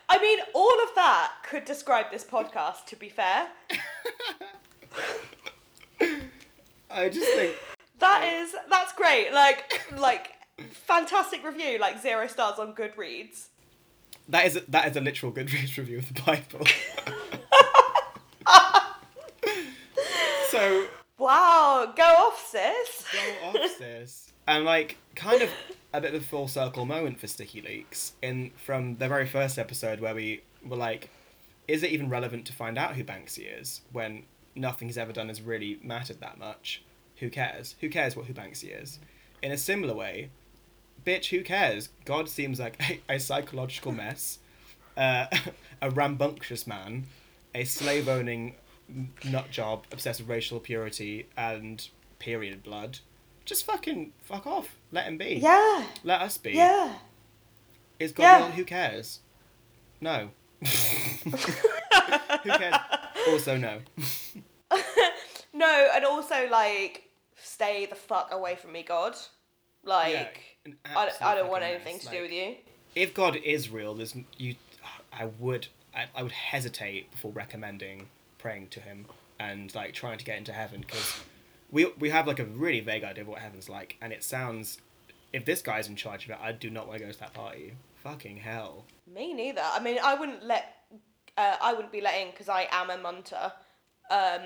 I 0.09 0.19
mean, 0.21 0.39
all 0.53 0.83
of 0.83 0.89
that 0.95 1.31
could 1.49 1.63
describe 1.63 2.11
this 2.11 2.25
podcast, 2.25 2.85
to 2.87 2.97
be 2.97 3.07
fair. 3.07 3.47
I 6.91 7.07
just 7.07 7.31
think 7.31 7.55
that 7.99 8.27
is 8.27 8.53
that's 8.69 8.91
great. 8.93 9.31
Like 9.33 9.81
like 9.97 10.31
fantastic 10.71 11.45
review, 11.45 11.79
like 11.79 12.01
zero 12.01 12.27
stars 12.27 12.59
on 12.59 12.73
Goodreads. 12.75 13.47
That 14.29 14.45
is 14.45 14.55
a, 14.57 14.61
that 14.69 14.87
is 14.89 14.97
a 14.97 15.01
literal 15.01 15.31
Goodreads 15.31 15.77
review 15.77 15.99
of 15.99 16.13
the 16.13 16.21
Bible. 16.21 16.65
So 20.53 20.85
Wow, 21.17 21.91
go 21.95 22.03
off, 22.03 22.47
sis. 22.47 23.05
go 23.11 23.47
off, 23.47 23.71
sis. 23.77 24.31
And 24.47 24.65
like, 24.65 24.97
kind 25.15 25.41
of 25.41 25.49
a 25.93 25.99
bit 25.99 26.13
of 26.13 26.21
a 26.21 26.25
full 26.25 26.47
circle 26.47 26.85
moment 26.85 27.19
for 27.19 27.25
Sticky 27.25 27.61
Leaks 27.61 28.13
in 28.21 28.51
from 28.55 28.97
the 28.97 29.07
very 29.07 29.25
first 29.25 29.57
episode 29.57 29.99
where 29.99 30.13
we 30.13 30.43
were 30.63 30.77
like, 30.77 31.09
is 31.67 31.81
it 31.81 31.89
even 31.89 32.07
relevant 32.07 32.45
to 32.45 32.53
find 32.53 32.77
out 32.77 32.95
who 32.95 33.03
Banksy 33.03 33.59
is 33.59 33.81
when 33.91 34.25
nothing 34.55 34.87
he's 34.87 34.97
ever 34.97 35.11
done 35.11 35.29
has 35.29 35.41
really 35.41 35.79
mattered 35.81 36.19
that 36.19 36.37
much? 36.37 36.83
Who 37.17 37.31
cares? 37.31 37.75
Who 37.81 37.89
cares 37.89 38.15
what 38.15 38.27
who 38.27 38.33
Banksy 38.33 38.79
is? 38.79 38.99
In 39.41 39.51
a 39.51 39.57
similar 39.57 39.95
way, 39.95 40.29
bitch, 41.03 41.29
who 41.29 41.41
cares? 41.43 41.89
God 42.05 42.29
seems 42.29 42.59
like 42.59 42.79
a, 43.09 43.15
a 43.15 43.19
psychological 43.19 43.91
mess, 43.91 44.37
uh, 44.97 45.25
a 45.81 45.89
rambunctious 45.89 46.67
man, 46.67 47.05
a 47.55 47.63
slave 47.63 48.07
owning 48.07 48.55
nut 49.23 49.49
job 49.51 49.85
obsessed 49.91 50.19
with 50.19 50.29
racial 50.29 50.59
purity 50.59 51.27
and 51.37 51.87
period 52.19 52.63
blood. 52.63 52.99
Just 53.45 53.65
fucking 53.65 54.13
fuck 54.23 54.47
off. 54.47 54.75
Let 54.91 55.05
him 55.05 55.17
be. 55.17 55.35
Yeah, 55.41 55.83
Let 56.03 56.21
us 56.21 56.37
be. 56.37 56.51
yeah. 56.51 56.93
Is 57.99 58.11
God 58.13 58.23
Yeah. 58.23 58.51
Who 58.51 58.63
cares? 58.65 59.19
No. 60.01 60.29
who 60.65 61.31
cares? 62.49 62.75
Also, 63.27 63.57
no. 63.57 63.79
No, 65.55 65.87
and 65.93 66.03
also 66.03 66.47
like 66.49 67.03
stay 67.35 67.85
the 67.85 67.95
fuck 67.95 68.29
away 68.33 68.55
from 68.55 68.71
me, 68.71 68.81
God. 68.83 69.15
Like 69.83 70.57
Yeah, 70.65 70.73
I, 70.83 71.05
absolute 71.07 71.27
I 71.29 71.35
don't 71.35 71.49
want 71.51 71.63
anything 71.63 71.97
mess. 71.97 72.05
to 72.05 72.11
do 72.11 72.21
with 72.23 72.31
you. 72.31 72.55
If 72.95 73.13
God 73.13 73.35
is 73.35 73.69
real, 73.69 73.93
there's 73.93 74.15
you. 74.37 74.55
I 75.11 75.25
would. 75.39 75.67
I, 75.95 76.05
I 76.15 76.23
would 76.23 76.31
hesitate 76.31 77.11
before 77.11 77.31
recommending 77.31 78.07
praying 78.43 78.67
to 78.69 78.79
Him 78.79 79.05
and 79.39 79.73
like 79.73 79.93
trying 79.93 80.19
to 80.19 80.25
get 80.25 80.37
into 80.37 80.53
heaven 80.53 80.81
because 80.81 81.19
we 81.71 81.85
we 81.97 82.09
have 82.11 82.27
like 82.27 82.39
a 82.39 82.45
really 82.45 82.81
vague 82.81 83.03
idea 83.03 83.23
of 83.23 83.27
what 83.27 83.39
heaven's 83.39 83.67
like, 83.69 83.97
and 84.01 84.13
it 84.13 84.23
sounds. 84.23 84.77
If 85.31 85.45
this 85.45 85.63
guy's 85.63 85.87
in 85.87 85.95
charge 85.95 86.25
of 86.25 86.29
it, 86.31 86.37
I 86.39 86.51
do 86.51 86.69
not 86.69 86.87
want 86.87 86.99
to 86.99 87.05
go 87.05 87.11
to 87.11 87.19
that 87.21 87.33
party. 87.33 87.73
Fucking 88.03 88.37
hell. 88.37 88.85
Me 89.11 89.33
neither. 89.33 89.63
I 89.63 89.79
mean, 89.79 89.97
I 90.03 90.13
wouldn't 90.13 90.43
let. 90.45 90.63
Uh, 91.35 91.55
I 91.59 91.73
wouldn't 91.73 91.91
be 91.91 92.01
letting 92.01 92.29
because 92.29 92.49
I 92.49 92.67
am 92.71 92.91
a 92.91 92.97
munter. 92.97 93.51
Um, 94.11 94.41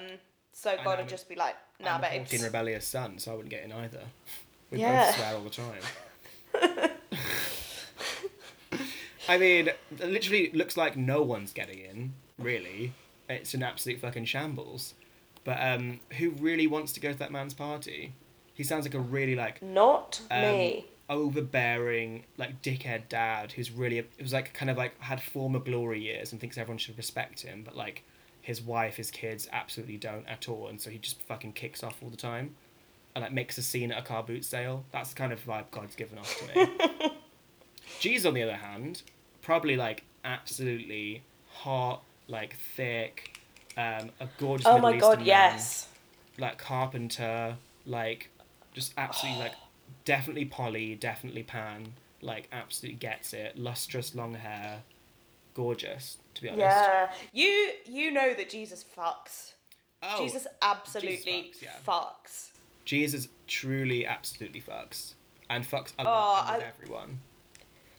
so 0.54 0.70
And 0.72 0.84
God 0.86 1.00
would 1.00 1.10
just 1.10 1.28
be 1.28 1.36
like, 1.36 1.56
nah, 1.82 1.96
I'm 1.96 2.02
babes. 2.02 2.30
14 2.32 2.46
rebellious 2.46 2.86
son, 2.88 3.20
so 3.20 3.32
I 3.34 3.36
wouldn't 3.36 3.50
get 3.52 3.66
in 3.66 3.74
either. 3.74 4.04
We 4.72 4.80
Yeah. 4.80 5.06
both 5.08 5.16
swear 5.16 5.36
all 5.36 5.42
the 5.42 5.50
time. 5.50 6.92
I 9.30 9.38
mean, 9.38 9.68
it 9.68 9.78
literally 10.10 10.52
looks 10.54 10.78
like 10.78 10.96
no 10.96 11.22
one's 11.22 11.52
getting 11.52 11.80
in, 11.80 12.14
really. 12.40 12.94
It's 13.30 13.54
an 13.54 13.64
absolute 13.64 14.00
fucking 14.00 14.26
shambles. 14.26 14.94
But 15.44 15.58
um, 15.62 16.00
who 16.18 16.32
really 16.32 16.68
wants 16.68 16.92
to 16.94 17.00
go 17.00 17.12
to 17.12 17.20
that 17.20 17.32
man's 17.32 17.54
party? 17.54 18.14
He 18.54 18.64
sounds 18.64 18.86
like 18.86 18.94
a 18.96 19.00
really 19.00 19.36
like 19.36 19.62
Not 19.62 20.22
um, 20.32 20.42
me. 20.42 20.86
overbearing, 21.10 22.24
like 22.38 22.62
dickhead 22.62 23.04
dad 23.10 23.52
who's 23.54 23.72
really 23.72 24.00
it 24.00 24.10
was 24.20 24.34
like 24.34 24.54
kind 24.54 24.70
of 24.70 24.78
like 24.78 25.00
had 25.02 25.22
former 25.22 25.60
glory 25.60 26.02
years 26.02 26.32
and 26.32 26.42
thinks 26.42 26.58
everyone 26.58 26.78
should 26.80 26.98
respect 26.98 27.42
him, 27.42 27.62
but 27.64 27.76
like 27.76 28.04
his 28.42 28.62
wife, 28.62 28.96
his 28.96 29.12
kids 29.12 29.48
absolutely 29.52 29.98
don't 29.98 30.26
at 30.28 30.48
all, 30.50 30.68
and 30.68 30.80
so 30.82 30.90
he 30.90 30.98
just 30.98 31.22
fucking 31.24 31.54
kicks 31.54 31.84
off 31.84 32.02
all 32.02 32.10
the 32.10 32.18
time, 32.18 32.56
and 33.16 33.22
like 33.24 33.32
makes 33.34 33.58
a 33.58 33.62
scene 33.62 33.92
at 33.92 34.00
a 34.00 34.02
car 34.02 34.24
boot 34.24 34.44
sale. 34.46 34.86
That's 34.92 35.10
the 35.10 35.16
kind 35.16 35.32
of 35.34 35.46
vibe 35.46 35.70
God's 35.72 35.96
given 35.96 36.18
off 36.18 36.36
to 36.40 36.56
me. 36.56 37.12
Jesus, 38.00 38.26
on 38.26 38.34
the 38.34 38.44
other 38.44 38.56
hand, 38.56 39.02
probably 39.42 39.76
like 39.78 40.04
absolutely 40.24 41.24
hot, 41.50 42.02
like 42.28 42.56
thick, 42.76 43.40
um, 43.78 44.10
a 44.20 44.28
gorgeous. 44.38 44.66
Oh 44.68 44.76
Middle 44.76 44.92
my 44.92 44.98
God, 44.98 45.12
Eastern 45.12 45.20
man 45.20 45.28
yes. 45.28 45.88
like 46.38 46.58
carpenter, 46.58 47.56
like 47.86 48.30
just 48.74 48.94
absolutely 48.98 49.40
like 49.42 49.54
definitely 50.06 50.46
Polly, 50.46 50.96
definitely 50.96 51.44
Pan, 51.44 51.94
like 52.22 52.48
absolutely 52.52 52.98
gets 52.98 53.34
it. 53.34 53.58
Lustrous 53.58 54.16
long 54.16 54.34
hair, 54.34 54.82
gorgeous 55.54 56.18
to 56.36 56.42
be 56.42 56.50
honest. 56.50 56.62
Yeah. 56.62 57.12
You 57.34 57.72
you 57.86 58.12
know 58.12 58.34
that 58.34 58.50
Jesus 58.50 58.84
fucks. 58.98 59.54
Oh, 60.04 60.24
Jesus 60.24 60.46
absolutely 60.62 61.18
fucks, 61.18 61.62
yeah. 61.62 61.70
fucks. 61.86 62.50
Jesus 62.86 63.28
truly 63.48 64.06
absolutely 64.06 64.62
fucks 64.62 65.14
and 65.50 65.66
fucks 65.66 65.94
Oh, 66.00 66.46
and 66.54 66.62
I- 66.64 66.66
everyone. 66.66 67.20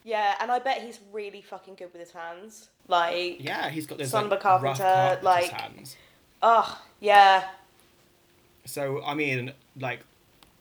Yeah, 0.04 0.34
and 0.40 0.50
I 0.50 0.58
bet 0.58 0.80
he's 0.82 1.00
really 1.12 1.42
fucking 1.42 1.74
good 1.74 1.92
with 1.92 2.00
his 2.00 2.12
hands. 2.12 2.68
Like, 2.86 3.42
Yeah, 3.44 3.68
he's 3.68 3.86
got 3.86 3.98
those 3.98 4.10
Son 4.10 4.28
like, 4.30 4.40
carpenter, 4.40 5.18
like- 5.22 5.50
hands. 5.50 5.96
oh, 6.42 6.80
yeah. 7.00 7.48
So 8.64 9.02
I 9.04 9.14
mean, 9.14 9.52
like, 9.78 10.00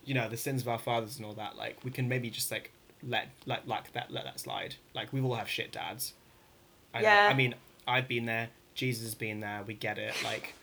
you 0.06 0.14
know, 0.14 0.30
the 0.30 0.38
sins 0.38 0.62
of 0.62 0.68
our 0.70 0.78
fathers 0.80 1.18
and 1.18 1.26
all 1.26 1.34
that. 1.34 1.58
Like, 1.58 1.78
we 1.84 1.92
can 1.92 2.08
maybe 2.08 2.30
just 2.30 2.52
like 2.52 2.72
let 3.04 3.28
let 3.46 3.68
like 3.68 3.92
that 3.94 4.12
let 4.12 4.24
that 4.24 4.40
slide. 4.40 4.76
Like, 4.94 5.12
we 5.14 5.22
all 5.22 5.36
have 5.36 5.50
shit 5.50 5.72
dads. 5.72 6.14
I 6.94 7.02
know. 7.02 7.08
Yeah. 7.08 7.28
I 7.30 7.34
mean, 7.34 7.56
I've 7.88 8.08
been 8.08 8.26
there. 8.26 8.50
Jesus 8.76 9.04
has 9.04 9.16
been 9.16 9.40
there. 9.42 9.64
We 9.68 9.74
get 9.74 9.98
it. 9.98 10.14
Like, 10.24 10.54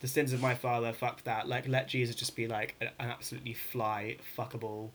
the 0.00 0.08
sins 0.08 0.32
of 0.32 0.40
my 0.40 0.54
father. 0.54 0.92
Fuck 0.92 1.24
that. 1.24 1.48
Like, 1.48 1.66
let 1.66 1.88
Jesus 1.88 2.14
just 2.14 2.36
be 2.36 2.46
like 2.46 2.74
an 2.80 2.90
an 3.00 3.10
absolutely 3.10 3.54
fly 3.54 4.16
fuckable, 4.36 4.90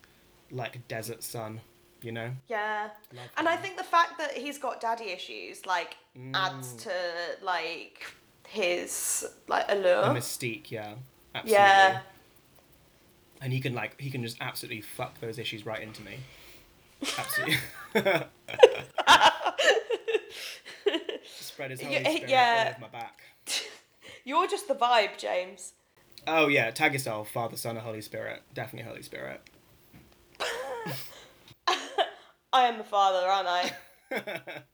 like 0.50 0.88
desert 0.88 1.24
son. 1.24 1.60
You 2.02 2.12
know. 2.12 2.32
Yeah. 2.47 2.89
Love 3.14 3.24
And 3.38 3.47
I 3.47 3.56
think 3.58 3.78
the 3.78 3.84
fact 3.84 4.18
that 4.18 4.34
he's 4.38 4.58
got 4.58 4.82
daddy 4.82 5.06
issues, 5.12 5.66
like, 5.66 5.97
adds 6.34 6.74
Mm. 6.74 6.82
to, 6.84 6.91
like, 7.45 8.06
his, 8.47 9.26
like, 9.47 9.68
The 9.68 9.76
allure. 9.76 10.04
mystique. 10.16 10.72
Yeah. 10.72 10.95
Absolutely. 11.36 11.52
Yeah. 11.54 12.02
And 13.41 13.52
he 13.54 13.60
can 13.60 13.74
like 13.74 13.99
he 13.99 14.12
can 14.12 14.22
just 14.22 14.38
absolutely 14.41 14.82
fuck 14.82 15.20
those 15.20 15.39
issues 15.39 15.66
right 15.66 15.82
into 15.82 16.02
me. 16.04 16.18
Absolutely. 17.18 17.58
Spread 21.26 21.72
his 21.72 21.82
holy 21.82 21.93
Yeah, 21.93 22.02
spirit 22.04 22.30
yeah. 22.30 22.64
all 22.66 22.70
over 22.72 22.82
my 22.82 22.88
back. 22.99 23.22
You're 24.26 24.47
just 24.47 24.68
the 24.68 24.76
vibe, 24.76 25.18
James. 25.18 25.74
Oh 26.28 26.47
yeah, 26.47 26.70
tag 26.72 26.93
yourself, 26.93 27.32
Father, 27.32 27.58
Son, 27.58 27.76
and 27.78 27.86
Holy 27.86 28.02
Spirit. 28.02 28.41
Definitely 28.54 28.88
Holy 28.89 29.02
Spirit. 29.04 29.41
I 32.54 32.68
am 32.68 32.78
the 32.78 32.84
father, 32.84 33.28
aren't 33.28 33.47
I? 33.47 33.72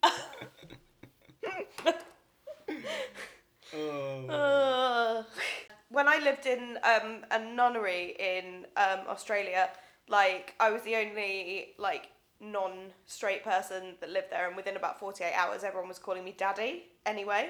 Oh. 3.75 4.27
Ugh. 4.29 5.25
when 5.89 6.07
I 6.07 6.19
lived 6.19 6.45
in 6.45 6.77
um, 6.83 7.25
a 7.31 7.39
nunnery 7.39 8.15
in 8.19 8.65
um, 8.77 8.99
Australia, 9.07 9.69
like 10.07 10.53
I 10.59 10.71
was 10.71 10.81
the 10.83 10.95
only 10.95 11.73
like 11.77 12.09
non-straight 12.39 13.43
person 13.43 13.95
that 13.99 14.09
lived 14.09 14.31
there, 14.31 14.47
and 14.47 14.55
within 14.55 14.75
about 14.77 14.99
forty-eight 14.99 15.33
hours, 15.35 15.63
everyone 15.63 15.89
was 15.89 15.99
calling 15.99 16.23
me 16.23 16.33
daddy. 16.37 16.85
Anyway, 17.05 17.49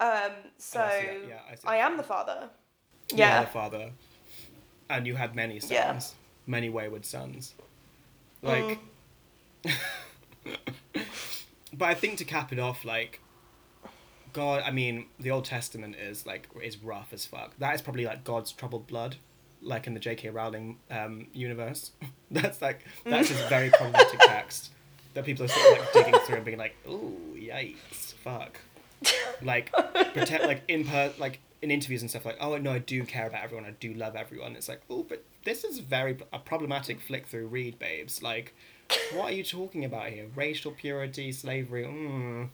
um, 0.00 0.32
so 0.58 0.80
Oh, 0.80 0.84
I. 0.84 1.18
Yeah, 1.28 1.40
I 1.66 1.74
I 1.74 1.76
am 1.78 1.96
the 1.96 2.02
father. 2.02 2.50
You 3.10 3.16
are 3.16 3.18
Yeah, 3.18 3.40
the 3.44 3.50
father. 3.50 3.90
And 4.90 5.06
you 5.06 5.14
had 5.14 5.34
many 5.34 5.60
sons. 5.60 5.70
Yeah. 5.70 6.00
Many 6.46 6.68
wayward 6.70 7.04
sons. 7.04 7.54
Like 8.42 8.64
Mm. 8.64 8.78
But 11.72 11.88
I 11.88 11.94
think 11.94 12.18
to 12.18 12.24
cap 12.24 12.52
it 12.52 12.58
off, 12.58 12.84
like 12.84 13.20
God 14.32 14.62
I 14.64 14.70
mean, 14.70 15.06
the 15.18 15.30
Old 15.30 15.44
Testament 15.44 15.96
is 15.96 16.26
like 16.26 16.48
is 16.62 16.76
rough 16.82 17.08
as 17.12 17.26
fuck. 17.26 17.56
That 17.58 17.74
is 17.74 17.82
probably 17.82 18.04
like 18.04 18.24
God's 18.24 18.52
troubled 18.52 18.86
blood. 18.86 19.16
Like 19.64 19.86
in 19.86 19.94
the 19.94 20.00
J.K. 20.00 20.30
Rowling 20.30 20.78
um, 20.90 21.28
universe, 21.32 21.92
that's 22.30 22.60
like 22.60 22.84
that's 23.04 23.28
just 23.28 23.48
very 23.48 23.70
problematic 23.70 24.18
text 24.26 24.70
that 25.14 25.24
people 25.24 25.44
are 25.44 25.48
sort 25.48 25.78
of 25.78 25.78
like 25.78 25.92
digging 25.92 26.20
through 26.20 26.36
and 26.36 26.44
being 26.44 26.58
like, 26.58 26.74
"Ooh, 26.88 27.36
yikes, 27.36 28.14
fuck." 28.14 28.60
like 29.42 29.72
pretend 30.14 30.44
like 30.44 30.62
in 30.68 30.84
per 30.84 31.12
like 31.18 31.40
in 31.60 31.72
interviews 31.72 32.02
and 32.02 32.10
stuff 32.10 32.24
like 32.24 32.36
oh 32.40 32.56
no 32.56 32.72
i 32.72 32.78
do 32.78 33.04
care 33.04 33.26
about 33.26 33.42
everyone 33.42 33.64
i 33.66 33.72
do 33.80 33.92
love 33.94 34.14
everyone 34.14 34.54
it's 34.54 34.68
like 34.68 34.80
oh 34.88 35.02
but 35.02 35.24
this 35.44 35.64
is 35.64 35.80
very 35.80 36.16
a 36.32 36.38
problematic 36.38 37.00
flick 37.00 37.26
through 37.26 37.48
read 37.48 37.76
babes 37.80 38.22
like 38.22 38.54
what 39.14 39.32
are 39.32 39.34
you 39.34 39.44
talking 39.44 39.84
about 39.84 40.08
here? 40.08 40.26
Racial 40.34 40.72
purity 40.72 41.32
slavery 41.32 41.84
mm. 41.84 42.48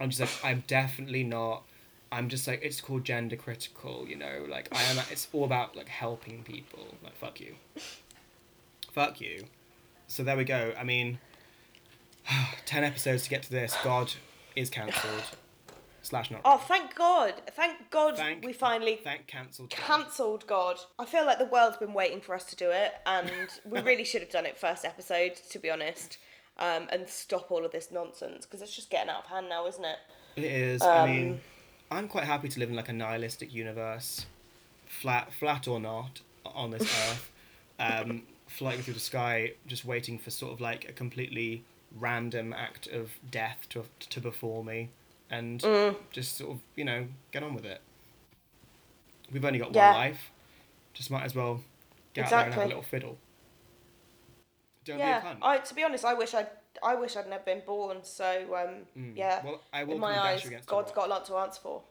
i'm 0.00 0.10
just 0.10 0.20
like 0.20 0.30
i'm 0.44 0.64
definitely 0.66 1.24
not 1.24 1.62
i'm 2.10 2.28
just 2.28 2.46
like 2.46 2.60
it's 2.62 2.80
called 2.80 3.04
gender 3.04 3.36
critical 3.36 4.06
you 4.08 4.16
know? 4.16 4.46
Like 4.48 4.68
i 4.72 4.82
am 4.82 4.98
it's 5.10 5.28
all 5.32 5.44
about 5.44 5.76
like 5.76 5.88
helping 5.88 6.42
people. 6.42 6.94
Like 7.02 7.16
fuck 7.16 7.40
you. 7.40 7.56
Fuck 8.92 9.20
you. 9.20 9.44
So 10.08 10.22
there 10.22 10.36
we 10.36 10.44
go. 10.44 10.74
I 10.78 10.84
mean 10.84 11.18
10 12.66 12.84
episodes 12.84 13.24
to 13.24 13.30
get 13.30 13.42
to 13.44 13.50
this. 13.50 13.76
God 13.82 14.12
is 14.54 14.70
cancelled 14.70 15.24
slash 16.02 16.30
not. 16.30 16.40
Oh, 16.44 16.58
thank 16.58 16.94
God! 16.94 17.34
Thank 17.52 17.90
God 17.90 18.16
Thank- 18.16 18.44
we 18.44 18.52
finally 18.52 19.00
Thank 19.02 19.26
cancelled. 19.26 19.70
cancelled 19.70 20.46
God. 20.46 20.78
I 20.98 21.04
feel 21.04 21.24
like 21.24 21.38
the 21.38 21.46
world's 21.46 21.76
been 21.78 21.94
waiting 21.94 22.20
for 22.20 22.34
us 22.34 22.44
to 22.44 22.56
do 22.56 22.70
it, 22.70 22.92
and 23.06 23.30
we 23.64 23.80
really 23.80 24.04
should 24.04 24.20
have 24.22 24.30
done 24.30 24.46
it 24.46 24.58
first 24.58 24.84
episode, 24.84 25.36
to 25.50 25.58
be 25.58 25.70
honest, 25.70 26.18
um, 26.58 26.88
and 26.90 27.08
stop 27.08 27.50
all 27.50 27.64
of 27.64 27.72
this 27.72 27.90
nonsense 27.90 28.44
because 28.46 28.60
it's 28.62 28.74
just 28.74 28.90
getting 28.90 29.10
out 29.10 29.24
of 29.24 29.30
hand 29.30 29.48
now, 29.48 29.66
isn't 29.66 29.84
it? 29.84 29.96
It 30.36 30.44
is. 30.44 30.82
Um, 30.82 30.88
I 30.90 31.06
mean, 31.06 31.40
I'm 31.90 32.08
quite 32.08 32.24
happy 32.24 32.48
to 32.48 32.58
live 32.60 32.70
in 32.70 32.76
like 32.76 32.88
a 32.88 32.92
nihilistic 32.92 33.52
universe, 33.54 34.26
flat, 34.86 35.32
flat 35.32 35.68
or 35.68 35.78
not, 35.80 36.20
on 36.44 36.70
this 36.70 36.82
earth, 37.10 37.30
um, 37.78 38.22
floating 38.48 38.82
through 38.82 38.94
the 38.94 39.00
sky, 39.00 39.52
just 39.66 39.84
waiting 39.84 40.18
for 40.18 40.30
sort 40.30 40.52
of 40.52 40.60
like 40.60 40.88
a 40.88 40.92
completely 40.92 41.64
random 41.98 42.54
act 42.54 42.86
of 42.88 43.10
death 43.30 43.66
to 43.68 43.84
to 44.08 44.20
befall 44.20 44.62
me, 44.62 44.88
and 45.32 45.60
Mm. 45.60 45.96
just 46.12 46.36
sort 46.36 46.52
of 46.52 46.60
you 46.76 46.84
know 46.84 47.08
get 47.32 47.42
on 47.42 47.54
with 47.54 47.64
it. 47.64 47.80
We've 49.32 49.44
only 49.44 49.58
got 49.58 49.74
Yeah. 49.74 49.90
one 49.92 49.96
life, 50.00 50.30
just 50.92 51.10
might 51.10 51.24
as 51.24 51.34
well 51.34 51.62
get 52.14 52.26
out 52.26 52.30
there 52.30 52.40
and 52.44 52.54
have 52.54 52.64
a 52.64 52.66
little 52.66 52.82
fiddle. 52.82 53.18
Don't 54.84 54.98
yeah. 54.98 55.34
be. 55.34 55.38
I, 55.42 55.58
to 55.58 55.74
be 55.74 55.84
honest, 55.84 56.04
I 56.04 56.14
wish 56.14 56.34
I, 56.34 56.46
I 56.82 56.94
wish 56.96 57.16
I'd 57.16 57.28
never 57.28 57.44
been 57.44 57.62
born. 57.64 57.98
So, 58.02 58.26
um, 58.56 59.14
yeah. 59.14 59.40
Mm. 59.40 59.44
Well, 59.44 59.60
I 59.72 59.84
will 59.84 59.94
in 59.94 60.00
my 60.00 60.18
eyes, 60.18 60.48
God's 60.66 60.92
got 60.92 61.06
a 61.06 61.10
lot 61.10 61.24
to 61.26 61.36
answer 61.36 61.60
for. 61.62 61.82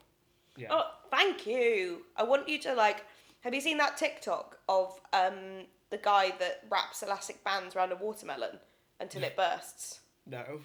Yeah. 0.58 0.68
Oh, 0.70 0.92
thank 1.10 1.48
you. 1.48 2.06
I 2.16 2.24
want 2.24 2.48
you 2.48 2.60
to 2.60 2.74
like. 2.74 3.06
Have 3.42 3.56
you 3.56 3.62
seen 3.62 3.78
that 3.78 3.98
TikTok 3.98 4.60
of 4.70 5.00
um 5.14 5.66
the 5.90 5.98
guy 5.98 6.32
that 6.40 6.64
wraps 6.70 7.02
elastic 7.02 7.44
bands 7.44 7.76
around 7.76 7.92
a 7.92 7.96
watermelon 7.96 8.60
until 9.00 9.24
it 9.24 9.36
bursts? 9.36 10.02
No. 10.28 10.62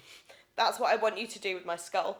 That's 0.57 0.79
what 0.79 0.91
I 0.91 0.97
want 0.97 1.17
you 1.17 1.27
to 1.27 1.39
do 1.39 1.55
with 1.55 1.65
my 1.65 1.75
skull. 1.77 2.17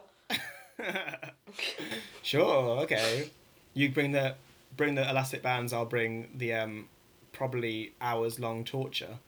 Sure. 2.22 2.80
Okay. 2.82 3.30
You 3.74 3.90
bring 3.90 4.12
the 4.12 4.34
bring 4.76 4.94
the 4.94 5.08
elastic 5.08 5.42
bands. 5.42 5.72
I'll 5.72 5.84
bring 5.86 6.28
the 6.36 6.52
um 6.54 6.88
probably 7.32 7.92
hours 8.00 8.38
long 8.38 8.64
torture 8.64 9.18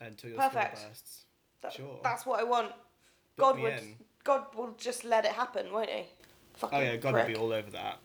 until 0.00 0.30
your 0.30 0.38
Perfect. 0.38 0.78
skull 0.78 0.88
bursts. 0.90 1.24
That- 1.62 1.72
Sure. 1.72 1.98
That's 2.02 2.24
what 2.26 2.40
I 2.40 2.44
want. 2.44 2.72
God 3.38 3.58
would. 3.60 3.72
in. 3.72 3.96
God 4.22 4.44
will 4.54 4.74
just 4.78 5.04
let 5.04 5.24
it 5.24 5.32
happen, 5.32 5.72
won't 5.72 5.90
he? 5.90 6.04
Fucking 6.54 6.78
Oh 6.78 6.82
yeah, 6.82 6.96
God 6.96 7.12
prick. 7.14 7.26
would 7.26 7.32
be 7.34 7.38
all 7.38 7.52
over 7.52 7.70
that. 7.72 7.98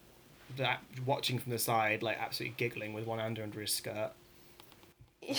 That 0.57 0.81
watching 1.05 1.37
from 1.39 1.51
the 1.51 1.59
side, 1.59 2.01
like 2.01 2.17
absolutely 2.19 2.55
giggling 2.57 2.93
with 2.93 3.05
one 3.05 3.19
hand 3.19 3.37
under 3.39 3.61
his 3.61 3.71
skirt. 3.73 4.11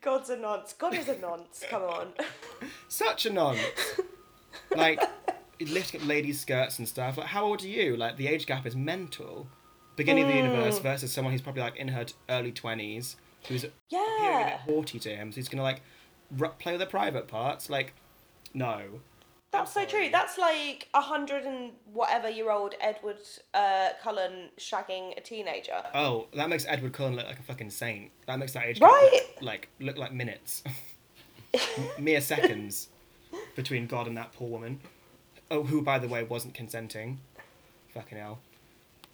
God's 0.00 0.30
a 0.30 0.36
nonce. 0.36 0.74
God 0.74 0.94
is 0.94 1.08
a 1.08 1.18
nonce. 1.18 1.64
Come 1.68 1.82
on. 1.82 2.08
Such 2.94 3.26
a 3.26 3.30
nonce. 3.32 3.58
like 4.76 5.00
lifting 5.60 6.00
up 6.00 6.06
ladies' 6.06 6.40
skirts 6.40 6.78
and 6.78 6.86
stuff. 6.88 7.16
Like, 7.18 7.26
how 7.28 7.44
old 7.44 7.62
are 7.64 7.68
you? 7.68 7.96
Like, 7.96 8.16
the 8.16 8.28
age 8.28 8.46
gap 8.46 8.66
is 8.66 8.76
mental. 8.76 9.48
Beginning 9.96 10.24
of 10.24 10.28
the 10.28 10.34
Mm. 10.34 10.44
universe 10.48 10.78
versus 10.78 11.12
someone 11.12 11.32
who's 11.32 11.42
probably 11.42 11.62
like 11.62 11.76
in 11.76 11.88
her 11.88 12.06
early 12.28 12.52
twenties, 12.52 13.16
who's 13.48 13.64
appearing 13.64 14.04
a 14.18 14.22
Yeah. 14.22 14.44
bit 14.50 14.60
haughty 14.60 14.98
to 15.00 15.14
him. 15.16 15.32
So 15.32 15.36
he's 15.36 15.48
gonna 15.48 15.62
like 15.62 15.82
r- 16.40 16.48
play 16.50 16.72
with 16.72 16.80
the 16.80 16.86
private 16.86 17.26
parts. 17.28 17.68
Like, 17.70 17.94
no. 18.52 19.00
That's 19.52 19.72
so 19.72 19.84
true. 19.84 20.08
That's 20.10 20.36
like 20.36 20.88
a 20.94 21.00
hundred 21.00 21.44
and 21.44 21.72
whatever 21.92 22.28
year 22.28 22.50
old 22.50 22.74
Edward 22.80 23.18
uh, 23.54 23.90
Cullen 24.02 24.50
shagging 24.58 25.16
a 25.16 25.20
teenager. 25.20 25.80
Oh, 25.94 26.26
that 26.34 26.48
makes 26.48 26.66
Edward 26.66 26.92
Cullen 26.92 27.14
look 27.14 27.26
like 27.26 27.38
a 27.38 27.42
fucking 27.44 27.70
saint. 27.70 28.10
That 28.26 28.40
makes 28.40 28.52
that 28.54 28.64
age 28.66 28.80
Right? 28.80 29.10
gap 29.12 29.22
look, 29.36 29.42
like 29.42 29.68
look 29.78 29.96
like 29.96 30.12
minutes, 30.12 30.64
mere 31.98 32.20
seconds 32.20 32.88
between 33.56 33.86
God 33.86 34.06
and 34.06 34.16
that 34.16 34.32
poor 34.32 34.48
woman. 34.48 34.80
Oh, 35.50 35.64
who 35.64 35.82
by 35.82 35.98
the 35.98 36.08
way 36.08 36.22
wasn't 36.22 36.54
consenting. 36.54 37.20
Fucking 37.92 38.18
hell. 38.18 38.38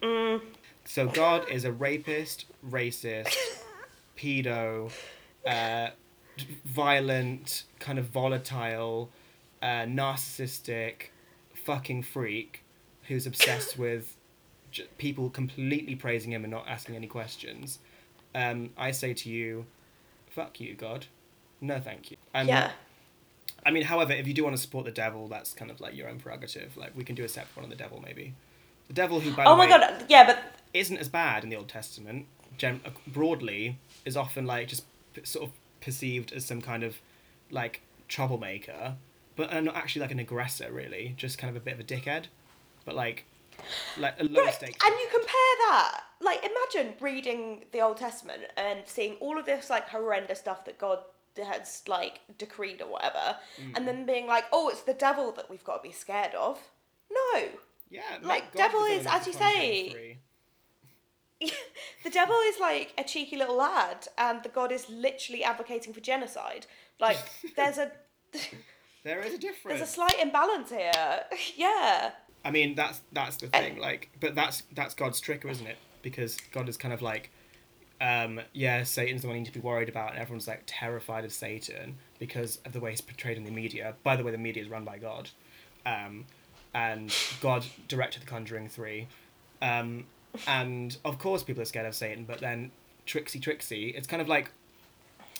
Mm. 0.03 0.41
So 0.85 1.07
God 1.07 1.49
is 1.51 1.65
a 1.65 1.73
rapist, 1.73 2.47
racist, 2.69 3.37
pedo, 4.17 4.91
uh, 5.47 5.91
violent, 6.65 7.65
kind 7.79 7.99
of 7.99 8.07
volatile, 8.07 9.11
uh, 9.63 9.85
narcissistic, 9.85 11.11
fucking 11.55 12.03
freak 12.03 12.65
who's 13.09 13.27
obsessed 13.27 13.79
with 13.79 14.17
j- 14.71 14.87
people 14.97 15.31
completely 15.31 15.95
praising 15.95 16.33
him 16.33 16.45
and 16.45 16.51
not 16.51 16.67
asking 16.67 16.97
any 16.97 17.07
questions. 17.07 17.81
Um, 18.35 18.71
I 18.77 18.93
say 18.93 19.13
to 19.15 19.29
you, 19.29 19.67
fuck 20.31 20.61
you, 20.61 20.75
God. 20.75 21.07
No, 21.61 21.81
thank 21.81 22.11
you. 22.11 22.17
And 22.35 22.49
yeah. 22.49 22.73
I 23.65 23.71
mean, 23.71 23.83
however, 23.85 24.13
if 24.13 24.27
you 24.27 24.35
do 24.35 24.45
want 24.45 24.57
to 24.57 24.63
support 24.63 24.87
the 24.87 24.91
devil, 24.91 25.29
that's 25.29 25.53
kind 25.53 25.71
of 25.71 25.81
like 25.81 25.95
your 25.95 26.09
own 26.09 26.19
prerogative. 26.19 26.77
Like 26.77 26.97
we 26.97 27.05
can 27.05 27.15
do 27.15 27.25
a 27.25 27.29
separate 27.29 27.57
one 27.57 27.65
on 27.65 27.71
the 27.71 27.77
devil, 27.77 28.01
maybe. 28.05 28.35
The 28.89 28.95
devil, 28.95 29.21
who 29.21 29.33
by 29.33 29.45
Oh 29.45 29.51
the 29.51 29.57
my 29.57 29.65
way, 29.65 29.71
god. 29.71 30.05
Yeah, 30.09 30.25
but 30.27 30.39
isn't 30.73 30.97
as 30.97 31.09
bad 31.09 31.45
in 31.45 31.51
the 31.51 31.57
Old 31.57 31.69
Testament. 31.69 32.27
Gen- 32.59 32.81
uh, 32.85 32.91
broadly, 33.07 33.79
is 34.05 34.17
often 34.17 34.47
like 34.47 34.69
just 34.69 34.85
p- 35.15 35.23
sort 35.25 35.49
of 35.49 35.53
perceived 35.81 36.33
as 36.33 36.45
some 36.45 36.61
kind 36.61 36.83
of 36.83 36.97
like 37.51 37.83
troublemaker, 38.09 38.97
but 39.37 39.53
uh, 39.53 39.61
not 39.61 39.77
actually 39.77 40.03
like 40.03 40.11
an 40.11 40.19
aggressor. 40.19 40.71
Really, 40.73 41.15
just 41.17 41.39
kind 41.39 41.55
of 41.55 41.61
a 41.61 41.65
bit 41.65 41.75
of 41.75 41.81
a 41.81 41.85
dickhead, 41.85 42.25
but 42.85 42.95
like 42.95 43.25
like 43.99 44.15
a 44.19 44.25
low 44.25 44.45
Right, 44.45 44.55
stakes. 44.55 44.79
And 44.85 44.95
you 44.99 45.07
compare 45.11 45.55
that, 45.69 46.01
like, 46.21 46.45
imagine 46.45 46.95
reading 47.01 47.65
the 47.73 47.81
Old 47.81 47.99
Testament 47.99 48.43
and 48.57 48.81
seeing 48.87 49.15
all 49.17 49.39
of 49.39 49.47
this, 49.47 49.69
like, 49.71 49.89
horrendous 49.91 50.39
stuff 50.39 50.65
that 50.65 50.79
God 50.79 51.01
has, 51.37 51.83
like, 51.87 52.21
decreed 52.39 52.81
or 52.83 52.87
whatever, 52.89 53.37
Mm. 53.59 53.77
and 53.77 53.89
then 53.89 54.05
being 54.07 54.27
like, 54.27 54.45
oh, 54.53 54.69
it's 54.69 54.83
the 54.83 54.95
devil 54.95 55.33
that 55.33 55.49
we've 55.51 55.65
got 55.65 55.83
to 55.83 55.89
be 55.89 55.93
scared 55.95 56.35
of. 56.35 56.59
No. 57.11 57.49
yeah, 57.91 58.19
like, 58.23 58.53
God 58.53 58.59
devil 58.59 58.85
is, 58.85 59.07
as 59.07 59.27
you 59.27 59.33
say, 59.33 60.19
the 61.41 62.11
devil 62.11 62.37
is 62.47 62.61
like 62.61 62.93
a 62.99 63.05
cheeky 63.05 63.37
little 63.37 63.57
lad, 63.57 64.09
and 64.19 64.43
the 64.43 64.49
God 64.49 64.73
is 64.73 64.89
literally 64.91 65.43
advocating 65.43 65.93
for 65.93 66.01
genocide. 66.01 66.67
Like, 66.99 67.19
there's 67.57 67.79
a. 67.79 67.93
There 69.03 69.23
is 69.23 69.33
a 69.33 69.39
difference. 69.39 69.79
There's 69.79 69.89
a 69.89 69.93
slight 69.95 70.21
imbalance 70.21 70.69
here. 70.69 70.93
yeah. 71.57 72.11
I 72.45 72.51
mean, 72.51 72.75
that's 72.75 73.01
that's 73.13 73.37
the 73.39 73.47
thing. 73.47 73.79
Like, 73.79 74.11
but 74.21 74.35
that's 74.35 74.63
that's 74.75 74.93
God's 74.93 75.21
trick, 75.21 75.43
isn't 75.47 75.67
it? 75.67 75.79
Because 76.03 76.37
God 76.53 76.69
is 76.69 76.77
kind 76.77 76.93
of 76.93 77.01
like, 77.01 77.31
um, 78.01 78.41
yeah, 78.53 78.83
Satan's 78.83 79.23
the 79.23 79.29
one 79.29 79.37
you 79.37 79.43
need 79.43 79.53
to 79.53 79.59
be 79.59 79.61
worried 79.61 79.89
about, 79.89 80.11
and 80.13 80.19
everyone's 80.19 80.49
like 80.49 80.63
terrified 80.67 81.25
of 81.25 81.33
Satan 81.33 81.99
because 82.19 82.59
of 82.65 82.73
the 82.73 82.81
way 82.81 82.91
he's 82.91 83.01
portrayed 83.01 83.37
in 83.37 83.45
the 83.45 83.51
media. 83.51 83.95
By 84.03 84.17
the 84.17 84.25
way, 84.25 84.33
the 84.33 84.39
media 84.39 84.63
is 84.63 84.69
run 84.69 84.85
by 84.85 84.99
God, 84.99 85.31
um, 85.85 86.25
and 86.73 87.15
God 87.41 87.65
directed 87.89 88.23
The 88.23 88.27
Conjuring 88.27 88.69
Three, 88.69 89.09
um, 89.61 90.07
and 90.47 90.97
of 91.05 91.19
course 91.19 91.43
people 91.43 91.63
are 91.63 91.67
scared 91.67 91.87
of 91.87 91.95
Satan. 91.95 92.25
But 92.25 92.41
then 92.41 92.71
Trixie 93.05 93.41
Trixie, 93.41 93.91
it's 93.91 94.07
kind 94.07 94.23
of 94.23 94.29
like 94.29 94.51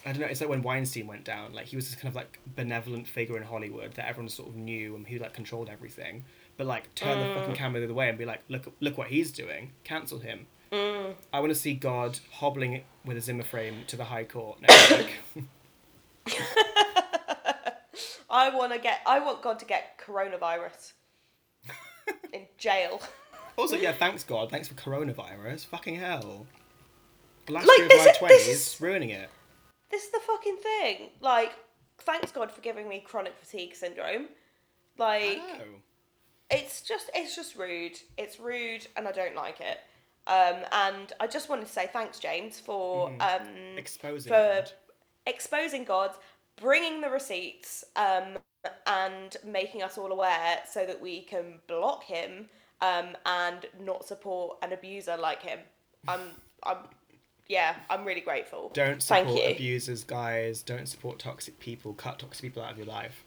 I 0.05 0.13
don't 0.13 0.21
know. 0.21 0.27
It's 0.27 0.41
like 0.41 0.51
when 0.51 0.63
Weinstein 0.63 1.07
went 1.07 1.25
down. 1.25 1.53
Like 1.53 1.67
he 1.67 1.77
was 1.77 1.89
this 1.89 1.95
kind 1.95 2.09
of 2.09 2.15
like 2.15 2.39
benevolent 2.57 3.07
figure 3.07 3.37
in 3.37 3.43
Hollywood 3.43 3.95
that 3.95 4.09
everyone 4.09 4.29
sort 4.29 4.49
of 4.49 4.57
knew 4.57 4.97
and 4.97 5.07
who 5.07 5.19
like 5.19 5.35
controlled 5.35 5.69
everything. 5.69 6.25
But 6.57 6.67
like 6.67 6.95
turn 6.95 7.19
the 7.19 7.35
fucking 7.35 7.55
camera 7.55 7.81
the 7.81 7.87
other 7.87 7.95
way 7.95 8.09
and 8.09 8.19
be 8.19 8.25
like, 8.25 8.43
look, 8.49 8.73
look 8.81 8.97
what 8.97 9.09
he's 9.09 9.31
doing. 9.31 9.73
Cancel 9.85 10.19
him. 10.19 10.47
Mm. 10.73 11.15
I 11.33 11.41
want 11.41 11.51
to 11.51 11.59
see 11.59 11.75
God 11.75 12.21
hobbling 12.33 12.83
with 13.05 13.17
a 13.17 13.21
Zimmer 13.21 13.43
frame 13.43 13.83
to 13.89 13.97
the 13.97 14.05
High 14.05 14.25
Court 14.25 14.61
next 14.63 14.91
week. 14.91 15.19
I 18.31 18.51
want 18.55 18.73
to 18.73 18.79
get. 18.79 19.01
I 19.07 19.19
want 19.19 19.43
God 19.43 19.59
to 19.59 19.65
get 19.65 19.99
coronavirus 19.99 20.93
in 22.33 22.47
jail. 22.59 23.03
also, 23.57 23.77
yeah, 23.77 23.93
thanks 23.93 24.23
God. 24.23 24.51
Thanks 24.51 24.69
for 24.69 24.75
coronavirus. 24.75 25.67
Fucking 25.67 25.97
hell. 25.97 26.47
Last 27.49 27.67
Like, 27.67 27.79
year 27.79 27.87
of 27.87 27.91
this 27.91 28.05
my 28.05 28.11
is- 28.13 28.19
twenties, 28.19 28.77
ruining 28.81 29.11
it. 29.11 29.29
This 29.91 30.05
is 30.05 30.13
the 30.13 30.21
fucking 30.25 30.59
thing. 30.59 31.09
Like, 31.21 31.51
thanks 32.03 32.31
God 32.31 32.53
for 32.53 32.61
giving 32.61 32.89
me 32.89 33.01
chronic 33.05 33.33
fatigue 33.37 33.75
syndrome. 33.75 34.27
Like, 34.99 35.41
oh. 35.41 35.65
it's 36.49 36.83
just 36.83 37.11
it's 37.13 37.35
just 37.35 37.57
rude. 37.57 37.99
It's 38.17 38.39
rude, 38.39 38.87
and 38.97 39.09
I 39.09 39.13
don't 39.13 39.35
like 39.35 39.61
it. 39.61 39.79
Um, 40.31 40.57
and 40.73 41.13
I 41.19 41.27
just 41.27 41.49
wanted 41.49 41.67
to 41.67 41.73
say 41.73 41.91
thanks, 41.93 42.19
James, 42.21 42.61
for 42.61 43.09
um, 43.21 43.49
Exposing 43.77 44.31
for 44.33 44.39
God. 44.63 44.73
exposing 45.27 45.85
God, 45.85 46.13
bringing 46.57 47.01
the 47.01 47.11
receipts, 47.11 47.85
um, 47.97 48.39
and 48.87 49.37
making 49.45 49.83
us 49.83 49.99
all 49.99 50.13
aware 50.13 50.61
so 50.69 50.87
that 50.87 51.01
we 51.01 51.23
can 51.23 51.59
block 51.67 52.05
him 52.05 52.49
um, 52.81 53.17
and 53.27 53.67
not 53.85 54.07
support 54.07 54.59
an 54.63 54.73
abuser 54.73 55.17
like 55.17 55.43
him. 55.43 55.59
I'm, 56.07 56.21
I'm, 56.63 56.77
yeah, 57.49 57.75
I'm 57.89 58.05
really 58.05 58.21
grateful. 58.21 58.71
Don't 58.73 59.03
support 59.03 59.41
abusers, 59.51 60.05
guys. 60.05 60.63
Don't 60.63 60.87
support 60.87 61.19
toxic 61.19 61.59
people. 61.59 61.95
Cut 61.95 62.21
toxic 62.21 62.43
people 62.43 62.63
out 62.63 62.73
of 62.73 62.79
your 62.79 62.87
life. 62.87 63.25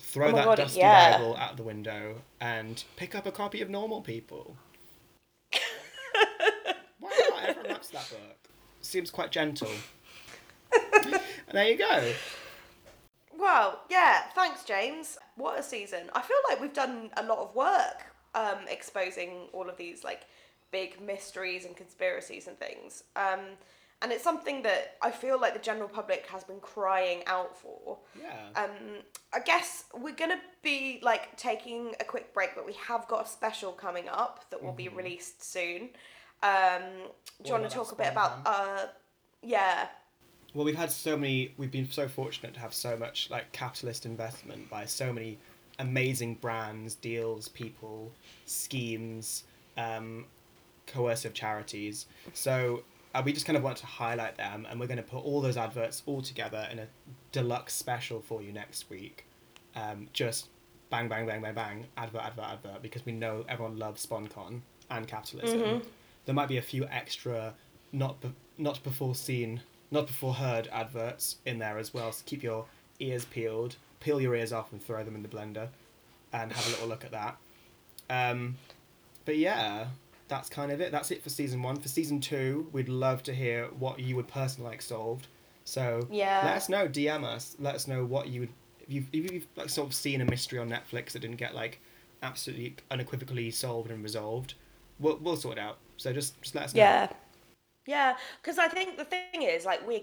Throw 0.00 0.28
Oh 0.28 0.32
that 0.32 0.44
God, 0.44 0.56
dusty 0.56 0.80
yeah. 0.80 1.18
Bible 1.18 1.36
out 1.36 1.56
the 1.56 1.62
window 1.62 2.16
and 2.40 2.82
pick 2.96 3.14
up 3.14 3.26
a 3.26 3.32
copy 3.32 3.60
of 3.60 3.70
Normal 3.70 4.00
People. 4.00 4.56
Why 7.00 7.10
not? 7.30 7.48
Everyone 7.48 7.70
loves 7.72 7.85
that 7.96 8.10
book. 8.10 8.50
Seems 8.80 9.10
quite 9.10 9.30
gentle. 9.32 9.70
and 11.04 11.20
there 11.52 11.68
you 11.68 11.78
go. 11.78 12.12
Well, 13.38 13.46
Wow, 13.46 13.78
yeah, 13.90 14.22
thanks, 14.34 14.64
James. 14.64 15.18
What 15.36 15.58
a 15.58 15.62
season. 15.62 16.10
I 16.14 16.22
feel 16.22 16.36
like 16.48 16.60
we've 16.60 16.72
done 16.72 17.10
a 17.16 17.22
lot 17.22 17.38
of 17.38 17.54
work 17.54 18.04
um, 18.34 18.58
exposing 18.68 19.48
all 19.52 19.68
of 19.68 19.76
these 19.76 20.04
like 20.04 20.22
big 20.70 21.00
mysteries 21.00 21.64
and 21.64 21.76
conspiracies 21.76 22.46
and 22.46 22.58
things. 22.58 23.04
Um, 23.14 23.40
and 24.02 24.12
it's 24.12 24.22
something 24.22 24.62
that 24.62 24.96
I 25.00 25.10
feel 25.10 25.40
like 25.40 25.54
the 25.54 25.60
general 25.60 25.88
public 25.88 26.26
has 26.26 26.44
been 26.44 26.60
crying 26.60 27.22
out 27.26 27.56
for. 27.56 27.98
Yeah. 28.20 28.62
Um, 28.62 29.02
I 29.32 29.40
guess 29.40 29.84
we're 29.94 30.14
gonna 30.14 30.40
be 30.62 31.00
like 31.02 31.36
taking 31.36 31.94
a 31.98 32.04
quick 32.04 32.34
break, 32.34 32.54
but 32.54 32.66
we 32.66 32.74
have 32.74 33.08
got 33.08 33.24
a 33.24 33.28
special 33.28 33.72
coming 33.72 34.08
up 34.08 34.44
that 34.50 34.62
will 34.62 34.72
be 34.72 34.88
released 34.88 35.42
soon. 35.42 35.90
Um, 36.42 36.82
do 37.42 37.48
you 37.48 37.52
want 37.52 37.68
to 37.68 37.74
talk 37.74 37.92
a 37.92 37.96
bit 37.96 38.12
about? 38.12 38.40
Uh, 38.44 38.86
yeah, 39.42 39.88
Well, 40.54 40.64
we've 40.64 40.76
had 40.76 40.90
so 40.90 41.16
many. 41.16 41.52
We've 41.56 41.70
been 41.70 41.90
so 41.90 42.08
fortunate 42.08 42.54
to 42.54 42.60
have 42.60 42.72
so 42.74 42.96
much 42.96 43.28
like 43.30 43.52
capitalist 43.52 44.06
investment 44.06 44.68
by 44.70 44.86
so 44.86 45.12
many 45.12 45.38
amazing 45.78 46.34
brands, 46.36 46.94
deals, 46.94 47.48
people, 47.48 48.10
schemes, 48.46 49.44
um, 49.76 50.24
coercive 50.86 51.34
charities. 51.34 52.06
So 52.32 52.82
uh, 53.14 53.22
we 53.24 53.32
just 53.32 53.44
kind 53.46 53.56
of 53.56 53.62
want 53.62 53.76
to 53.78 53.86
highlight 53.86 54.36
them, 54.36 54.66
and 54.70 54.80
we're 54.80 54.86
going 54.86 54.96
to 54.96 55.02
put 55.02 55.18
all 55.24 55.40
those 55.40 55.56
adverts 55.56 56.02
all 56.06 56.22
together 56.22 56.66
in 56.72 56.78
a 56.78 56.86
deluxe 57.32 57.74
special 57.74 58.20
for 58.20 58.42
you 58.42 58.52
next 58.52 58.88
week. 58.88 59.26
Um, 59.74 60.08
just 60.12 60.48
bang, 60.90 61.08
bang, 61.08 61.26
bang, 61.26 61.42
bang, 61.42 61.54
bang, 61.54 61.86
advert, 61.98 62.22
advert, 62.22 62.44
advert, 62.46 62.82
because 62.82 63.04
we 63.04 63.12
know 63.12 63.44
everyone 63.48 63.78
loves 63.78 64.06
SponCon 64.06 64.60
and 64.90 65.06
capitalism. 65.06 65.82
There 66.26 66.34
might 66.34 66.48
be 66.48 66.58
a 66.58 66.62
few 66.62 66.84
extra, 66.86 67.54
not 67.92 68.20
be- 68.20 68.34
not 68.58 68.82
before 68.84 69.14
seen, 69.14 69.62
not 69.90 70.06
before 70.06 70.34
heard 70.34 70.68
adverts 70.72 71.36
in 71.46 71.58
there 71.58 71.78
as 71.78 71.94
well. 71.94 72.12
So 72.12 72.22
keep 72.26 72.42
your 72.42 72.66
ears 73.00 73.24
peeled, 73.24 73.76
peel 74.00 74.20
your 74.20 74.34
ears 74.34 74.52
off, 74.52 74.72
and 74.72 74.82
throw 74.82 75.02
them 75.04 75.14
in 75.14 75.22
the 75.22 75.28
blender, 75.28 75.68
and 76.32 76.52
have 76.52 76.66
a 76.66 76.70
little 76.70 76.88
look 76.88 77.04
at 77.04 77.12
that. 77.12 77.36
Um, 78.10 78.56
but 79.24 79.36
yeah, 79.38 79.86
that's 80.28 80.48
kind 80.48 80.70
of 80.72 80.80
it. 80.80 80.92
That's 80.92 81.10
it 81.10 81.22
for 81.22 81.30
season 81.30 81.62
one. 81.62 81.76
For 81.76 81.88
season 81.88 82.20
two, 82.20 82.68
we'd 82.72 82.88
love 82.88 83.22
to 83.24 83.34
hear 83.34 83.66
what 83.78 84.00
you 84.00 84.16
would 84.16 84.28
personally 84.28 84.70
like 84.70 84.82
solved. 84.82 85.28
So 85.64 86.06
Yeah. 86.10 86.42
let 86.44 86.56
us 86.56 86.68
know. 86.68 86.88
DM 86.88 87.24
us. 87.24 87.56
Let 87.58 87.74
us 87.74 87.86
know 87.88 88.04
what 88.04 88.28
you 88.28 88.40
would 88.40 88.52
if 88.88 88.92
you've, 88.92 89.06
if 89.12 89.32
you've 89.32 89.46
like 89.56 89.68
sort 89.68 89.88
of 89.88 89.94
seen 89.94 90.20
a 90.20 90.24
mystery 90.24 90.58
on 90.60 90.68
Netflix 90.70 91.10
that 91.12 91.18
didn't 91.20 91.36
get 91.38 91.54
like 91.56 91.80
absolutely 92.22 92.76
unequivocally 92.90 93.50
solved 93.50 93.90
and 93.90 94.02
resolved. 94.02 94.54
We'll 95.00 95.18
we'll 95.18 95.36
sort 95.36 95.58
it 95.58 95.60
out. 95.60 95.78
So 95.96 96.12
just 96.12 96.40
just 96.42 96.54
let 96.54 96.64
us 96.64 96.74
know. 96.74 96.82
Yeah. 96.82 97.08
Yeah, 97.86 98.16
because 98.42 98.58
I 98.58 98.66
think 98.66 98.96
the 98.96 99.04
thing 99.04 99.42
is, 99.42 99.64
like, 99.64 99.86
we're 99.86 100.00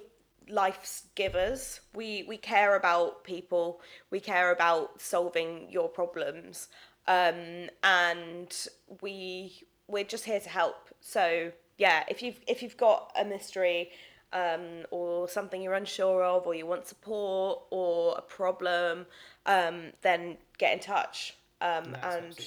life's 0.49 1.03
givers. 1.15 1.82
We 1.94 2.24
we 2.28 2.38
care 2.38 2.76
about 2.76 3.24
people. 3.24 3.82
We 4.10 4.20
care 4.20 4.52
about 4.52 5.02
solving 5.02 5.68
your 5.70 5.90
problems, 5.90 6.70
um, 7.07 7.70
and 7.84 8.68
we 9.02 9.64
we're 9.88 10.03
just 10.06 10.26
here 10.26 10.40
to 10.40 10.49
help. 10.49 10.90
So 11.02 11.52
yeah, 11.78 12.03
if 12.07 12.22
you've 12.22 12.40
if 12.48 12.64
you've 12.64 12.78
got 12.78 13.11
a 13.20 13.26
mystery, 13.26 13.91
um, 14.32 14.86
or 14.91 15.28
something 15.28 15.61
you're 15.61 15.74
unsure 15.74 16.24
of, 16.24 16.48
or 16.48 16.56
you 16.56 16.65
want 16.65 16.88
support, 16.88 17.64
or 17.70 18.15
a 18.18 18.22
problem, 18.22 19.06
um, 19.45 19.91
then 20.02 20.38
get 20.57 20.74
in 20.74 20.80
touch. 20.80 21.36
Um, 21.61 21.95
and 22.02 22.38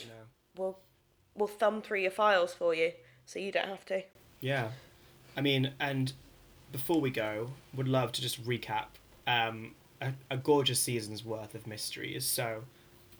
we'll 0.56 0.78
we'll 1.34 1.48
thumb 1.48 1.82
through 1.82 2.00
your 2.00 2.10
files 2.10 2.52
for 2.52 2.74
you, 2.74 2.92
so 3.26 3.38
you 3.38 3.52
don't 3.52 3.68
have 3.68 3.84
to. 3.86 4.02
Yeah, 4.40 4.68
I 5.36 5.40
mean, 5.40 5.72
and 5.78 6.12
before 6.72 7.00
we 7.00 7.10
go, 7.10 7.50
would 7.74 7.88
love 7.88 8.12
to 8.12 8.22
just 8.22 8.44
recap 8.46 8.86
um, 9.26 9.74
a, 10.00 10.12
a 10.30 10.36
gorgeous 10.36 10.80
season's 10.80 11.24
worth 11.24 11.54
of 11.54 11.66
mysteries. 11.66 12.24
So, 12.24 12.64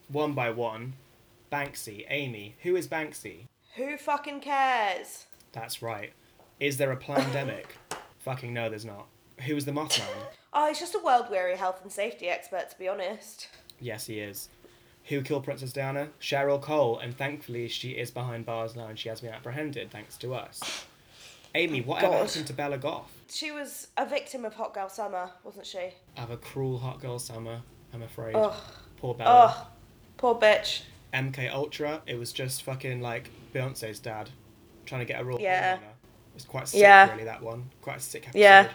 one 0.09 0.33
by 0.33 0.51
one, 0.51 0.95
Banksy, 1.53 2.07
Amy. 2.09 2.57
Who 2.63 2.77
is 2.77 2.89
Banksy? 2.89 3.47
Who 3.77 3.97
fucking 3.97 4.41
cares? 4.41 5.27
That's 5.53 5.83
right. 5.83 6.13
Is 6.61 6.77
there 6.79 6.93
a 6.93 6.97
pandemic? 6.97 7.77
Fucking 8.21 8.53
no, 8.53 8.69
there's 8.69 8.85
not. 8.85 9.07
Who 9.47 9.57
is 9.57 9.67
the 9.67 9.73
Mothman? 9.73 10.07
Oh, 10.53 10.69
he's 10.69 10.81
just 10.81 10.95
a 10.95 10.99
world 10.99 11.27
weary 11.31 11.57
health 11.57 11.83
and 11.83 11.93
safety 11.93 12.29
expert, 12.29 12.71
to 12.71 12.79
be 12.79 12.89
honest. 12.89 13.49
Yes, 13.79 14.07
he 14.07 14.21
is. 14.21 14.49
Who 15.09 15.23
killed 15.23 15.45
Princess 15.45 15.73
Diana? 15.73 16.09
Cheryl 16.21 16.61
Cole, 16.61 16.99
and 16.99 17.17
thankfully 17.17 17.69
she 17.69 17.91
is 17.91 18.11
behind 18.11 18.45
bars 18.45 18.75
now 18.75 18.87
and 18.89 18.99
she 18.99 19.09
has 19.09 19.21
been 19.21 19.33
apprehended 19.33 19.91
thanks 19.91 20.17
to 20.19 20.35
us. 20.35 20.85
Amy, 21.55 21.81
what 21.81 22.01
God. 22.03 22.27
happened 22.27 22.47
to 22.47 22.53
Bella 22.53 22.77
Goth? 22.77 23.11
She 23.31 23.51
was 23.51 23.89
a 23.97 24.05
victim 24.05 24.45
of 24.45 24.55
Hot 24.55 24.75
Girl 24.75 24.89
Summer, 24.89 25.31
wasn't 25.43 25.67
she? 25.67 25.91
Have 26.15 26.31
a 26.31 26.37
cruel 26.37 26.79
hot 26.79 27.01
girl 27.01 27.19
summer, 27.19 27.61
I'm 27.95 28.03
afraid. 28.03 28.35
Ugh. 28.37 28.53
Poor 28.99 29.15
Bella. 29.15 29.55
Oh, 29.57 29.67
poor 30.17 30.35
bitch. 30.35 30.83
MK 31.15 31.51
Ultra, 31.53 32.03
it 32.07 32.19
was 32.19 32.33
just 32.33 32.63
fucking 32.65 33.01
like 33.01 33.31
Beyonce's 33.55 33.99
dad 33.99 34.29
trying 34.85 35.01
to 35.01 35.05
get 35.05 35.21
a 35.25 35.37
Yeah. 35.41 35.75
It 35.77 35.81
was 36.35 36.45
quite 36.45 36.69
sick, 36.69 36.81
Yeah. 36.81 37.11
really, 37.13 37.25
that 37.25 37.43
one. 37.43 37.71
Quite 37.81 37.99
a 37.99 38.01
sick 38.01 38.25
episode. 38.29 38.39
Yeah. 38.41 38.69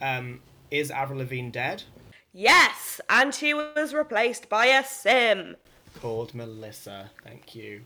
Um, 0.00 0.40
is 0.70 0.90
Avril 0.90 1.18
Lavigne 1.18 1.50
dead? 1.50 1.82
Yes, 2.32 3.00
and 3.08 3.34
she 3.34 3.54
was 3.54 3.94
replaced 3.94 4.48
by 4.48 4.66
a 4.66 4.84
sim. 4.84 5.56
Called 6.00 6.34
Melissa, 6.34 7.10
thank 7.24 7.54
you. 7.54 7.82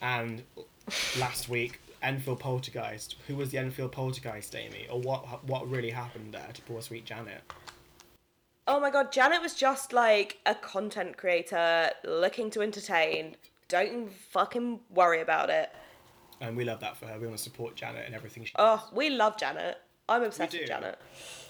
And 0.00 0.42
last 1.18 1.48
week, 1.48 1.80
Enfield 2.02 2.40
Poltergeist. 2.40 3.16
Who 3.26 3.36
was 3.36 3.50
the 3.50 3.58
Enfield 3.58 3.92
Poltergeist, 3.92 4.54
Amy? 4.54 4.86
Or 4.90 5.00
what 5.00 5.44
what 5.44 5.68
really 5.68 5.90
happened 5.90 6.34
there 6.34 6.50
to 6.52 6.62
poor 6.62 6.82
sweet 6.82 7.04
Janet? 7.04 7.42
Oh 8.66 8.80
my 8.80 8.90
god, 8.90 9.12
Janet 9.12 9.42
was 9.42 9.54
just 9.54 9.92
like 9.92 10.38
a 10.46 10.54
content 10.54 11.16
creator 11.16 11.90
looking 12.04 12.50
to 12.50 12.62
entertain. 12.62 13.36
Don't 13.68 14.12
fucking 14.12 14.80
worry 14.90 15.20
about 15.20 15.50
it. 15.50 15.70
And 16.40 16.56
we 16.56 16.64
love 16.64 16.80
that 16.80 16.96
for 16.96 17.06
her. 17.06 17.18
We 17.18 17.26
want 17.26 17.38
to 17.38 17.42
support 17.42 17.76
Janet 17.76 18.04
and 18.06 18.14
everything 18.14 18.44
she 18.44 18.52
Oh, 18.58 18.86
we 18.92 19.10
love 19.10 19.38
Janet. 19.38 19.78
I'm 20.08 20.22
obsessed 20.22 20.52
with 20.52 20.66
Janet. 20.66 20.98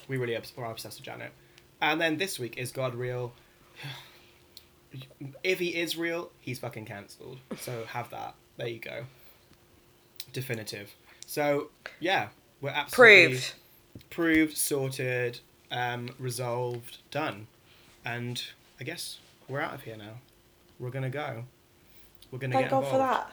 We 0.07 0.17
really 0.17 0.37
are 0.37 0.71
obsessed 0.71 0.99
with 0.99 1.05
Janet. 1.05 1.33
And 1.93 2.01
then 2.01 2.17
this 2.17 2.39
week 2.39 2.57
is 2.57 2.73
God 2.73 2.95
real? 2.95 3.33
If 5.43 5.59
he 5.59 5.69
is 5.71 5.97
real, 5.97 6.31
he's 6.41 6.61
fucking 6.61 6.85
cancelled. 6.85 7.39
So 7.59 7.85
have 7.89 8.11
that. 8.11 8.37
There 8.57 8.69
you 8.69 8.79
go. 8.79 9.07
Definitive. 10.33 10.95
So 11.27 11.71
yeah, 11.99 12.29
we're 12.61 12.71
absolutely 12.71 13.27
Proved. 13.27 13.53
proved, 14.11 14.57
sorted, 14.57 15.41
um, 15.73 16.11
resolved, 16.21 16.99
done. 17.11 17.49
And 18.05 18.41
I 18.81 18.85
guess 18.85 19.19
we're 19.49 19.61
out 19.61 19.75
of 19.75 19.83
here 19.83 19.97
now. 19.97 20.21
We're 20.79 20.91
gonna 20.91 21.11
go. 21.11 21.45
We're 22.31 22.39
gonna 22.39 22.53
Thank 22.55 22.67
get 22.67 22.71
God 22.71 22.85
involved. 22.85 22.93
for 22.93 22.99
that. 22.99 23.33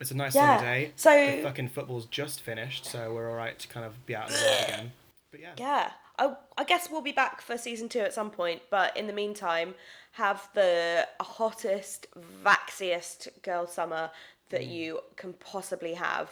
It's 0.00 0.10
a 0.10 0.14
nice 0.16 0.34
Yeah. 0.34 0.58
sunny 0.58 0.66
day. 0.68 0.92
So- 0.96 1.36
the 1.36 1.42
fucking 1.42 1.70
football's 1.70 2.04
just 2.06 2.42
finished, 2.42 2.84
so 2.84 3.14
we're 3.14 3.30
all 3.30 3.36
right 3.36 3.58
to 3.58 3.68
kind 3.68 3.86
of 3.86 4.04
be 4.04 4.14
out 4.14 4.28
in 4.28 4.34
the 4.36 4.40
world 4.42 4.64
again. 4.68 4.92
But 5.30 5.40
yeah. 5.40 5.52
Yeah. 5.56 5.92
I, 6.18 6.34
I 6.56 6.64
guess 6.64 6.90
we'll 6.90 7.00
be 7.00 7.12
back 7.12 7.40
for 7.40 7.58
season 7.58 7.88
two 7.88 8.00
at 8.00 8.14
some 8.14 8.30
point, 8.30 8.62
but 8.70 8.96
in 8.96 9.06
the 9.06 9.12
meantime, 9.12 9.74
have 10.12 10.48
the 10.54 11.08
hottest, 11.20 12.06
vaxiest 12.44 13.28
girl 13.42 13.66
summer 13.66 14.10
that 14.50 14.66
you 14.66 15.00
can 15.16 15.32
possibly 15.34 15.94
have. 15.94 16.30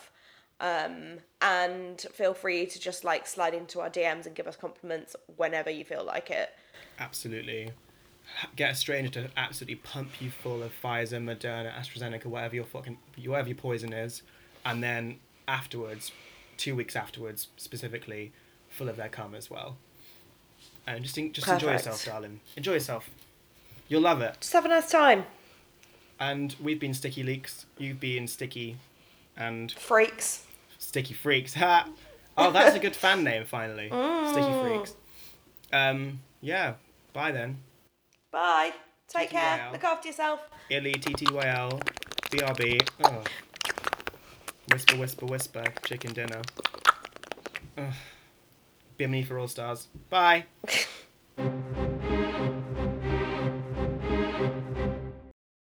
Um, 0.60 1.18
and 1.40 2.00
feel 2.00 2.34
free 2.34 2.66
to 2.66 2.78
just 2.78 3.02
like 3.02 3.26
slide 3.26 3.54
into 3.54 3.80
our 3.80 3.90
DMs 3.90 4.26
and 4.26 4.34
give 4.34 4.46
us 4.46 4.54
compliments 4.54 5.16
whenever 5.36 5.70
you 5.70 5.84
feel 5.84 6.04
like 6.04 6.30
it. 6.30 6.50
Absolutely. 7.00 7.72
Get 8.54 8.70
a 8.70 8.74
stranger 8.76 9.10
to 9.22 9.30
absolutely 9.36 9.76
pump 9.76 10.22
you 10.22 10.30
full 10.30 10.62
of 10.62 10.70
Pfizer, 10.80 11.20
Moderna, 11.20 11.72
AstraZeneca, 11.74 12.26
whatever 12.26 12.54
your 12.54 12.64
fucking 12.64 12.98
whatever 13.26 13.48
your 13.48 13.56
poison 13.56 13.92
is, 13.92 14.22
and 14.64 14.82
then 14.84 15.18
afterwards, 15.48 16.12
two 16.56 16.76
weeks 16.76 16.94
afterwards 16.94 17.48
specifically, 17.56 18.32
full 18.72 18.88
of 18.88 18.96
their 18.96 19.08
cum 19.08 19.34
as 19.34 19.50
well. 19.50 19.76
And 20.86 21.04
just 21.04 21.14
just 21.32 21.48
enjoy 21.48 21.72
yourself, 21.72 22.04
darling. 22.04 22.40
Enjoy 22.56 22.72
yourself. 22.72 23.08
You'll 23.88 24.02
love 24.02 24.20
it. 24.20 24.36
Just 24.40 24.52
have 24.52 24.64
a 24.64 24.68
nice 24.68 24.90
time. 24.90 25.24
And 26.18 26.54
we've 26.62 26.80
been 26.80 26.94
Sticky 26.94 27.22
Leaks. 27.22 27.66
You've 27.78 28.00
been 28.00 28.26
Sticky, 28.26 28.76
and 29.36 29.70
Freaks. 29.72 30.44
Sticky 30.78 31.14
Freaks. 31.14 31.54
Ha! 31.62 31.88
Oh, 32.36 32.50
that's 32.50 32.74
a 32.74 32.78
good 32.78 32.96
fan 32.96 33.22
name 33.30 33.44
finally. 33.44 33.88
Sticky 33.88 34.60
Freaks. 34.62 34.94
Um. 35.72 36.20
Yeah. 36.40 36.74
Bye 37.12 37.32
then. 37.32 37.58
Bye. 38.30 38.72
Take 39.08 39.30
care. 39.30 39.68
Look 39.72 39.84
after 39.84 40.08
yourself. 40.08 40.40
Illy, 40.70 40.94
TTYL, 40.94 41.82
BRB. 42.30 42.88
Oh. 43.04 43.22
Whisper, 44.72 44.96
whisper, 44.96 45.26
whisper. 45.26 45.64
Chicken 45.84 46.14
dinner. 46.14 46.40
Ugh. 47.76 47.92
Bimini 48.96 49.22
for 49.24 49.38
all 49.38 49.48
stars. 49.48 49.88
Bye. 50.10 50.44